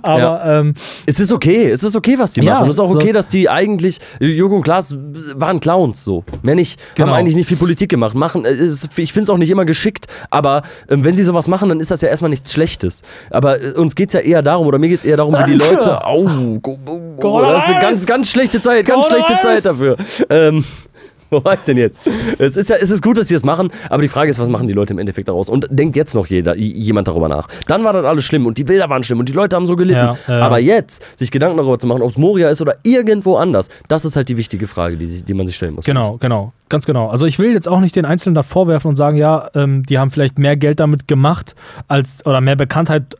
[0.03, 0.59] aber Ja.
[0.59, 0.75] ähm,
[1.07, 2.69] Es ist okay, es ist okay, was die Ja, machen.
[2.69, 4.95] Es ist auch so- okay, dass die eigentlich, Joko und Klaas
[5.35, 6.23] waren Clowns so.
[6.43, 7.07] Mehr nicht, Genau.
[7.07, 8.13] haben eigentlich nicht viel Politik gemacht.
[8.13, 11.69] Machen, äh, ich finde es auch nicht immer geschickt, aber ähm, wenn sie sowas machen,
[11.69, 13.01] dann ist das ja erstmal nichts Schlechtes.
[13.31, 15.51] Aber äh, uns geht es ja eher darum, oder mir geht es eher darum, wie
[15.51, 16.05] die Leute.
[16.05, 16.23] Au,
[16.61, 19.97] go, go, go, das ist eine ganz, ganz schlechte Zeit, ganz schlechte Zeit dafür.
[20.29, 20.63] Ähm,
[21.29, 22.03] wo war ich denn jetzt?
[22.37, 24.49] Es ist ja, es ist gut, dass sie es machen, aber die Frage ist, was
[24.49, 25.49] machen die Leute im Endeffekt daraus?
[25.49, 27.47] Und denkt jetzt noch jeder, jemand darüber nach?
[27.67, 29.75] Dann war das alles schlimm und die Bilder waren schlimm und die Leute haben so
[29.75, 29.99] gelitten.
[29.99, 30.39] Ja, ja.
[30.39, 34.05] Aber jetzt sich Gedanken darüber zu machen, ob es Moria ist oder irgendwo anders, das
[34.05, 35.85] ist halt die wichtige Frage, die, sich, die man sich stellen muss.
[35.85, 37.09] Genau, genau, ganz genau.
[37.09, 39.97] Also ich will jetzt auch nicht den Einzelnen da vorwerfen und sagen, ja, ähm, die
[39.97, 41.55] haben vielleicht mehr Geld damit gemacht
[41.87, 43.15] als oder mehr Bekanntheit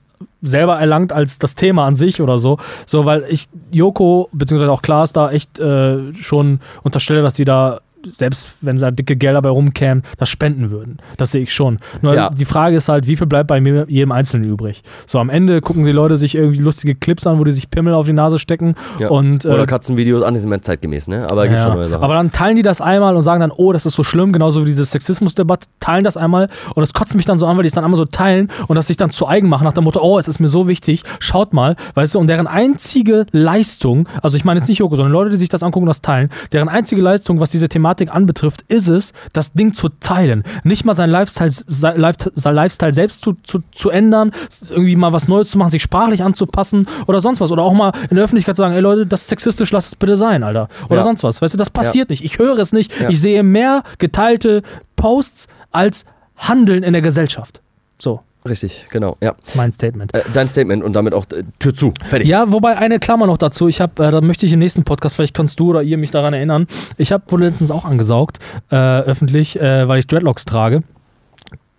[0.46, 2.58] selber erlangt als das Thema an sich oder so.
[2.86, 7.80] So, weil ich Joko beziehungsweise auch Klaas da echt äh, schon unterstelle, dass die da
[8.12, 10.98] selbst wenn da dicke Gelder bei rumkämen, das spenden würden.
[11.18, 11.80] Das sehe ich schon.
[12.02, 12.30] Nur Ja.
[12.30, 14.84] die Frage ist halt, wie viel bleibt bei mir, jedem Einzelnen übrig?
[15.06, 17.94] So, am Ende gucken die Leute sich irgendwie lustige Clips an, wo die sich Pimmel
[17.94, 19.10] auf die Nase stecken Ja.
[19.10, 21.30] und äh, Oder Katzenvideos, ah, die sind mehr zeitgemäß, ne?
[21.30, 22.04] Aber gibt ja, schon neue Sachen.
[22.04, 24.62] aber dann teilen die das einmal und sagen dann, oh, das ist so schlimm, genauso
[24.62, 27.68] wie diese Sexismusdebatte, teilen das einmal und das kotzt mich dann so an, weil die
[27.70, 30.00] es dann einmal so teilen und das sich dann zu eigen machen nach dem Motto,
[30.02, 34.38] oh, es ist mir so wichtig, schaut mal, weißt du, und deren einzige Leistung, also
[34.38, 36.70] ich meine jetzt nicht Joko, sondern Leute, die sich das angucken und das teilen, deren
[36.70, 40.44] einzige Leistung, was diese Thematik anbetrifft, ist es, das Ding zu teilen.
[40.64, 44.32] Nicht mal sein Lifestyle, sein Life- sein Lifestyle selbst zu, zu, zu ändern,
[44.70, 47.52] irgendwie mal was Neues zu machen, sich sprachlich anzupassen oder sonst was.
[47.52, 49.96] Oder auch mal in der Öffentlichkeit zu sagen, ey Leute, das ist sexistisch, lasst es
[49.96, 50.70] bitte sein, Alter.
[50.88, 51.04] Oder Ja.
[51.04, 51.42] sonst was.
[51.42, 52.24] Weißt du, das passiert nicht.
[52.24, 53.00] Ich höre es nicht.
[53.00, 53.10] Ja.
[53.10, 54.62] Ich sehe mehr geteilte
[54.96, 56.06] Posts als
[56.38, 57.62] Handeln in der Gesellschaft.
[57.98, 59.36] So, Richtig, genau, ja.
[59.56, 60.14] mein Statement.
[60.14, 61.94] Äh, dein Statement und damit auch äh, Tür zu.
[62.06, 62.28] Fertig.
[62.28, 63.68] Ja, wobei eine Klammer noch dazu.
[63.68, 66.12] Ich habe, äh, da möchte ich im nächsten Podcast, vielleicht kannst du oder ihr mich
[66.12, 66.68] daran erinnern.
[66.98, 68.38] Ich habe wurde letztens auch angesaugt,
[68.70, 70.84] äh, öffentlich, äh, weil ich Dreadlocks trage.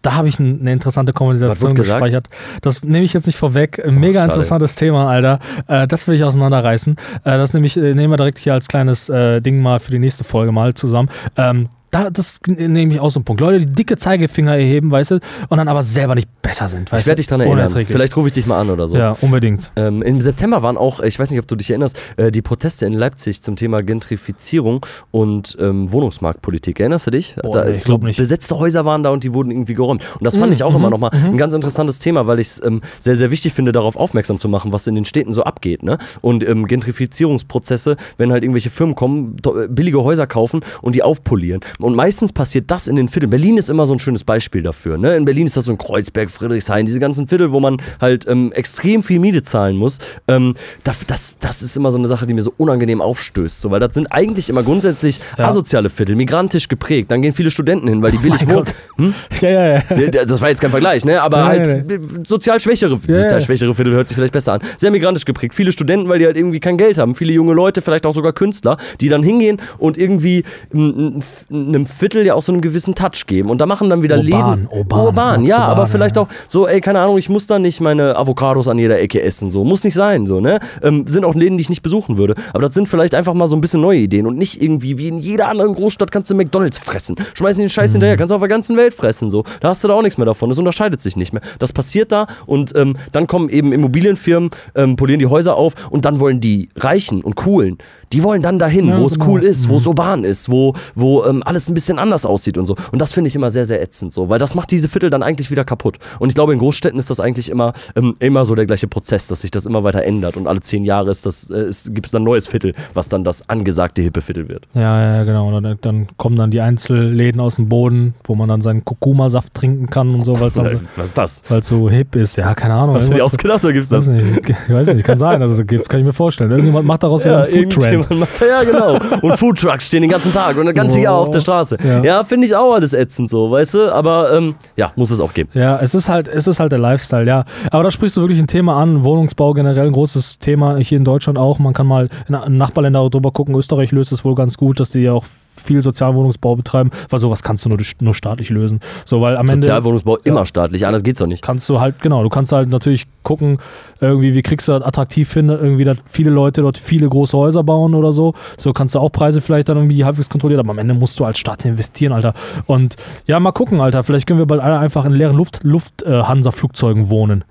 [0.02, 2.00] Da habe ich eine interessante Konversation gesagt?
[2.00, 2.28] gespeichert.
[2.62, 3.84] Das nehme ich jetzt nicht vorweg.
[3.84, 4.32] Ein Mega schade.
[4.32, 5.38] interessantes Thema, Alter.
[5.68, 6.96] Äh, das will ich auseinanderreißen.
[7.24, 10.52] Das nehme ich, nehmen wir direkt hier als kleines Ding mal für die nächste Folge
[10.52, 11.10] mal zusammen.
[11.36, 13.40] Ähm, da, das nehme ich auch so einen Punkt.
[13.40, 15.14] Leute, die dicke Zeigefinger erheben, weißt du,
[15.48, 16.90] und dann aber selber nicht besser sind.
[16.92, 17.52] Weißt Ich werde dich daran du?
[17.52, 17.86] erinnern.
[17.86, 18.96] Vielleicht rufe ich dich mal an oder so.
[18.96, 19.70] Ja, unbedingt.
[19.76, 22.86] Ähm, Im September waren auch, ich weiß nicht, ob du dich erinnerst, äh, die Proteste
[22.86, 26.80] in Leipzig zum Thema Gentrifizierung und ähm, Wohnungsmarktpolitik.
[26.80, 27.36] Erinnerst du dich?
[27.42, 28.16] Boah, nee, ich glaub nicht.
[28.16, 30.02] Besetzte Häuser waren da und die wurden irgendwie geräumt.
[30.18, 32.48] Und das fand Mhm, ich auch mhm, immer nochmal ein ganz interessantes Thema, weil ich
[32.48, 35.42] es ähm, sehr, sehr wichtig finde, darauf aufmerksam zu machen, was in den Städten so
[35.42, 35.82] abgeht.
[35.82, 35.98] Ne?
[36.20, 41.60] Und ähm, Gentrifizierungsprozesse, wenn halt irgendwelche Firmen kommen, äh, billige Häuser kaufen und die aufpolieren.
[41.86, 43.30] Und meistens passiert das in den Vierteln.
[43.30, 44.98] Berlin ist immer so ein schönes Beispiel dafür.
[44.98, 45.14] Ne?
[45.16, 48.50] In Berlin ist das so ein Kreuzberg, Friedrichshain, diese ganzen Viertel, wo man halt ähm,
[48.56, 50.00] extrem viel Miete zahlen muss.
[50.26, 53.60] Ähm, das, das, das ist immer so eine Sache, die mir so unangenehm aufstößt.
[53.60, 55.44] So, weil das sind eigentlich immer grundsätzlich Ja.
[55.44, 57.12] asoziale Viertel, migrantisch geprägt.
[57.12, 58.66] Dann gehen viele Studenten hin, weil die billig mein wohnen.
[58.96, 59.14] Hm?
[59.40, 60.24] Ja, ja, ja.
[60.24, 61.22] Das war jetzt kein Vergleich, ne?
[61.22, 63.40] Aber Nee, halt äh, sozial schwächere, Ja, sozial ja.
[63.40, 64.60] schwächere Viertel hört sich vielleicht besser an.
[64.76, 65.54] Sehr migrantisch geprägt.
[65.54, 67.14] Viele Studenten, weil die halt irgendwie kein Geld haben.
[67.14, 70.42] Viele junge Leute, vielleicht auch sogar Künstler, die dann hingehen und irgendwie
[70.74, 71.22] ein,
[71.66, 73.50] einem Viertel ja auch so einen gewissen Touch geben.
[73.50, 74.68] Und da machen dann wieder Urban, Läden.
[74.70, 76.22] urban, urban ja, macht's aber urban, vielleicht ja.
[76.22, 79.50] auch so, ey, keine Ahnung, ich muss da nicht meine Avocados an jeder Ecke essen.
[79.50, 80.58] So, muss nicht sein, so, ne?
[80.82, 82.34] Ähm, sind auch Läden, die ich nicht besuchen würde.
[82.52, 85.08] Aber das sind vielleicht einfach mal so ein bisschen neue Ideen und nicht irgendwie wie
[85.08, 87.16] in jeder anderen Großstadt kannst du McDonalds fressen.
[87.34, 87.92] Schmeißen den Scheiß Mhm.
[87.94, 89.44] hinterher, kannst du auf der ganzen Welt fressen, so.
[89.60, 90.48] Da hast du da auch nichts mehr davon.
[90.48, 91.42] Das unterscheidet sich nicht mehr.
[91.58, 96.04] Das passiert da und ähm, dann kommen eben Immobilienfirmen, ähm, polieren die Häuser auf und
[96.04, 97.78] dann wollen die Reichen und Coolen,
[98.12, 99.32] die wollen dann dahin, Ja, wo es genau.
[99.32, 102.66] cool ist, wo es urban ist, wo, wo ähm, alles ein bisschen anders aussieht und
[102.66, 102.76] so.
[102.92, 105.22] Und das finde ich immer sehr, sehr ätzend so, weil das macht diese Viertel dann
[105.22, 105.96] eigentlich wieder kaputt.
[106.18, 109.26] Und ich glaube, in Großstädten ist das eigentlich immer, ähm, immer so der gleiche Prozess,
[109.28, 112.12] dass sich das immer weiter ändert und alle zehn Jahre ist das, äh, gibt es
[112.12, 114.64] dann ein neues Viertel, was dann das angesagte hippe Viertel wird.
[114.74, 115.48] Ja, ja, genau.
[115.48, 119.54] Und dann, dann kommen dann die Einzelläden aus dem Boden, wo man dann seinen Kurkuma-Saft
[119.54, 121.42] trinken kann und so, weil es dann so, was ist das?
[121.48, 122.36] weil's so hip ist.
[122.36, 122.96] Ja, keine Ahnung.
[122.96, 124.14] Hast du dir ausgedacht oder gibt's Weiß das?
[124.14, 126.50] nicht, ich weiß nicht, kann sein, also gibt- kann ich mir vorstellen.
[126.50, 127.94] Irgendjemand macht daraus wieder Ja, einen Food-Trend.
[127.94, 128.98] irgendjemand macht, ja, genau.
[129.22, 131.78] Und Foodtrucks stehen den ganzen Tag und das ganze Jahr auf der Straße.
[131.82, 132.02] Ja.
[132.02, 133.94] Ja, finde ich auch alles ätzend so, weißt du?
[133.94, 135.50] Aber ähm, ja, muss es auch geben.
[135.54, 137.44] Ja, es ist halt, es ist halt der Lifestyle, ja.
[137.70, 139.04] Aber da sprichst du wirklich ein Thema an.
[139.04, 141.58] Wohnungsbau generell ein großes Thema hier in Deutschland auch.
[141.58, 143.54] Man kann mal in Nachbarländer drüber gucken.
[143.54, 145.24] Österreich löst es wohl ganz gut, dass die ja auch
[145.56, 148.80] viel Sozialwohnungsbau betreiben, weil sowas kannst du nur, nur staatlich lösen.
[149.04, 151.42] So, weil am Ende Sozialwohnungsbau immer staatlich, anders geht's doch nicht.
[151.42, 153.58] kannst du halt, genau, du kannst halt natürlich gucken,
[154.00, 157.64] irgendwie, wie kriegst du das attraktiv hin, irgendwie, dass viele Leute dort viele große Häuser
[157.64, 158.34] bauen oder so.
[158.58, 161.24] So kannst du auch Preise vielleicht dann irgendwie halbwegs kontrollieren, aber am Ende musst du
[161.24, 162.34] als Staat investieren, Alter.
[162.66, 162.96] Und
[163.26, 164.02] ja, mal gucken, Alter.
[164.02, 167.44] Vielleicht können wir bald alle einfach in leeren Luft, Luft äh, Hansa-Flugzeugen wohnen.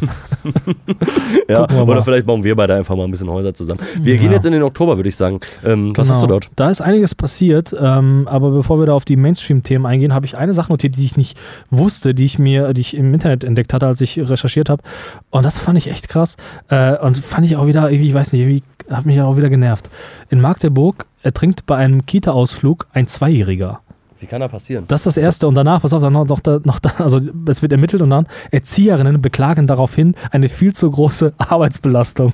[1.48, 3.80] Ja, oder vielleicht bauen wir beide einfach mal ein bisschen Häuser zusammen.
[4.00, 4.32] Wir gehen Ja.
[4.34, 5.40] jetzt in den Oktober, würde ich sagen.
[5.64, 6.38] Ähm, Was hast du Genau.
[6.40, 6.50] dort?
[6.56, 10.36] Da ist einiges passiert, ähm, aber bevor wir da auf die Mainstream-Themen eingehen, habe ich
[10.36, 11.38] eine Sache notiert, die ich nicht
[11.70, 14.82] wusste, die ich mir, die ich im Internet entdeckt hatte, als ich recherchiert habe.
[15.30, 16.36] Und das fand ich echt krass.
[16.68, 19.48] Äh, und fand ich auch wieder, irgendwie, ich weiß nicht, irgendwie hat mich auch wieder
[19.48, 19.90] genervt.
[20.30, 23.80] In Magdeburg ertrinkt bei einem Kita-Ausflug ein Zweijähriger.
[24.20, 24.84] Wie kann das passieren?
[24.88, 25.48] Das ist das Erste.
[25.48, 28.10] Und danach, pass auf, dann noch, noch, da- noch da, also es wird ermittelt und
[28.10, 32.32] dann Erzieherinnen beklagen daraufhin eine viel zu große Arbeitsbelastung.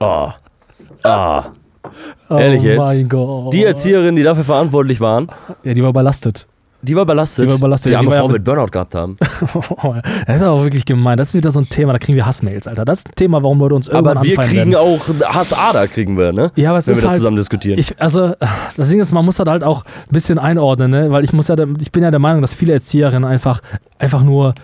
[0.00, 0.28] Oh.
[1.02, 1.44] Ah.
[2.30, 2.78] Ehrlich oh jetzt?
[2.78, 3.52] mein Gott.
[3.52, 5.28] Die Erzieherin, die dafür verantwortlich waren,
[5.64, 6.46] Ja, die war überlastet.
[6.82, 7.46] Die war belastet.
[7.48, 9.16] Die war belastet, Die arme Frau mit- Burnout gehabt haben.
[10.26, 11.16] das ist aber wirklich gemein.
[11.16, 12.84] Das ist wieder so ein Thema, da kriegen wir Hassmails, Alter.
[12.84, 14.74] Das ist ein Thema, warum Leute uns irgendwann Aber wir kriegen werden.
[14.76, 15.00] auch
[15.34, 16.50] Hassader, kriegen wir, ne?
[16.56, 17.78] Ja, aber es Wenn ist wir da halt, zusammen diskutieren.
[17.78, 18.34] ich, also,
[18.76, 21.10] das Ding ist, man muss das halt auch ein bisschen einordnen, ne?
[21.10, 23.60] weil ich muss ja, ich bin ja der Meinung, dass viele Erzieherinnen einfach,
[23.98, 24.54] einfach nur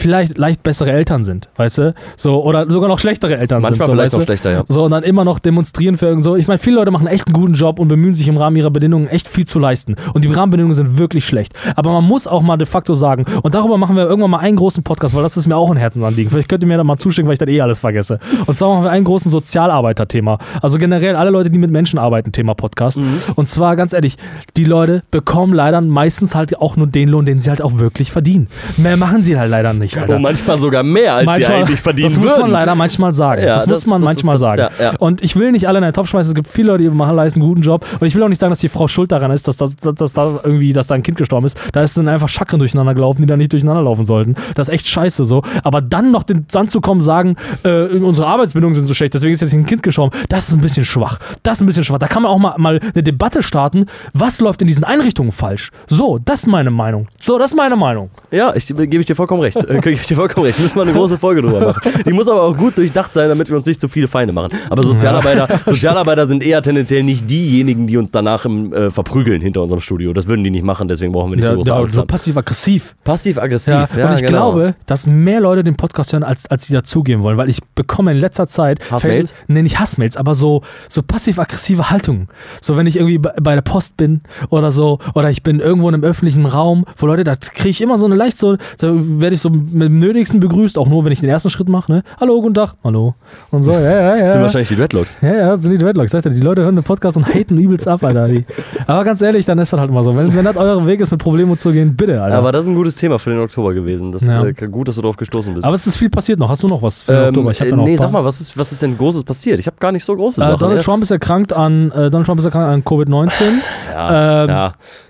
[0.00, 1.94] vielleicht leicht bessere Eltern sind, weißt du?
[2.16, 3.86] So, oder sogar noch schlechtere Eltern Manchmal sind.
[3.86, 4.24] So, vielleicht noch du?
[4.24, 4.64] schlechter, ja.
[4.68, 6.36] So, und dann immer noch demonstrieren für irgend so.
[6.36, 8.70] Ich meine, viele Leute machen echt einen guten Job und bemühen sich im Rahmen ihrer
[8.70, 9.96] Bedingungen echt viel zu leisten.
[10.14, 11.52] Und die Rahmenbedingungen sind wirklich schlecht.
[11.76, 14.56] Aber man muss auch mal de facto sagen, und darüber machen wir irgendwann mal einen
[14.56, 16.30] großen Podcast, weil das ist mir auch ein Herzensanliegen.
[16.30, 18.18] Vielleicht könnt ihr mir da mal zustimmen, weil ich dann eh alles vergesse.
[18.46, 20.38] Und zwar machen wir einen großen Sozialarbeiter-Thema.
[20.62, 22.98] Also generell alle Leute, die mit Menschen arbeiten, Thema Podcast.
[22.98, 23.18] Mhm.
[23.36, 24.16] Und zwar ganz ehrlich,
[24.56, 28.12] die Leute bekommen leider meistens halt auch nur den Lohn, den sie halt auch wirklich
[28.12, 28.48] verdienen.
[28.76, 29.89] Mehr machen sie halt leider nicht.
[29.96, 30.16] Alter.
[30.16, 32.42] Und manchmal sogar mehr, als sie eigentlich verdienen das muss würden.
[32.42, 33.42] man leider manchmal sagen.
[33.42, 34.60] Ja, das muss das- man das manchmal ist- sagen.
[34.60, 34.92] ja, ja.
[34.98, 36.30] Und ich will nicht alle in einen Topf schmeißen.
[36.30, 37.84] Es gibt viele Leute, die machen leisten einen guten Job.
[38.00, 39.94] Und ich will auch nicht sagen, dass die Frau schuld daran ist, dass, das, dass,
[39.94, 41.58] dass da irgendwie, dass da ein Kind gestorben ist.
[41.72, 44.34] Da sind einfach Chakren durcheinander gelaufen, die da nicht durcheinander laufen sollten.
[44.54, 45.42] Das ist echt scheiße so.
[45.62, 49.32] Aber dann noch den Sand zu kommen, sagen, äh, unsere Arbeitsbedingungen sind so schlecht, deswegen
[49.32, 50.16] ist jetzt ein Kind gestorben.
[50.28, 51.18] Das ist ein bisschen schwach.
[51.42, 51.98] Das ist ein bisschen schwach.
[51.98, 53.86] Da kann man auch mal, mal eine Debatte starten.
[54.12, 55.70] Was läuft in diesen Einrichtungen falsch?
[55.88, 57.08] So, das ist meine Meinung.
[57.18, 58.10] So, das ist meine Meinung.
[58.30, 59.56] Ja, ich, gebe ich dir vollkommen recht.
[59.70, 60.58] Äh, ich dir vollkommen recht.
[60.60, 61.92] Müssen wir eine große Folge drüber machen.
[62.06, 64.52] Die muss aber auch gut durchdacht sein, damit wir uns nicht zu viele Feinde machen.
[64.68, 69.62] Aber Sozialarbeiter, Sozialarbeiter sind eher tendenziell nicht diejenigen, die uns danach im, äh, verprügeln hinter
[69.62, 70.12] unserem Studio.
[70.12, 72.94] Das würden die nicht machen, deswegen brauchen wir nicht so große Angst so passiv-aggressiv.
[73.04, 74.30] Passiv-aggressiv, Ja, ja, und ich genau.
[74.52, 78.12] glaube, dass mehr Leute den Podcast hören, als, als sie dazugeben wollen, weil ich bekomme
[78.12, 78.80] in letzter Zeit.
[78.90, 79.34] Hassmails?
[79.48, 82.28] Nee, nicht Hassmails, aber so, so passiv-aggressive Haltungen.
[82.60, 85.88] So, wenn ich irgendwie bei, bei der Post bin oder so, oder ich bin irgendwo
[85.88, 88.92] in einem öffentlichen Raum, wo Leute, da kriege ich immer so eine leicht so, da
[88.94, 91.92] werde ich so mit dem Nötigsten begrüßt, auch nur, wenn ich den ersten Schritt mache,
[91.92, 92.02] ne?
[92.20, 93.14] Hallo, guten Tag, hallo.
[93.50, 94.24] Und so, ja, ja, ja.
[94.24, 95.18] Das sind wahrscheinlich die Dreadlocks.
[95.22, 96.10] Ja, ja, das sind die Dreadlocks.
[96.12, 98.28] Sagt er, die Leute hören den Podcast und haten übelst ab, Alter.
[98.28, 98.44] Die.
[98.86, 100.16] Aber ganz ehrlich, dann ist das halt immer so.
[100.16, 102.36] Wenn, wenn das euer Weg ist, mit Problemen umzugehen, bitte, Alter.
[102.38, 104.12] Aber das ist ein gutes Thema für den Oktober gewesen.
[104.12, 104.44] Das Ja.
[104.44, 105.66] äh, gut, dass du darauf gestoßen bist.
[105.66, 106.48] Aber es ist viel passiert noch.
[106.48, 107.50] Hast du noch was für den ähm, Oktober?
[107.50, 109.58] Ich hab äh, noch nee, sag mal, was ist, was ist denn Großes passiert?
[109.60, 110.58] Ich habe gar nicht so große Äh, Sachen.
[110.58, 110.84] Donald ja.
[110.84, 113.30] Trump ist erkrankt an äh, Donald Trump ist erkrankt an Covid-19.
[113.92, 114.48] Ja, ähm,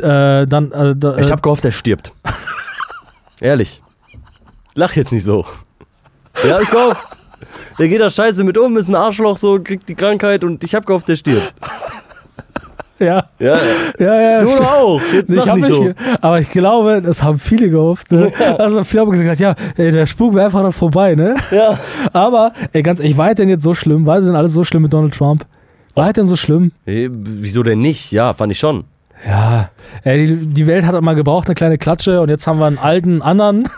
[0.02, 0.40] ja.
[0.40, 2.12] äh, dann äh, da, Ich äh, habe gehofft, er stirbt.
[3.40, 3.80] Ehrlich.
[4.80, 5.44] Lach jetzt nicht so.
[6.42, 7.06] Ja, ich gehofft.
[7.78, 10.74] Der geht da scheiße mit um, ist ein Arschloch, so, kriegt die Krankheit und ich
[10.74, 11.52] hab gehofft, der stirbt.
[12.98, 13.58] ja, Ja,
[13.98, 14.40] ja, ja.
[14.40, 15.00] du auch.
[15.12, 15.82] Jetzt Ich hab nicht nicht, so.
[15.82, 18.10] ge- aber ich glaube, das haben viele gehofft.
[18.10, 18.32] Ne?
[18.58, 21.34] Also viele haben gesagt, ja, ey, der Spuk wäre einfach noch vorbei, ne?
[21.50, 21.78] Ja.
[22.14, 24.06] Aber, ey, ganz ehrlich, war es denn jetzt so schlimm?
[24.06, 25.44] War es denn alles so schlimm mit Donald Trump?
[25.94, 26.72] War es denn so schlimm?
[26.86, 28.12] Hey, wieso denn nicht?
[28.12, 28.84] Ja, fand ich schon.
[29.26, 29.68] Ja,
[30.04, 32.78] ey, die, die Welt hat mal gebraucht, eine kleine Klatsche und jetzt haben wir einen
[32.78, 33.68] alten anderen,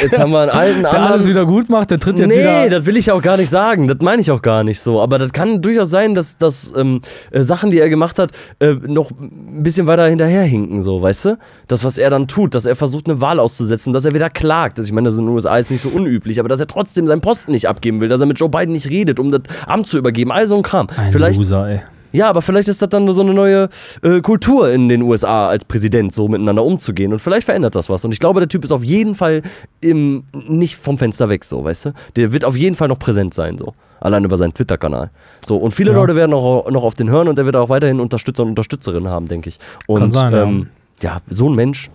[0.00, 1.12] Jetzt haben wir einen alten der anderen.
[1.12, 2.70] alles wieder gut macht, der tritt jetzt nee, wieder.
[2.70, 3.88] das will ich auch gar nicht sagen.
[3.88, 5.00] Das meine ich auch gar nicht so.
[5.00, 7.00] Aber das kann durchaus sein, dass, dass ähm,
[7.30, 11.38] äh, Sachen, die er gemacht hat, äh, noch ein bisschen weiter hinterherhinken, so, weißt du?
[11.68, 14.78] Das, was er dann tut, dass er versucht, eine Wahl auszusetzen, dass er wieder klagt.
[14.78, 16.66] Also ich meine, das ist in den USA jetzt nicht so unüblich, aber dass er
[16.66, 19.42] trotzdem seinen Posten nicht abgeben will, dass er mit Joe Biden nicht redet, um das
[19.66, 20.32] Amt zu übergeben.
[20.32, 20.86] All so ein Kram.
[20.96, 21.82] Ein Vielleicht Loser, ey.
[22.12, 23.68] Ja, aber vielleicht ist das dann so eine neue
[24.02, 27.12] äh, Kultur in den USA als Präsident, so miteinander umzugehen.
[27.12, 28.04] Und vielleicht verändert das was.
[28.04, 29.42] Und ich glaube, der Typ ist auf jeden Fall
[29.80, 31.92] im, nicht vom Fenster weg, so, weißt du?
[32.16, 33.74] Der wird auf jeden Fall noch präsent sein, so.
[34.00, 35.10] Allein über seinen Twitter-Kanal.
[35.44, 35.96] So, und viele Ja.
[35.96, 39.08] Leute werden auch noch auf den hören und der wird auch weiterhin Unterstützer und Unterstützerinnen
[39.08, 39.58] haben, denke ich.
[39.86, 40.42] Und Kann sein, ja.
[40.42, 40.66] ähm,
[41.02, 41.18] ja.
[41.30, 41.88] so ein Mensch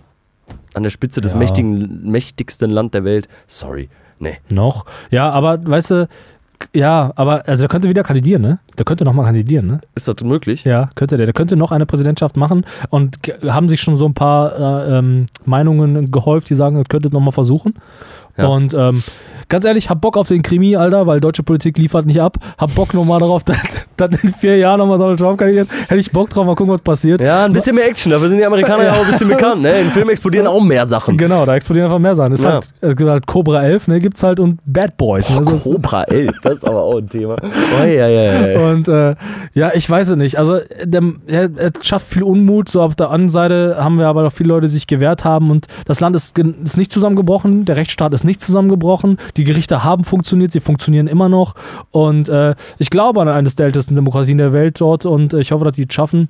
[0.74, 1.38] an der Spitze des Ja.
[1.38, 3.90] mächtigen, mächtigsten Land der Welt, sorry.
[4.20, 4.38] Nee.
[4.48, 4.86] Noch.
[5.10, 6.08] Ja, aber weißt du,
[6.74, 8.58] ja, aber also der könnte wieder kandidieren, ne?
[8.76, 9.80] Der könnte nochmal kandidieren, ne?
[9.94, 10.64] Ist das möglich?
[10.64, 11.26] Ja, könnte der.
[11.26, 15.26] Der könnte noch eine Präsidentschaft machen und haben sich schon so ein paar äh, ähm,
[15.44, 17.74] Meinungen gehäuft, die sagen, das könnte nochmal versuchen.
[18.38, 18.46] Ja.
[18.46, 19.02] Und ähm,
[19.48, 22.36] ganz ehrlich, hab Bock auf den Krimi, Alter, weil deutsche Politik liefert nicht ab.
[22.58, 23.56] Hab Bock nochmal darauf, dass,
[23.96, 25.68] dass in vier Jahren nochmal Donald Trump kandidiert.
[25.88, 27.20] Hätte ich Bock drauf, mal gucken, was passiert.
[27.20, 28.12] Ja, ein bisschen mehr Action.
[28.12, 29.62] Dafür sind die Amerikaner ja auch ein bisschen bekannt.
[29.62, 29.80] Ne?
[29.80, 31.16] In Filmen explodieren auch mehr Sachen.
[31.16, 32.32] Genau, da explodieren einfach mehr Sachen.
[32.34, 32.52] Es, Ja.
[32.54, 35.30] halt, es gibt halt Cobra 11, ne, gibt's halt und Bad Boys.
[35.30, 37.36] ne, ist- Cobra 11, das ist aber auch ein Thema.
[37.42, 38.60] Oh, ja, ja, ja.
[38.70, 39.14] Und äh,
[39.54, 40.38] ja, ich weiß es nicht.
[40.38, 42.68] Also der, er, er schafft viel Unmut.
[42.68, 45.50] So auf der anderen Seite haben wir aber auch viele Leute, die sich gewehrt haben
[45.50, 50.04] und das Land ist, ist nicht zusammengebrochen, der Rechtsstaat ist nicht zusammengebrochen, die Gerichte haben
[50.04, 51.54] funktioniert, sie funktionieren immer noch
[51.90, 55.52] und äh, ich glaube an eines der ältesten Demokratien der Welt dort und äh, ich
[55.52, 56.28] hoffe, dass die es schaffen.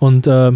[0.00, 0.48] Und äh,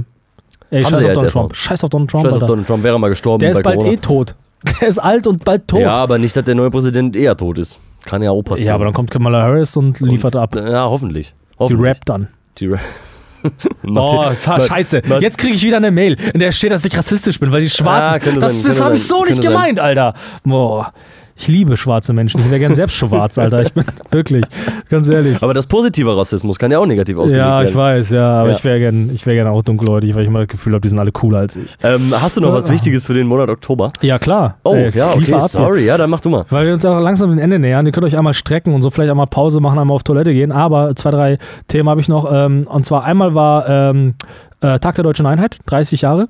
[0.70, 1.32] ey, scheiß auf jetzt Donald.
[1.32, 1.55] Trump.
[1.57, 2.47] Scheiß auf Donald Trump, Scheiß auf.
[2.49, 3.93] Donald Trump, wäre mal gestorben Der ist bald Corona.
[3.93, 4.34] eh tot.
[4.80, 5.80] Der ist alt und bald tot.
[5.80, 7.78] Ja, aber nicht, dass der neue Präsident eher tot ist.
[8.05, 8.68] Kann ja auch passieren.
[8.68, 10.55] Ja, aber dann kommt Kamala Harris und liefert ab.
[10.57, 11.30] Ja, hoffentlich.
[11.30, 11.88] Die hoffentlich.
[11.88, 12.28] rappt dann.
[12.59, 12.80] Die Rap.
[13.86, 15.03] Oh, scheiße.
[15.20, 17.70] Jetzt kriege ich wieder eine Mail, in der steht, dass ich rassistisch bin, weil sie
[17.70, 18.43] schwarz Ah, ist.
[18.43, 19.45] Das, sein, das habe ich so nicht sein.
[19.53, 20.14] gemeint, Alter.
[20.45, 20.93] Boah.
[21.35, 22.41] Ich liebe schwarze Menschen.
[22.41, 23.62] Ich wäre gern selbst schwarz, Alter.
[23.62, 24.45] Ich bin wirklich,
[24.91, 25.43] ganz ehrlich.
[25.43, 28.55] Aber das positive Rassismus kann ja auch negativ ausgelegt Ja, ich weiß, ja, aber Ja.
[28.57, 30.89] ich wäre gern, ich wäre gern auch dunkelhäutig, weil ich immer das Gefühl habe, die
[30.89, 31.76] sind alle cooler als ich.
[31.83, 33.93] Ähm, hast du noch was Wichtiges für den Monat Oktober?
[34.03, 34.57] Ja, klar.
[34.64, 35.85] Oh, Ey, ja, okay, sorry.
[35.87, 36.45] Ja, dann mach du mal.
[36.51, 37.87] Weil wir uns auch langsam dem Ende nähern.
[37.87, 40.53] Ihr könnt euch einmal strecken und so vielleicht einmal Pause machen, einmal auf Toilette gehen.
[40.53, 42.30] Aber zwei, drei Themen habe ich noch.
[42.33, 44.14] Ähm, und zwar einmal war ähm,
[44.61, 46.28] äh, Tag der Deutschen Einheit, 30 Jahre.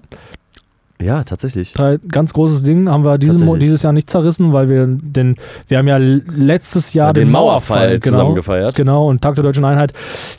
[1.02, 1.74] Ja, tatsächlich.
[2.08, 2.88] Ganz großes Ding.
[2.88, 3.58] Haben wir Tatsächlich.
[3.58, 5.36] dieses Jahr nicht zerrissen, weil wir den,
[5.68, 8.74] wir haben ja letztes Jahr Ja, den, den Mauerfall, Mauerfall genau, zusammen gefeiert.
[8.74, 9.92] Genau, und Tag der Deutschen Einheit.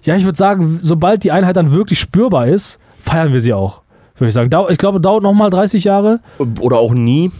[0.03, 3.81] Ja, ich würde sagen, sobald die Einheit dann wirklich spürbar ist, feiern wir sie auch.
[4.17, 4.49] Würde ich sagen.
[4.69, 6.19] Ich glaube, dauert nochmal 30 Jahre.
[6.59, 7.31] Oder auch nie.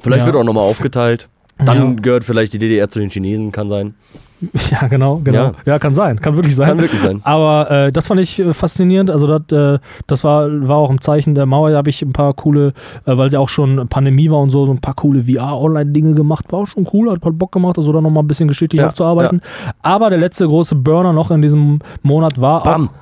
[0.00, 0.26] Vielleicht Ja.
[0.26, 1.28] wird auch nochmal aufgeteilt.
[1.58, 2.00] Dann Ja.
[2.02, 3.94] gehört vielleicht die DDR zu den Chinesen, kann sein.
[4.70, 5.44] Ja, genau, genau.
[5.44, 5.52] Ja.
[5.64, 6.20] Ja, kann sein.
[6.20, 6.68] Kann wirklich sein.
[6.68, 7.20] Kann wirklich sein.
[7.24, 9.10] Aber äh, das fand ich äh, faszinierend.
[9.10, 11.70] Also das, äh, das war, war auch ein Zeichen der Mauer.
[11.70, 12.74] Da habe ich ein paar coole,
[13.06, 16.52] äh, weil ja auch schon Pandemie war und so, so ein paar coole VR-Online-Dinge gemacht.
[16.52, 18.88] War auch schon cool, hat halt Bock gemacht, also da nochmal ein bisschen geschichtlich Ja,
[18.88, 19.40] aufzuarbeiten.
[19.82, 22.88] Aber der letzte große Burner noch in diesem Monat war Bam.
[22.88, 22.92] auch,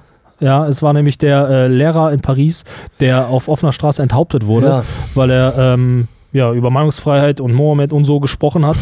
[0.40, 2.64] ja, es war nämlich der äh, Lehrer in Paris,
[3.00, 4.82] der auf offener Straße enthauptet wurde, Ja.
[5.14, 8.76] weil er ähm, ja, über Meinungsfreiheit und Mohammed und so gesprochen hat.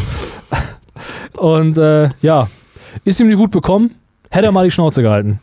[1.37, 2.47] Und äh, ja,
[3.03, 3.95] ist ihm nicht gut bekommen.
[4.29, 5.39] Hätte er mal die Schnauze gehalten.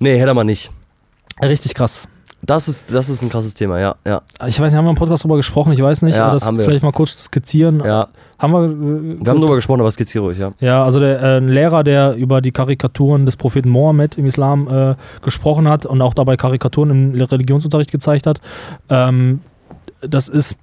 [0.00, 0.70] Nee, hätte er mal nicht.
[1.42, 2.08] Richtig krass.
[2.40, 3.96] Das ist, das ist ein krasses Thema, ja.
[4.06, 5.72] Ja, Ich weiß nicht, haben wir im Podcast drüber gesprochen?
[5.72, 6.16] Ich weiß nicht.
[6.16, 6.64] Ja, aber das haben wir.
[6.64, 7.82] vielleicht mal kurz skizzieren.
[7.84, 8.06] ja.
[8.38, 8.62] Haben wir.
[8.64, 10.52] äh, Wir haben drüber gesprochen, aber skizziere ruhig, ja.
[10.60, 14.68] Ja, also der äh, ein Lehrer, der über die Karikaturen des Propheten Mohammed im Islam
[14.68, 18.40] äh, gesprochen hat und auch dabei Karikaturen im Religionsunterricht gezeigt hat.
[18.88, 19.40] Ähm,
[20.00, 20.56] das ist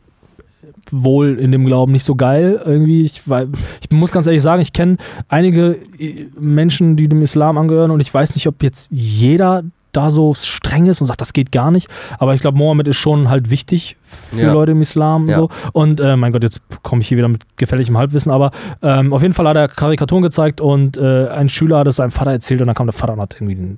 [0.92, 3.04] wohl in dem Glauben nicht so geil irgendwie.
[3.04, 3.48] Ich, wei-
[3.82, 8.00] ich muss ganz ehrlich sagen, ich kenne einige äh, Menschen, die dem Islam angehören und
[8.00, 11.72] ich weiß nicht, ob jetzt jeder da so streng ist und sagt, das geht gar
[11.72, 11.88] nicht.
[12.20, 14.54] Aber ich glaube, Mohammed ist schon halt wichtig für Ja.
[14.54, 15.28] Leute im Islam.
[15.28, 15.36] Ja.
[15.38, 15.50] So.
[15.74, 18.52] Und äh, mein Gott, jetzt komme ich hier wieder mit gefährlichem Halbwissen, aber
[18.82, 22.12] ähm, auf jeden Fall hat er Karikaturen gezeigt und äh, ein Schüler hat es seinem
[22.12, 23.78] Vater erzählt und dann kam der Vater und hat irgendwie, den-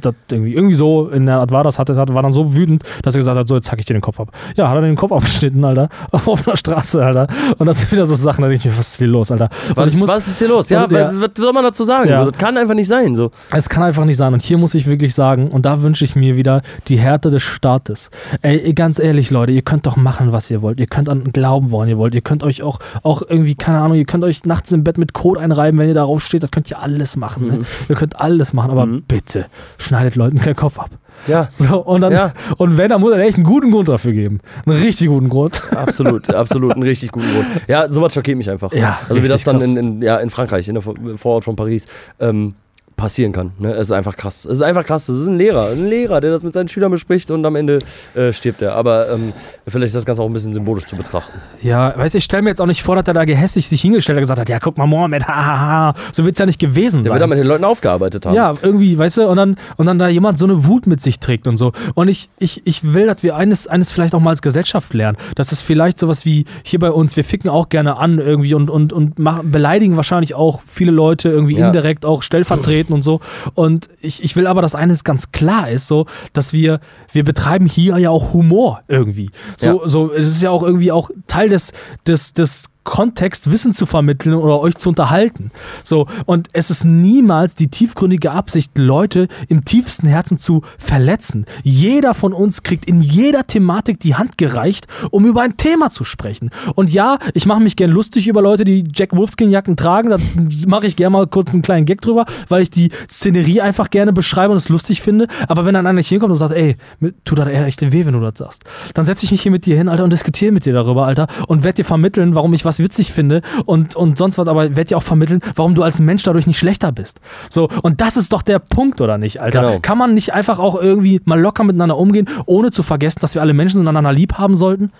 [0.00, 3.14] das irgendwie, irgendwie so in der Art war das, hatte, war dann so wütend, dass
[3.14, 4.30] er gesagt hat, so jetzt hack ich dir den Kopf ab.
[4.56, 7.26] Ja, hat er den Kopf abgeschnitten, Alter, auf einer Straße, Alter.
[7.58, 9.48] Und das sind wieder so Sachen, da denke ich mir, was ist hier los, Alter?
[9.74, 10.68] Was, muss, was ist hier los?
[10.70, 11.10] Ja, ja.
[11.14, 12.14] was, soll man dazu sagen?
[12.14, 13.14] So, das kann einfach nicht sein.
[13.14, 13.30] So.
[13.52, 14.32] Es kann einfach nicht sein.
[14.34, 17.42] Und hier muss ich wirklich sagen, und da wünsche ich mir wieder die Härte des
[17.42, 18.10] Staates.
[18.42, 20.80] Ey, ganz ehrlich, Leute, ihr könnt doch machen, was ihr wollt.
[20.80, 22.14] Ihr könnt an Glauben wollen, ihr wollt.
[22.14, 25.12] Ihr könnt euch auch, auch irgendwie, keine Ahnung, ihr könnt euch nachts im Bett mit
[25.12, 26.42] Code einreiben, wenn ihr darauf steht.
[26.42, 27.46] Das könnt ihr alles machen.
[27.48, 27.58] Ne?
[27.88, 29.02] Ihr könnt alles machen, aber Mhm.
[29.08, 29.46] bitte
[29.78, 30.90] schneidet Leuten keinen Kopf ab.
[31.26, 32.32] Ja, So, und, dann, Ja.
[32.56, 34.40] und wenn, dann muss er echt einen guten Grund dafür geben.
[34.64, 35.62] Einen richtig guten Grund.
[35.76, 37.46] absolut, absolut, einen richtig guten Grund.
[37.68, 38.72] Ja, sowas schockiert mich einfach.
[38.72, 41.56] Ja, also wie das dann in, in, ja, in Frankreich, in der Vor- Vorort von
[41.56, 41.86] Paris,
[42.20, 42.54] ähm,
[43.00, 43.52] passieren kann.
[43.58, 43.72] Ne?
[43.72, 44.44] Es ist einfach krass.
[44.44, 45.08] Es ist einfach krass.
[45.08, 47.78] Es ist ein Lehrer, ein Lehrer, der das mit seinen Schülern bespricht und am Ende
[48.14, 48.74] äh, stirbt er.
[48.74, 49.32] Aber ähm,
[49.66, 51.38] vielleicht ist das Ganze auch ein bisschen symbolisch zu betrachten.
[51.62, 53.80] Ja, weißt du, ich stelle mir jetzt auch nicht vor, dass er da gehässig sich
[53.80, 55.94] hingestellt hat und gesagt hat, ja, guck mal, Mohammed, hahaha.
[56.12, 57.12] So wird es ja nicht gewesen Der sein.
[57.14, 58.34] wird da mit den Leuten aufgearbeitet haben.
[58.34, 61.18] Ja, irgendwie, weißt du, und dann, und dann da jemand so eine Wut mit sich
[61.18, 61.72] trägt und so.
[61.94, 65.16] Und ich, ich, ich will, dass wir eines, eines vielleicht auch mal als Gesellschaft lernen.
[65.34, 68.68] Das ist vielleicht sowas wie hier bei uns, wir ficken auch gerne an irgendwie und,
[68.70, 71.68] und, und machen, beleidigen wahrscheinlich auch viele Leute irgendwie Ja.
[71.68, 73.20] indirekt, auch stellvertretend und so.
[73.54, 76.80] Und ich, ich will aber, dass eines ganz klar ist, so, dass wir,
[77.12, 79.30] wir betreiben hier ja auch Humor irgendwie.
[79.56, 79.88] So, Ja.
[79.88, 81.72] so, es ist ja auch irgendwie auch Teil des,
[82.06, 85.50] des, des Kontext Wissen zu vermitteln oder euch zu unterhalten.
[85.84, 91.46] So, und es ist niemals die tiefgründige Absicht, Leute im tiefsten Herzen zu verletzen.
[91.62, 96.04] Jeder von uns kriegt in jeder Thematik die Hand gereicht, um über ein Thema zu
[96.04, 96.50] sprechen.
[96.74, 100.10] Und ja, ich mache mich gern lustig über Leute, die Jack Wolfskin-Jacken tragen.
[100.10, 100.18] Da
[100.66, 104.12] mache ich gerne mal kurz einen kleinen Gag drüber, weil ich die Szenerie einfach gerne
[104.12, 105.26] beschreibe und es lustig finde.
[105.48, 106.76] Aber wenn dann einer hinkommt und sagt, ey,
[107.24, 108.64] tut das eher echt weh, wenn du das sagst,
[108.94, 111.26] dann setze ich mich hier mit dir hin, Alter, und diskutiere mit dir darüber, Alter,
[111.46, 114.84] und werde dir vermitteln, warum ich was witzig finde und, und sonst was, aber werde
[114.84, 117.20] dir auch vermitteln, warum du als Mensch dadurch nicht schlechter bist.
[117.48, 119.60] So, und das ist doch der Punkt, oder nicht, Alter?
[119.60, 119.78] Genau.
[119.80, 123.42] Kann man nicht einfach auch irgendwie mal locker miteinander umgehen, ohne zu vergessen, dass wir
[123.42, 124.92] alle Menschen einander lieb haben sollten?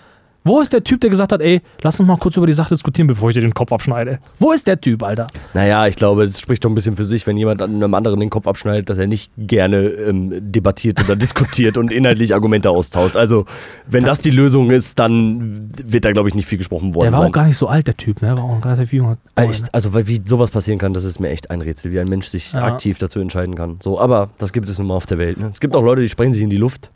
[0.43, 2.69] Wo ist der Typ, der gesagt hat, ey, lass uns mal kurz über die Sache
[2.73, 4.17] diskutieren, bevor ich dir den Kopf abschneide?
[4.39, 5.27] Wo ist der Typ, Alter?
[5.53, 8.31] Naja, ich glaube, das spricht doch ein bisschen für sich, wenn jemand einem anderen den
[8.31, 13.15] Kopf abschneidet, dass er nicht gerne ähm, debattiert oder diskutiert und inhaltlich Argumente austauscht.
[13.15, 13.45] Also,
[13.87, 17.11] wenn das die Lösung ist, dann wird da, glaube ich, nicht viel gesprochen worden Der
[17.11, 17.27] war sein.
[17.27, 18.29] auch gar nicht so alt, der Typ, ne?
[18.35, 19.17] War auch gar nicht viel jünger.
[19.35, 22.27] Also, also, wie sowas passieren kann, das ist mir echt ein Rätsel, wie ein Mensch
[22.27, 22.63] sich Ja.
[22.63, 23.77] aktiv dazu entscheiden kann.
[23.81, 25.39] So, aber das gibt es nun mal auf der Welt.
[25.39, 25.47] Ne?
[25.49, 26.89] Es gibt auch Leute, die sprengen sich in die Luft.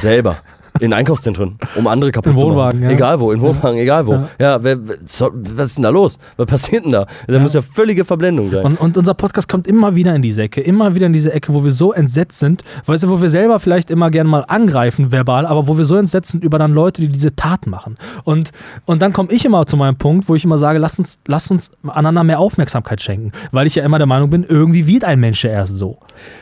[0.00, 0.38] Selber.
[0.80, 2.90] In Einkaufszentren, um andere kaputt In zu Wohnwagen, machen.
[2.90, 2.96] ja.
[2.96, 4.12] Egal wo, in Wohnwagen, egal wo.
[4.12, 4.28] Ja.
[4.38, 6.18] Ja, wer, was ist denn da los?
[6.36, 7.06] Was passiert denn da?
[7.26, 8.64] Da muss ja völlige Verblendung sein.
[8.64, 11.52] Und, und unser Podcast kommt immer wieder in diese Ecke, immer wieder in diese Ecke,
[11.54, 15.12] wo wir so entsetzt sind, weißt du, wo wir selber vielleicht immer gerne mal angreifen,
[15.12, 17.96] verbal, aber wo wir so entsetzt sind über dann Leute, die diese Tat machen.
[18.24, 18.50] Und,
[18.84, 21.50] und dann komme ich immer zu meinem Punkt, wo ich immer sage, lass uns, lass
[21.50, 25.20] uns einander mehr Aufmerksamkeit schenken, weil ich ja immer der Meinung bin, irgendwie wird ein
[25.20, 25.98] Mensch ja erst so.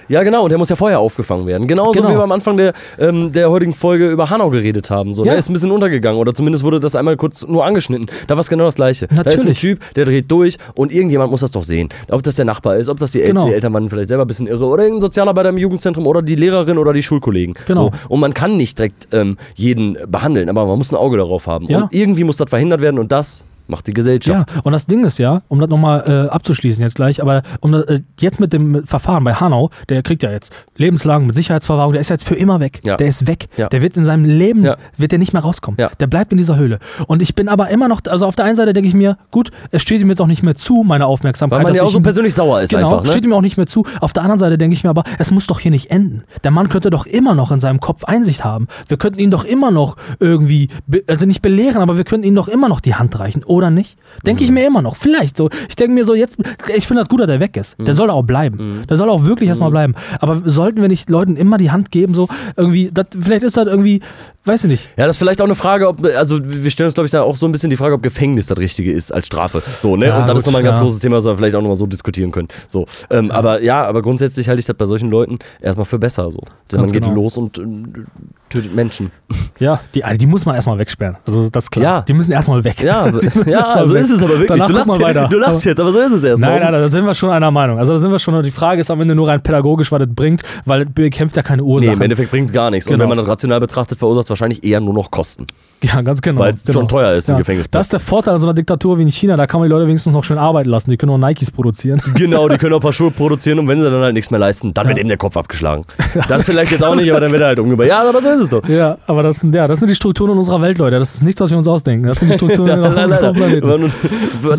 [0.08, 1.66] Ja, genau, und der muss ja vorher aufgefangen werden.
[1.66, 2.10] Genauso Genau.
[2.10, 5.12] wie wir am Anfang der, ähm, der heutigen Folge über Hanau geredet haben.
[5.14, 5.32] So, Ja.
[5.32, 5.38] ne?
[5.38, 8.06] Ist ein bisschen untergegangen oder zumindest wurde das einmal kurz nur angeschnitten.
[8.26, 9.06] Da war es genau das Gleiche.
[9.08, 9.60] Da ist ein Natürlich.
[9.60, 11.88] Typ, der dreht durch und irgendjemand muss das doch sehen.
[12.10, 13.46] Ob das der Nachbar ist, ob das die, El Genau.
[13.46, 16.36] die Eltern waren vielleicht selber ein bisschen irre oder irgendein Sozialarbeiter im Jugendzentrum oder die
[16.36, 17.54] Lehrerin oder die Schulkollegen.
[17.66, 17.90] Genau.
[17.90, 17.90] So.
[18.08, 21.66] Und man kann nicht direkt ähm, jeden behandeln, aber man muss ein Auge darauf haben.
[21.68, 21.82] Ja.
[21.82, 24.52] Und irgendwie muss das verhindert werden und das macht die Gesellschaft.
[24.52, 27.72] Ja, und das Ding ist ja, um das nochmal äh, abzuschließen jetzt gleich, aber um
[27.72, 31.92] das, äh, jetzt mit dem Verfahren bei Hanau, der kriegt ja jetzt lebenslang mit Sicherheitsverwahrung,
[31.92, 32.80] der ist jetzt für immer weg.
[32.84, 32.96] Ja.
[32.96, 33.46] Der ist weg.
[33.56, 33.68] Ja.
[33.68, 34.76] Der wird in seinem Leben, Ja.
[34.96, 35.78] wird der nicht mehr rauskommen.
[36.00, 36.78] Der bleibt in dieser Höhle.
[37.06, 39.50] Und ich bin aber immer noch, also auf der einen Seite denke ich mir, gut,
[39.70, 41.58] es steht ihm jetzt auch nicht mehr zu, meine Aufmerksamkeit.
[41.58, 43.04] Weil man dass ja auch ich so persönlich sauer ist Genau, einfach.
[43.04, 43.10] Ne?
[43.10, 43.84] steht ihm auch nicht mehr zu.
[44.00, 46.24] Auf der anderen Seite denke ich mir aber, es muss doch hier nicht enden.
[46.42, 48.66] Der Mann könnte doch immer noch in seinem Kopf Einsicht haben.
[48.88, 50.68] Wir könnten ihn doch immer noch irgendwie,
[51.06, 53.96] also nicht belehren, aber wir könnten ihm doch immer noch die Hand reichen, oder nicht?
[54.26, 54.96] Denke ich mir immer noch.
[54.96, 55.48] Vielleicht so.
[55.68, 56.36] Ich denke mir so, jetzt,
[56.74, 57.76] ich finde das gut, dass er weg ist.
[57.78, 58.84] Der soll auch bleiben.
[58.88, 59.94] Der soll auch wirklich erstmal bleiben.
[60.20, 63.66] Aber sollten wir nicht Leuten immer die Hand geben, so irgendwie, das, vielleicht ist das
[63.66, 64.00] irgendwie,
[64.44, 64.88] weiß ich nicht.
[64.96, 67.22] Ja, das ist vielleicht auch eine Frage, ob, also wir stellen uns, glaube ich, da
[67.22, 69.62] auch so ein bisschen die Frage, ob Gefängnis das Richtige ist als Strafe.
[69.78, 70.06] So, ne?
[70.06, 70.82] Ja, und das ist nochmal ein ganz ja.
[70.82, 72.48] großes Thema, was wir vielleicht auch nochmal so diskutieren können.
[72.68, 76.30] So, ähm, Aber ja, aber grundsätzlich halte ich das bei solchen Leuten erstmal für besser.
[76.30, 76.40] So.
[76.70, 77.14] Denn man Ganz geht genau.
[77.14, 78.06] los und ähm,
[78.50, 79.10] tötet Menschen.
[79.58, 81.16] Ja, die, also die muss man erstmal wegsperren.
[81.26, 81.84] Also das ist klar.
[81.84, 82.00] Ja.
[82.02, 82.82] Die müssen erstmal weg.
[82.82, 83.06] Ja,
[83.46, 84.02] ja so weg.
[84.02, 84.48] ist es aber wirklich.
[84.48, 85.28] Danach Du lachst, weiter.
[85.28, 86.50] du lachst jetzt, aber so ist es erstmal.
[86.60, 87.78] Nein, nein, da sind wir schon einer Meinung.
[87.78, 90.08] Also da sind wir schon, die Frage ist am Ende nur rein pädagogisch, was das
[90.14, 91.94] bringt, weil bekämpft ja keine Nee, Ursachen.
[91.94, 92.86] im Endeffekt bringt es gar nichts.
[92.86, 93.02] Und Genau.
[93.02, 95.46] wenn man das rational betrachtet, verursacht es wahrscheinlich eher nur noch Kosten.
[95.94, 96.40] ja, ganz genau.
[96.40, 96.80] Weil es genau.
[96.80, 97.38] schon teuer ist, ein Ja.
[97.38, 97.70] Gefängnisplatz.
[97.80, 99.72] Das ist der Vorteil an so einer Diktatur wie in China, da kann man die
[99.72, 100.90] Leute wenigstens noch schön arbeiten lassen.
[100.90, 102.00] Die können auch Nikes produzieren.
[102.14, 104.40] Genau, die können auch ein paar Schuhe produzieren und wenn sie dann halt nichts mehr
[104.40, 105.82] leisten, dann wird eben der Kopf abgeschlagen.
[106.28, 107.88] Das vielleicht jetzt auch nicht, aber dann wird er halt umgebracht.
[107.88, 108.60] Ja, aber so ist es so.
[108.68, 110.98] Ja, aber das sind, ja, das sind die Strukturen in unserer Welt, Leute.
[110.98, 112.06] Das ist nichts, was wir uns ausdenken.
[112.06, 113.34] Das sind die Strukturen Ja, in unserem.
[113.34, 113.70] Planeten.
[113.70, 113.94] Und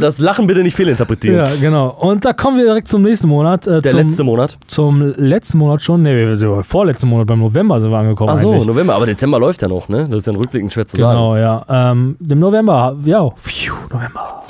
[0.02, 1.38] Das Lachen bitte nicht fehlinterpretieren.
[1.38, 1.90] Ja, genau.
[2.00, 3.66] Und da kommen wir direkt zum nächsten Monat.
[3.68, 4.58] Äh, Der zum, letzte Monat.
[4.68, 6.04] Zum letzten Monat schon.
[6.04, 8.30] Nee, wir sind vorletzten Monat, beim November sind wir angekommen.
[8.34, 8.68] Ach so, eigentlich.
[8.68, 10.08] November, aber Dezember läuft ja noch, ne?
[10.10, 11.15] Das ist dann rückblickend schwer zu sagen.
[11.16, 11.66] Genau, ja.
[11.70, 13.30] Ähm, Im November, ja.
[13.30, 14.42] Pfiuh, November.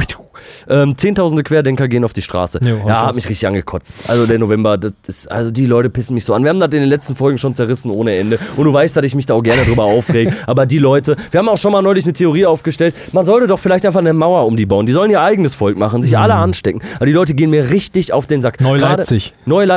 [0.70, 2.60] Ähm, Zehntausende Querdenker gehen auf die Straße.
[2.64, 4.10] Jo, ja, hat mich richtig angekotzt.
[4.10, 6.44] Also der November, das ist, also die Leute pissen mich so an.
[6.44, 8.40] Wir haben das in den letzten Folgen schon zerrissen ohne Ende.
[8.58, 10.34] Und du weißt, dass ich mich da auch gerne drüber aufreg.
[10.48, 13.60] Aber die Leute, wir haben auch schon mal neulich eine Theorie aufgestellt, man sollte doch
[13.60, 14.86] vielleicht einfach eine Mauer um die bauen.
[14.86, 16.82] Die sollen ihr eigenes Volk machen, sich alle anstecken.
[16.96, 18.60] Aber die Leute gehen mir richtig auf den Sack.
[18.60, 18.66] Mhm.
[18.68, 19.34] Neu Leipzig.
[19.46, 19.68] Neu,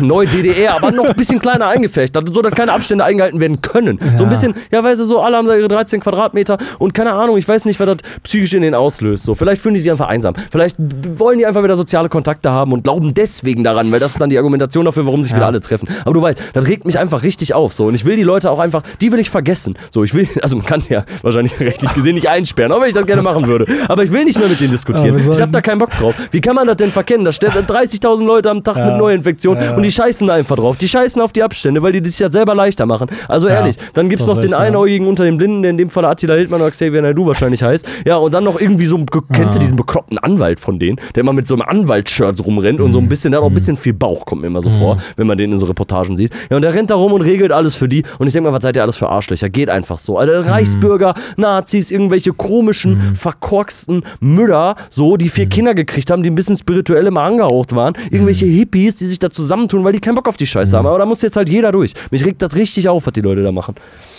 [0.00, 3.98] neu DDR, aber noch ein bisschen kleiner eingefecht, so dass keine Abstände eingehalten werden können.
[4.16, 4.28] So ein Ja.
[4.28, 7.46] bisschen, ja, weißt du, so alle haben da ihre 13 Quadratmeter und keine Ahnung, ich
[7.46, 9.24] weiß nicht, was das psychisch in denen auslöst.
[9.24, 10.31] So, vielleicht fühlen die sich einfach einsam.
[10.34, 10.46] Haben.
[10.50, 10.76] Vielleicht
[11.18, 14.30] wollen die einfach wieder soziale Kontakte haben und glauben deswegen daran, weil das ist dann
[14.30, 15.38] die Argumentation dafür, warum sich Ja.
[15.38, 15.88] wieder alle treffen.
[16.04, 17.72] Aber du weißt, das regt mich einfach richtig auf.
[17.72, 17.86] So.
[17.86, 19.74] Und ich will die Leute auch einfach, die will ich vergessen.
[19.90, 22.94] So, ich will, also man kann ja wahrscheinlich rechtlich gesehen nicht einsperren, auch wenn ich
[22.94, 23.66] das gerne machen würde.
[23.88, 25.16] Aber ich will nicht mehr mit denen diskutieren.
[25.18, 26.14] Ich habe da keinen Bock drauf.
[26.30, 27.24] Wie kann man das denn verkennen?
[27.24, 28.86] Da stehen 30.000 Leute am Tag Ja.
[28.86, 30.76] mit Neuinfektionen Ja, und die scheißen da einfach drauf.
[30.76, 33.08] Die scheißen auf die Abstände, weil die das ja selber leichter machen.
[33.28, 34.52] Also ehrlich, dann gibt es noch den.
[34.52, 37.86] Einäugigen unter den Blinden, der in dem Fall Attila Hildmann oder Xavier Naidoo wahrscheinlich heißt.
[38.04, 38.98] Ja, und dann noch irgendwie so,
[39.32, 42.92] kennst du diesen bekloppten Anwalt von denen, der immer mit so einem Anwaltsshirt rumrennt und
[42.92, 43.06] so Mhm.
[43.06, 45.26] ein bisschen, der hat auch ein bisschen viel Bauch, kommt mir immer so vor, wenn
[45.26, 46.32] man den in so Reportagen sieht.
[46.50, 48.02] Ja, und der rennt da rum und regelt alles für die.
[48.18, 49.48] Und ich denke mal, was seid ihr alles für Arschlöcher?
[49.50, 50.18] Geht einfach so.
[50.18, 50.48] Also Mhm.
[50.48, 55.30] Reichsbürger, Nazis, irgendwelche komischen, verkorksten Müller, so, die Mhm.
[55.30, 57.94] vier Kinder gekriegt haben, die ein bisschen spirituell immer angehaucht waren.
[58.10, 58.50] Irgendwelche Mhm.
[58.52, 60.86] Hippies, die sich da zusammentun, weil die keinen Bock auf die Scheiße haben.
[60.86, 61.92] Aber da muss jetzt halt jeder durch.
[62.10, 63.74] Mich regt das richtig auf, was die Leute da machen.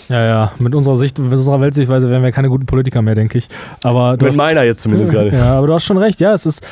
[0.09, 3.37] Ja, ja, mit unserer Sicht, mit unserer Weltsichtweise wären wir keine guten Politiker mehr, denke
[3.37, 3.47] ich.
[3.83, 5.29] Aber du Mit hast, meiner jetzt zumindest gerade.
[5.29, 6.65] Ja, aber du hast schon recht, ja, es ist,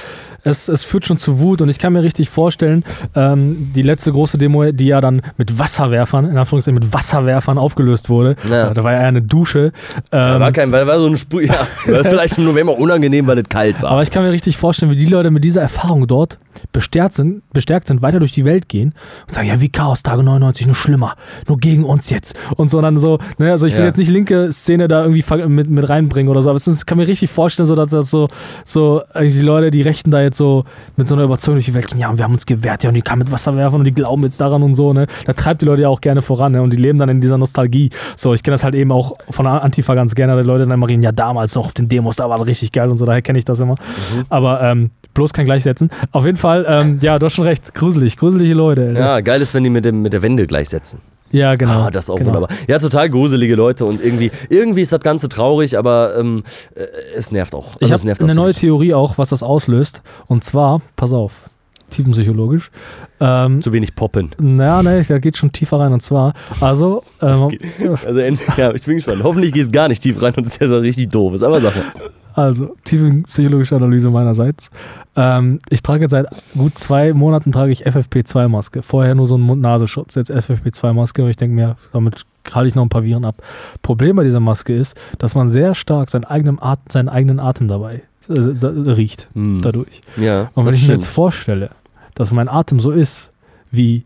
[0.44, 2.84] es, es führt schon zu Wut und ich kann mir richtig vorstellen,
[3.16, 8.10] ähm, die letzte große Demo, die ja dann mit Wasserwerfern, in Anführungszeichen mit Wasserwerfern aufgelöst
[8.10, 8.70] wurde, Ja.
[8.70, 9.72] äh, da war ja eine Dusche.
[10.10, 12.78] Da Ähm, war kein, weil da war so ein Sprüh, ja, war vielleicht im November
[12.78, 13.92] unangenehm, weil es kalt war.
[13.92, 16.38] aber ich kann mir richtig vorstellen, wie die Leute mit dieser Erfahrung dort
[16.74, 18.94] bestärkt sind, bestärkt sind, weiter durch die Welt gehen
[19.28, 21.16] und sagen, ja, wie Chaos Tage 99, nur schlimmer,
[21.48, 22.36] nur gegen uns jetzt.
[22.56, 23.86] Und so und dann so, ne, also ich will Ja.
[23.88, 26.98] jetzt nicht linke Szene da irgendwie mit, mit reinbringen oder so, aber es ist, kann
[26.98, 28.28] mir richtig vorstellen, so, dass das so,
[28.66, 30.64] so die Leute, die Rechten da jetzt so
[30.96, 32.90] mit so einer Überzeugung durch die Welt gehen, ja, und wir haben uns gewehrt, ja,
[32.90, 35.08] und die kamen mit Wasser werfen und die glauben jetzt daran und so, ne.
[35.26, 37.38] Da treibt die Leute ja auch gerne voran, ne, und die leben dann in dieser
[37.38, 37.90] Nostalgie.
[38.16, 40.72] So, ich kenne das halt eben auch von der Antifa ganz gerne, die Leute dann
[40.72, 43.06] immer reden, ja, damals noch auf den Demos, da war das richtig geil und so,
[43.06, 43.76] daher kenne ich das immer.
[44.30, 45.90] Aber ähm, bloß kein Gleichsetzen.
[46.12, 48.82] Auf jeden Fall, ähm, ja, du hast schon recht, gruselig, gruselige Leute.
[48.88, 49.00] Alter.
[49.00, 51.00] ja, geil ist, wenn die mit, dem, mit der Wende gleichsetzen.
[51.32, 51.84] Ja, genau.
[51.84, 52.34] Ah, das ist auch genau.
[52.34, 52.50] wunderbar.
[52.68, 56.44] Ja, total gruselige Leute und irgendwie, irgendwie ist das Ganze traurig, aber ähm,
[56.76, 57.68] äh, es nervt auch.
[57.68, 58.54] Also Ich es habe eine neue.
[58.54, 60.02] Theorie auch, was das auslöst.
[60.28, 61.50] Und zwar, pass auf,
[61.90, 62.72] tiefenpsychologisch.
[63.20, 64.32] Ähm, Zu wenig poppen.
[64.40, 65.94] naja, ne, da geht schon tiefer rein.
[65.94, 67.50] Und zwar, also, ähm,
[68.06, 68.20] Also,
[68.58, 69.24] ja, ich bin gespannt.
[69.24, 71.34] Hoffentlich geht es gar nicht tief rein und es ist ja so richtig doof.
[71.34, 71.84] Ist aber Sache.
[72.36, 74.70] Also tiefenpsychologische Analyse meinerseits.
[75.16, 76.28] Ähm, ich trage jetzt seit
[76.58, 78.82] gut zwei Monaten trage ich FFP2-Maske.
[78.82, 82.84] Vorher nur so einen Mund-Nasenschutz, jetzt FFP2-Maske, weil ich denke mir, damit halte ich noch
[82.84, 83.42] ein paar Viren ab.
[83.82, 87.68] Problem bei dieser Maske ist, dass man sehr stark seinen eigenen, At seinen eigenen Atem
[87.68, 89.62] dabei äh, äh, riecht, Hm.
[89.62, 90.02] dadurch.
[90.18, 91.70] Ja, Und wenn ich mir jetzt vorstelle,
[92.16, 93.32] dass mein Atem so ist,
[93.72, 94.06] wie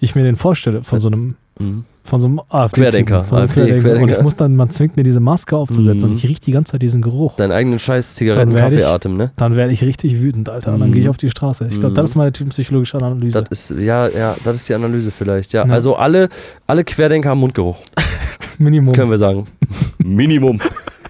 [0.00, 1.84] ich mir den vorstelle von so einem Mhm.
[2.06, 3.74] von so einem AfD Querdenker, von AfD, Querdenker.
[3.76, 4.16] Und Querdenker.
[4.18, 6.12] ich muss dann, man zwingt mir diese Maske aufzusetzen Mhm.
[6.14, 7.36] und ich rieche die ganze Zeit diesen Geruch.
[7.36, 9.30] Deinen eigenen scheiß Zigaretten-Kaffeeatem, ne?
[9.36, 10.74] Dann werde ich richtig wütend, Alter.
[10.74, 10.94] Und dann Mhm.
[10.94, 11.66] gehe ich auf die Straße.
[11.70, 11.94] Ich glaube, Mhm.
[11.94, 13.42] das ist meine psychologische Analyse.
[13.42, 15.64] Das ist, ja, ja, das ist die Analyse vielleicht, ja.
[15.64, 15.72] Ja.
[15.72, 16.28] Also alle,
[16.66, 17.76] alle Querdenker haben Mundgeruch,
[18.58, 18.92] Minimum.
[18.94, 19.46] können wir sagen.
[19.98, 20.60] Minimum.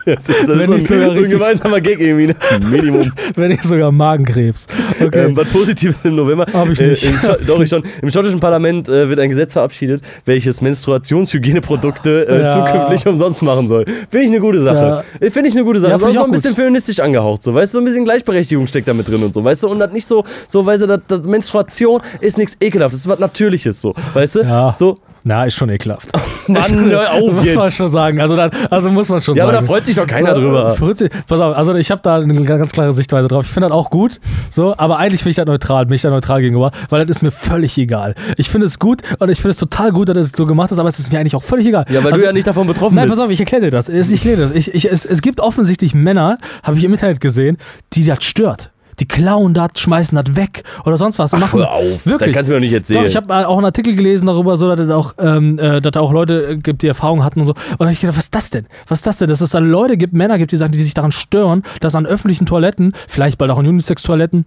[0.07, 2.37] Das ist, das Wenn ist so, ein, sogar so ein gemeinsamer Gag irgendwie, ne?
[2.71, 3.13] Minimum.
[3.37, 4.67] Wenn nicht sogar Magenkrebs.
[5.03, 5.27] Okay.
[5.27, 6.47] Ähm, was Positives im November.
[6.53, 7.05] Hab ich Äh, nicht.
[7.05, 7.83] im, Scho- doch, ich schon.
[8.03, 12.49] Im schottischen Parlament äh, wird ein Gesetz verabschiedet, welches Menstruationshygieneprodukte äh, Ja.
[12.49, 13.85] zukünftig umsonst machen soll.
[14.11, 15.05] Finde ich eine gute Sache.
[15.21, 15.91] Äh, Finde ich eine gute Sache.
[15.93, 16.57] Ja, ist auch find ich so ein bisschen gut.
[16.57, 19.43] feministisch angehaucht, so, weißt du, so ein bisschen Gleichberechtigung steckt da mit drin und so,
[19.43, 23.01] weißt du, und das nicht so, so, weißt du, das, das Menstruation ist nichts Ekelhaftes,
[23.01, 24.73] das ist was Natürliches, so, weißt du, Ja.
[24.75, 24.97] so,
[25.27, 26.09] Na, ist schon ekelhaft.
[26.49, 27.77] Mann, hör auf muss man jetzt.
[27.79, 28.21] schon sagen.
[28.21, 29.65] Also, dann, also muss man schon Ja, aber sagen.
[29.65, 30.75] da freut sich doch keiner So, drüber.
[30.75, 33.47] freut sich- Pass auf, also ich habe da eine ganz klare Sichtweise drauf.
[33.47, 34.21] Ich finde das auch gut,
[34.51, 37.23] so, aber eigentlich finde ich das neutral, bin ich da neutral gegenüber, weil das ist
[37.23, 38.15] mir völlig egal.
[38.37, 40.79] Ich finde es gut und ich finde es total gut, dass das so gemacht ist,
[40.79, 41.87] aber es ist mir eigentlich auch völlig egal.
[41.89, 43.17] Ja, weil also, du ja nicht davon betroffen Nein, bist.
[43.17, 43.89] pass auf, ich erkläre dir das.
[43.89, 44.53] Ich erkläre dir das.
[44.53, 47.57] Ich, ich, es, es gibt offensichtlich Männer, habe ich im Internet gesehen,
[47.95, 48.73] die das stört.
[49.01, 51.35] Die klauen das, schmeißen das weg oder sonst was.
[51.35, 52.19] Ach, machen, hör auf, Wirklich.
[52.19, 53.03] das kannst du mir doch nicht erzählen.
[53.03, 55.93] Doch, ich habe auch einen Artikel gelesen darüber, so, dass es auch, ähm, äh, dass
[55.93, 57.53] da auch Leute äh, gibt, die Erfahrung hatten und so.
[57.53, 58.67] Und dann habe ich gedacht, was ist das denn?
[58.89, 59.29] Was ist das denn?
[59.29, 62.07] Dass es da Leute gibt, Männer gibt, die sagen, die sich daran stören, dass an
[62.07, 64.45] öffentlichen Toiletten, vielleicht bald auch an Unisex-Toiletten,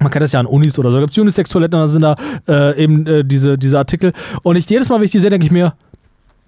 [0.00, 2.02] man kennt das ja an Unis oder so, da gibt es Unisex-Toiletten und da sind
[2.02, 2.14] da
[2.48, 4.12] äh, eben äh, diese, diese Artikel.
[4.42, 5.74] Und ich, jedes Mal, wenn ich die sehe, denke ich mir,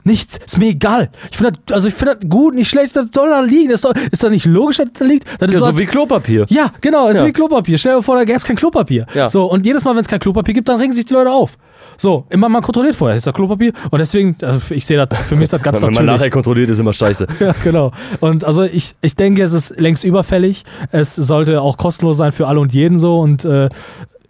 [0.07, 1.11] Nichts, ist mir egal.
[1.31, 3.71] Ich finde das, also ich finde das gut, nicht schlecht, das soll da liegen.
[3.71, 5.27] Das ist doch, ist doch nicht logisch, dass das da liegt.
[5.41, 6.45] Das ist ja, so, so als- wie Klopapier.
[6.51, 7.27] ja, genau, ist Ja.
[7.27, 7.79] wie Klopapier.
[7.79, 9.07] Stell dir vor, da gäbe es kein Klopapier.
[9.15, 9.29] Ja.
[9.29, 11.57] So, und jedes Mal, wenn es kein Klopapier gibt, dann regen sich die Leute auf.
[11.97, 13.73] So, immer mal kontrolliert vorher, ist da Klopapier.
[13.91, 16.33] Und deswegen, also ich sehe das, für mich ist das ganz Wenn man nachher natürlich.
[16.33, 17.27] kontrolliert, ist immer scheiße.
[17.41, 17.93] Ja, genau.
[18.21, 20.65] Und also ich, ich denke, es ist längst überfällig.
[20.93, 23.69] Es sollte auch kostenlos sein für alle und jeden so und äh,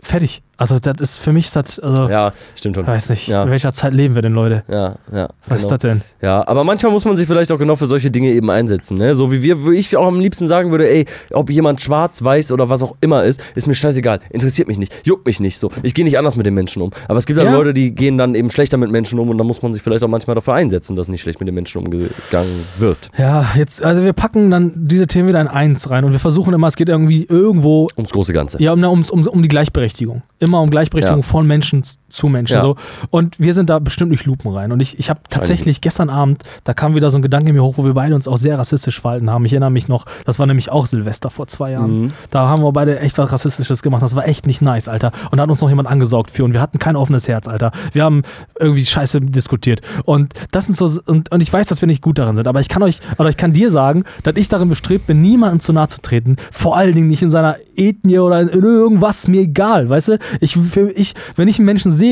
[0.02, 0.42] fertig.
[0.56, 2.84] Also das ist für mich ist das, also Ja, stimmt schon.
[2.84, 3.42] ich weiß nicht, Ja.
[3.42, 4.62] in welcher Zeit leben wir denn, Leute?
[4.68, 5.28] Ja, ja.
[5.46, 5.70] Was ist genau.
[5.76, 6.00] das denn?
[6.22, 8.98] Ja, aber manchmal muss man sich vielleicht auch genau für solche Dinge eben einsetzen.
[8.98, 9.14] Ne?
[9.14, 12.52] So wie wir, wo ich auch am liebsten sagen würde, ey, ob jemand schwarz, weiß
[12.52, 14.20] oder was auch immer ist, ist mir scheißegal.
[14.30, 15.70] Interessiert mich nicht, juckt mich nicht so.
[15.82, 16.90] Ich gehe nicht anders mit den Menschen um.
[17.08, 17.52] Aber es gibt dann Ja.
[17.54, 20.04] Leute, die gehen dann eben schlechter mit Menschen um und da muss man sich vielleicht
[20.04, 23.10] auch manchmal dafür einsetzen, dass nicht schlecht mit den Menschen umgegangen wird.
[23.18, 26.54] Ja, jetzt, also wir packen dann diese Themen wieder in eins rein und wir versuchen
[26.54, 28.62] immer, es geht irgendwie irgendwo Ums große Ganze.
[28.62, 30.22] Ja, um, na, ums, um, um die Gleichberechtigung.
[30.44, 31.26] Immer um Gleichberechtigung Ja.
[31.26, 31.82] von Menschen
[32.14, 32.54] zu Menschen.
[32.54, 32.60] Ja.
[32.60, 32.76] So.
[33.10, 34.72] Und wir sind da bestimmt durch Lupen rein.
[34.72, 37.62] Und ich, ich habe tatsächlich gestern Abend, da kam wieder so ein Gedanke in mir
[37.62, 39.44] hoch, wo wir beide uns auch sehr rassistisch verhalten haben.
[39.44, 42.04] Ich erinnere mich noch, das war nämlich auch Silvester vor zwei Jahren.
[42.04, 42.12] Mhm.
[42.30, 44.02] Da haben wir beide echt was Rassistisches gemacht.
[44.02, 45.12] Das war echt nicht nice, Alter.
[45.30, 47.72] Und da hat uns noch jemand angesaugt für und wir hatten kein offenes Herz, Alter.
[47.92, 48.22] Wir haben
[48.58, 49.80] irgendwie Scheiße diskutiert.
[50.04, 52.60] Und das sind so, und, und ich weiß, dass wir nicht gut darin sind, aber
[52.60, 55.72] ich kann euch, oder ich kann dir sagen, dass ich darin bestrebt bin, niemandem zu
[55.72, 56.36] nahe zu treten.
[56.52, 60.18] Vor allen Dingen nicht in seiner Ethnie oder in irgendwas, mir egal, weißt du?
[60.40, 60.56] Ich,
[60.94, 62.03] ich, wenn ich einen Menschen sehe,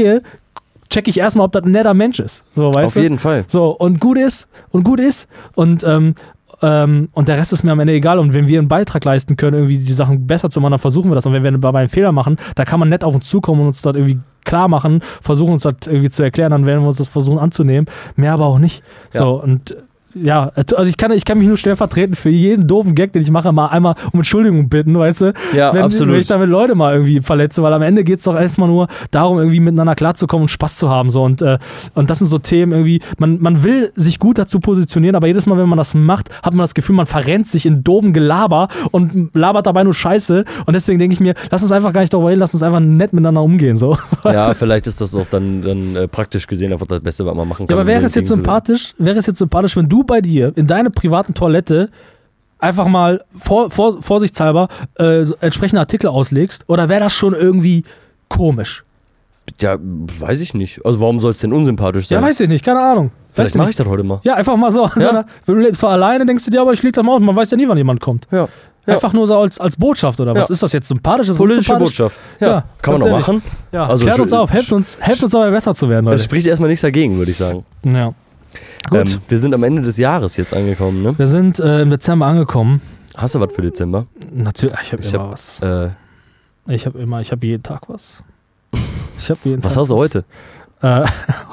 [0.92, 2.44] check ich erstmal, ob das ein netter Mensch ist.
[2.54, 3.00] So, weißt Auf du?
[3.00, 3.44] jeden Fall.
[3.46, 5.28] So, und gut ist, und gut ist.
[5.54, 6.14] Und, ähm,
[6.60, 8.18] ähm, und der Rest ist mir am Ende egal.
[8.18, 11.10] Und wenn wir einen Beitrag leisten können, irgendwie die Sachen besser zu machen, dann versuchen
[11.10, 11.26] wir das.
[11.26, 13.68] Und wenn wir dabei einen Fehler machen, da kann man nett auf uns zukommen und
[13.68, 16.98] uns das irgendwie klar machen, versuchen uns das irgendwie zu erklären, dann werden wir uns
[16.98, 17.86] das versuchen anzunehmen.
[18.16, 18.82] Mehr aber auch nicht.
[19.10, 19.76] So, und
[20.14, 23.30] ja, also ich kann, ich kann mich nur stellvertretend für jeden doofen Gag, den ich
[23.30, 25.32] mache, mal einmal um Entschuldigung bitten, weißt du?
[25.54, 26.14] Ja, wenn, absolut.
[26.14, 28.88] wenn ich damit Leute mal irgendwie verletze, weil am Ende geht es doch erstmal nur
[29.10, 31.10] darum, irgendwie miteinander klarzukommen und Spaß zu haben.
[31.10, 31.22] So.
[31.22, 31.58] Und, äh,
[31.94, 35.46] und das sind so Themen irgendwie, man, man will sich gut dazu positionieren, aber jedes
[35.46, 38.68] Mal, wenn man das macht, hat man das Gefühl, man verrennt sich in doofen Gelaber
[38.90, 40.44] und labert dabei nur Scheiße.
[40.66, 42.80] Und deswegen denke ich mir, lass uns einfach gar nicht darüber reden, lass uns einfach
[42.80, 43.76] nett miteinander umgehen.
[43.76, 43.96] So.
[44.24, 44.54] Ja, du?
[44.54, 47.62] vielleicht ist das auch dann, dann äh, praktisch gesehen einfach das Beste, was man machen
[47.62, 47.74] Ja, kann.
[47.74, 50.66] aber um wäre es jetzt sympathisch, wäre es jetzt sympathisch, wenn du bei dir in
[50.66, 51.90] deiner privaten Toilette
[52.58, 54.68] einfach mal vor, vor, vorsichtshalber
[54.98, 56.64] äh, entsprechende Artikel auslegst?
[56.68, 57.84] Oder wäre das schon irgendwie
[58.28, 58.84] komisch?
[59.60, 60.84] Ja, weiß ich nicht.
[60.86, 62.20] Also warum soll es denn unsympathisch sein?
[62.20, 63.10] Ja, weiß ich nicht, keine Ahnung.
[63.32, 64.20] Vielleicht ich mache ich das heute mal.
[64.22, 64.84] Ja, einfach mal so.
[64.94, 67.20] eine, du lebst zwar alleine, denkst du dir, aber ich leg da mal aus.
[67.20, 68.26] Man weiß ja nie, wann jemand kommt.
[68.30, 68.48] Ja.
[68.86, 68.94] Ja.
[68.94, 70.48] Einfach nur so als, als Botschaft oder was?
[70.48, 70.52] Ja.
[70.54, 71.22] Ist das jetzt sympathisch?
[71.28, 71.98] Ist das Politische unsympathisch?
[71.98, 72.18] Botschaft.
[72.40, 73.42] Ja, Ja, kann man auch machen.
[73.70, 74.52] Ja, Also klärt uns auf.
[74.52, 76.22] Helft uns, helft uns dabei besser zu werden, Es Leute.
[76.24, 77.64] spricht erstmal nichts dagegen, würde ich sagen.
[77.84, 78.12] Ja.
[78.90, 79.12] Gut.
[79.14, 81.18] Ähm, wir sind am Ende des Jahres jetzt angekommen, ne?
[81.18, 82.80] wir sind äh, im Dezember angekommen.
[83.16, 84.06] Hast du was für Dezember?
[84.32, 85.60] Natürlich, ich habe immer hab, was.
[85.62, 85.90] Äh,
[86.68, 88.22] Ich habe immer, ich habe jeden Tag was.
[89.18, 90.24] Ich habe jeden was Tag hast du heute?
[90.80, 91.04] Äh,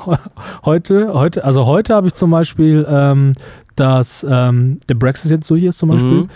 [0.65, 3.33] heute, heute, also heute habe ich zum Beispiel, ähm,
[3.75, 6.23] dass ähm, der Brexit jetzt durch ist zum Beispiel.
[6.23, 6.29] Mhm.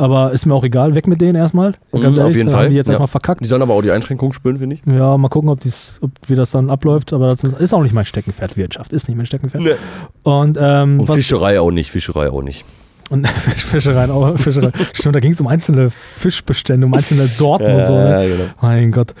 [0.00, 1.74] Aber ist mir auch egal, weg mit denen erstmal.
[1.92, 2.92] Mhm, Ganz auf ehrlich, jeden da Fall, die jetzt ja.
[2.92, 3.42] erstmal verkackt.
[3.42, 4.82] Die sollen aber auch die Einschränkungen spüren, finde ich.
[4.86, 7.12] Ja, mal gucken, ob, dies, ob wie das dann abläuft.
[7.12, 8.56] Aber das ist auch nicht mein Steckenpferd.
[8.56, 9.62] Wirtschaft ist nicht mein Steckenpferd.
[9.62, 9.74] Nee.
[10.22, 12.64] Und, ähm, Und was, Fischerei auch nicht, Fischerei auch nicht.
[13.10, 14.72] und Fisch, Fischerei, auch, Fischerei.
[14.94, 17.92] Stimmt, da ging es um einzelne Fischbestände, um einzelne Sorten und so.
[17.92, 18.10] Ne?
[18.10, 18.50] ja, genau.
[18.62, 19.14] Mein Gott.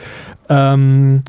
[0.48, 1.20] Ähm,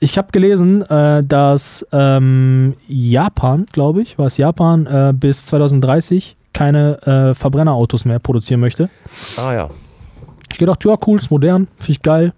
[0.00, 6.36] ich habe gelesen, äh, dass ähm, Japan, glaube ich, war es Japan, äh, bis 2030
[6.58, 8.90] keine äh, Verbrennerautos mehr produzieren möchte.
[9.36, 9.68] Ah ja.
[10.50, 12.32] Ich gedacht, ja, cool, ist modern, finde ich geil.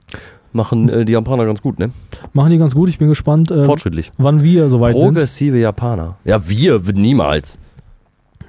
[0.53, 1.91] Machen äh, die Japaner ganz gut, ne?
[2.35, 2.91] Machen die ganz gut.
[2.91, 4.13] Ich bin gespannt, äh, Fortschrittlich.
[4.19, 5.15] wann wir soweit sind.
[5.15, 6.17] Progressive Japaner.
[6.25, 7.59] Ja, wir wir niemals.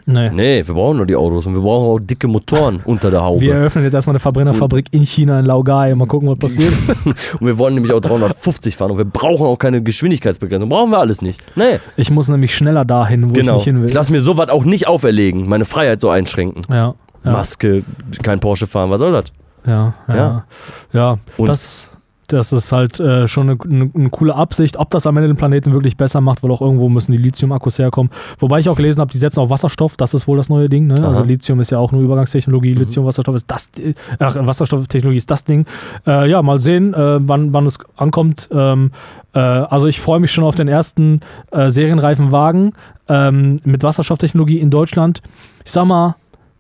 [0.06, 0.30] Nee.
[0.32, 3.42] Nee, wir brauchen nur die Autos und wir brauchen auch dicke Motoren unter der Haube.
[3.42, 5.94] Wir eröffnen jetzt erstmal eine Verbrennerfabrik in China, in Laogai.
[5.96, 6.74] Mal gucken, was passiert.
[7.06, 10.70] Und wir wollen nämlich auch 350 fahren und wir brauchen auch keine Geschwindigkeitsbegrenzung.
[10.70, 11.42] Brauchen wir alles nicht.
[11.56, 13.56] Nee, Ich muss nämlich schneller dahin, wo ich genau.
[13.56, 13.88] nicht hin will.
[13.90, 16.64] Ich lass mir sowas auch nicht auferlegen, meine Freiheit so einschränken.
[16.70, 16.96] Ja.
[17.24, 17.84] Ja, Maske,
[18.24, 19.26] kein Porsche fahren, was soll das?
[19.68, 20.16] ja, ja.
[20.16, 20.46] Ja.
[20.92, 21.91] Ja, Und- das,
[22.34, 24.78] das ist halt äh, schon eine, eine, eine coole Absicht.
[24.78, 27.80] Ob das am Ende den Planeten wirklich besser macht, weil auch irgendwo müssen die Lithium-Akkus
[27.80, 28.12] herkommen.
[28.40, 29.98] Wobei ich auch gelesen habe, die setzen auf Wasserstoff.
[29.98, 30.88] Das ist wohl das neue Ding.
[30.88, 31.06] Ne?
[31.06, 31.24] Also.
[31.24, 32.74] Lithium ist ja auch nur Übergangstechnologie.
[32.74, 33.70] Lithium, Wasserstoff ist das.
[33.78, 35.66] äh, Ach, Wasserstofftechnologie ist das Ding.
[36.08, 38.50] Äh, ja, mal sehen, äh, wann, wann es ankommt.
[38.52, 38.92] Ähm,
[39.34, 41.22] äh, also ich freue mich schon auf den ersten
[41.52, 42.74] äh, serienreifen Wagen
[43.08, 45.22] ähm, mit Wasserstofftechnologie in Deutschland.
[45.66, 46.16] Ich sag mal,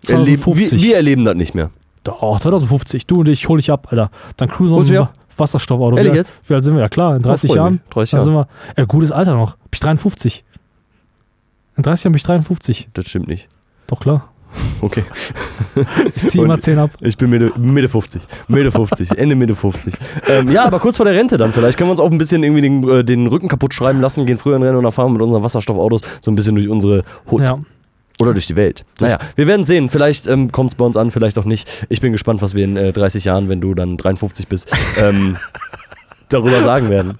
[0.07, 0.81] Erleben, 2050.
[0.81, 1.69] wir, wir erleben das nicht mehr.
[2.03, 3.05] Doch, 2050.
[3.05, 4.09] Du und ich, hol dich ab, Alter.
[4.37, 5.97] Dann cruisen wir Wasserstoffauto.
[5.97, 6.33] Ehrlich wie, jetzt?
[6.45, 6.81] Wie alt sind wir?
[6.81, 7.73] Ja klar, in 30 freu Jahren.
[7.73, 7.81] mich.
[7.89, 8.25] 30 Dann Jahre.
[8.25, 8.33] sind
[8.75, 9.55] wir, ja, gutes Alter noch.
[9.55, 10.43] Bin ich 53.
[11.77, 12.89] In 30 Jahren bin ich 53.
[12.93, 13.49] Das stimmt nicht.
[13.87, 14.29] Doch klar.
[14.81, 15.03] Okay.
[16.15, 16.91] Ich ziehe immer 10 ab.
[16.99, 18.21] Ich bin Mitte, Mitte 50.
[18.49, 19.17] Mitte 50.
[19.17, 19.93] Ende Mitte 50.
[20.27, 21.53] Ähm, ja, aber kurz vor der Rente dann.
[21.53, 24.25] Vielleicht können wir uns auch ein bisschen irgendwie den, äh, den Rücken kaputt schreiben lassen,
[24.25, 26.67] gehen früher in Rennen und dann fahren wir mit unseren Wasserstoffautos so ein bisschen durch
[26.67, 27.41] unsere Hut.
[27.41, 27.57] Ja.
[28.21, 28.85] Oder durch die Welt.
[28.99, 29.89] Naja, wir werden sehen.
[29.89, 31.87] Vielleicht ähm, kommt es bei uns an, vielleicht auch nicht.
[31.89, 35.37] Ich bin gespannt, was wir in äh, 30 Jahren, wenn du dann 53 bist, ähm,
[36.29, 37.17] darüber sagen werden.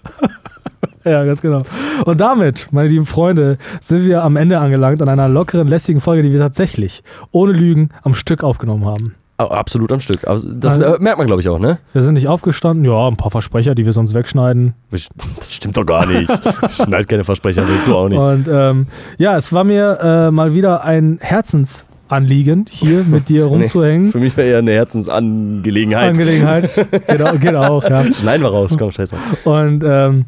[1.04, 1.64] ja, ganz genau.
[2.06, 6.22] Und damit, meine lieben Freunde, sind wir am Ende angelangt an einer lockeren, lässigen Folge,
[6.22, 9.16] die wir tatsächlich ohne Lügen am Stück aufgenommen haben.
[9.50, 10.22] Absolut am Stück.
[10.22, 11.80] Das Also- merkt man, glaube ich, auch, ne?
[11.94, 12.86] Wir sind nicht aufgestanden.
[12.86, 14.74] Ja, ein paar Versprecher, die wir sonst wegschneiden.
[14.92, 15.08] Das
[15.50, 16.32] stimmt doch gar nicht.
[16.72, 18.18] Schneid keine Versprecher, weg, du auch nicht.
[18.20, 18.88] Und ähm,
[19.18, 24.12] ja, es war mir äh, mal wieder ein Herzensanliegen, hier mit dir rumzuhängen.
[24.12, 26.10] Für mich wäre eher eine Herzensangelegenheit.
[26.10, 26.88] Angelegenheit.
[27.08, 28.04] Genau, geht auch, ja.
[28.14, 29.16] Schneiden wir raus, komm, scheiße.
[29.46, 30.26] Und ähm,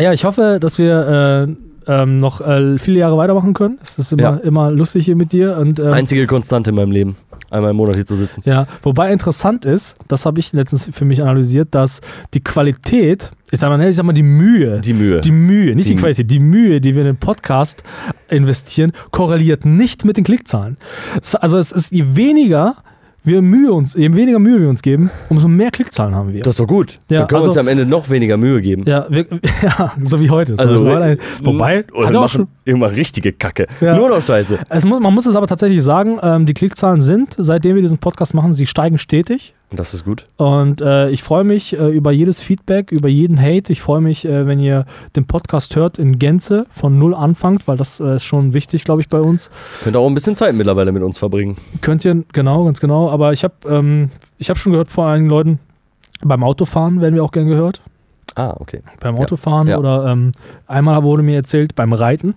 [0.00, 1.54] ja, ich hoffe, dass wir äh,
[1.88, 3.78] ähm, noch äh, viele Jahre weitermachen können.
[3.82, 4.36] Es ist immer, Ja.
[4.36, 5.56] immer lustig hier mit dir.
[5.56, 7.16] Und, ähm, Einzige Konstante in meinem Leben,
[7.50, 8.42] einmal im Monat hier zu sitzen.
[8.44, 12.00] ja, wobei interessant ist, das habe ich letztens für mich analysiert, dass
[12.34, 15.20] die Qualität, ich sag mal, ich sag mal die Mühe, Die Mühe.
[15.22, 17.82] die Mühe, nicht die, Die- Qualität, die Mühe, die wir in den Podcast
[18.28, 20.76] investieren, korreliert nicht mit den Klickzahlen.
[21.40, 22.76] Also es ist, je weniger
[23.28, 26.42] wir Mühe uns, je weniger Mühe wir uns geben, umso mehr Klickzahlen haben wir.
[26.42, 26.96] das ist doch gut.
[27.10, 28.82] Ja, wir können also- uns am Ende noch weniger Mühe geben.
[28.86, 29.26] ja, wir,
[29.62, 30.54] ja, so wie heute.
[30.56, 31.18] Also, Beispiel.
[31.42, 33.66] wobei, oder er machen schon, irgendwann richtige Kacke.
[33.80, 33.94] Ja.
[33.96, 34.58] Nur noch Scheiße.
[34.86, 38.34] muss, man muss es aber tatsächlich sagen, ähm, die Klickzahlen sind, seitdem wir diesen Podcast
[38.34, 39.54] machen, sie steigen stetig.
[39.70, 40.26] Und das ist gut.
[40.38, 43.70] Und äh, ich freue mich äh, über jedes Feedback, über jeden Hate.
[43.70, 47.76] Ich freue mich, äh, wenn ihr den Podcast hört in Gänze von null anfangt, weil
[47.76, 49.50] das äh, ist schon wichtig, glaube ich, bei uns.
[49.84, 51.58] Könnt auch ein bisschen Zeit mittlerweile mit uns verbringen.
[51.82, 53.10] Könnt ihr, genau, ganz genau.
[53.10, 55.58] Aber ich habe ähm, ich hab schon gehört von einigen Leuten,
[56.22, 57.82] beim Autofahren werden wir auch gern gehört.
[58.36, 58.80] Ah, okay.
[59.00, 59.22] Beim Ja.
[59.22, 59.78] Autofahren Ja.
[59.78, 60.32] oder ähm,
[60.66, 62.34] einmal wurde mir erzählt, beim Reiten.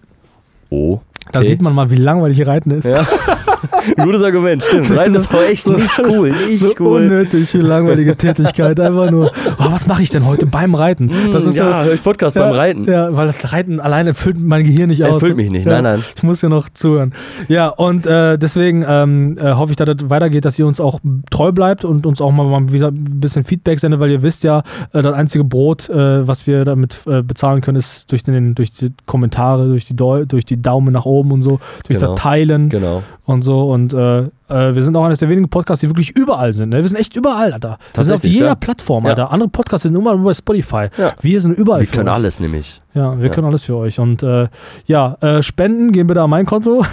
[0.70, 1.00] Oh.
[1.32, 1.48] Da Okay.
[1.50, 2.86] sieht man mal, wie langweilig Reiten ist.
[2.88, 3.08] Ja.
[4.04, 4.96] Gutes Argument, stimmt.
[4.96, 6.30] Reiten ist auch echt nicht cool.
[6.48, 7.02] Nicht so cool.
[7.04, 8.80] unnötig, langweilige Tätigkeit.
[8.80, 11.10] Einfach nur, oh, was mache ich denn heute beim Reiten?
[11.32, 12.86] Das ist Mm, ja, höre ich Podcast so, beim Reiten.
[12.86, 15.16] Ja, weil das Reiten alleine füllt mein Gehirn nicht aus.
[15.16, 15.66] Erfüllt mich nicht.
[15.66, 15.74] Ja.
[15.74, 16.04] Nein, nein.
[16.16, 17.14] Ich muss ja noch zuhören.
[17.48, 21.00] Ja, und äh, deswegen ähm, äh, hoffe ich, dass das weitergeht, dass ihr uns auch
[21.30, 24.44] treu bleibt und uns auch mal, mal wieder ein bisschen Feedback sendet, weil ihr wisst
[24.44, 24.64] ja,
[24.94, 28.72] äh, das einzige Brot, äh, was wir damit äh, bezahlen können, ist durch, den, durch
[28.74, 32.12] die Kommentare, durch die, Deu durch die Daumen nach oben und so, durch Genau.
[32.12, 33.04] das Teilen Genau.
[33.26, 33.71] und so.
[33.72, 34.20] Und äh,
[34.50, 36.70] äh, wir sind auch eines der wenigen Podcasts, die wirklich überall sind.
[36.70, 36.82] Ne?
[36.82, 37.78] Wir sind echt überall, Alter.
[37.94, 38.56] Wir sind auf jeder ja.
[38.56, 39.12] Plattform, Ja.
[39.12, 39.32] Alter.
[39.32, 40.88] Andere Podcasts sind immer nur bei Spotify.
[40.98, 41.14] Ja.
[41.22, 41.80] Wir sind überall.
[41.80, 42.16] Wir für können euch.
[42.16, 42.82] alles nämlich.
[42.94, 43.34] Ja, wir Ja.
[43.34, 43.98] können alles für euch.
[44.00, 44.48] Und äh,
[44.88, 46.84] ja, äh, Spenden gehen bitte an mein Konto.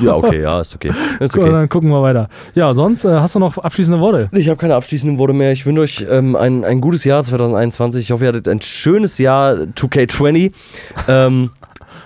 [0.00, 0.92] ja, okay, ja, ist okay.
[1.20, 1.52] Ist Und okay.
[1.52, 2.28] dann gucken wir weiter.
[2.54, 4.28] Ja, sonst äh, hast du noch abschließende Worte.
[4.32, 5.52] Ich habe keine abschließenden Worte mehr.
[5.52, 8.02] Ich wünsche euch ähm, ein, ein gutes Jahr 2021.
[8.04, 10.52] Ich hoffe, ihr hattet ein schönes Jahr 2K20.
[11.08, 11.50] ähm,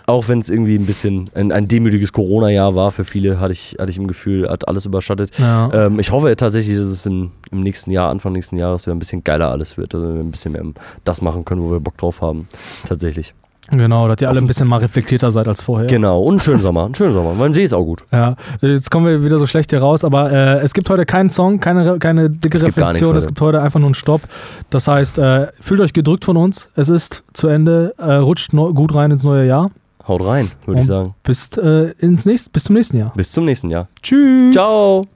[0.06, 3.76] auch wenn es irgendwie ein bisschen ein, ein demütiges Corona-Jahr war für viele, hatte ich,
[3.78, 5.30] hatte ich im Gefühl, hat alles überschattet.
[5.38, 5.86] Ja.
[5.86, 8.98] Ähm, ich hoffe tatsächlich, dass es im, im nächsten Jahr, Anfang nächsten Jahres, wieder ein
[8.98, 9.94] bisschen geiler alles wird.
[9.94, 10.62] Also wir ein bisschen mehr
[11.04, 12.48] das machen können, wo wir Bock drauf haben.
[12.86, 13.34] Tatsächlich.
[13.70, 15.86] Genau, dass ihr alle ein bisschen mal reflektierter seid als vorher.
[15.86, 16.20] Genau.
[16.20, 16.84] Und einen schönen Sommer.
[16.84, 17.32] Einen schönen Sommer.
[17.32, 18.04] Mein See ist auch gut.
[18.12, 21.30] Ja, jetzt kommen wir wieder so schlecht hier raus, aber äh, es gibt heute keinen
[21.30, 24.20] Song, keine, keine dicke Es Reflexion, es gibt heute einfach nur einen Stopp.
[24.68, 28.72] Das heißt, äh, fühlt euch gedrückt von uns, es ist zu Ende, äh, rutscht neu,
[28.74, 29.70] gut rein ins neue Jahr.
[30.06, 31.14] Haut rein, würde ich sagen.
[31.22, 33.12] Bis, äh, ins nächst, bis zum nächsten Jahr.
[33.14, 33.88] Bis zum nächsten Jahr.
[34.02, 34.54] Tschüss.
[34.54, 35.06] Ciao.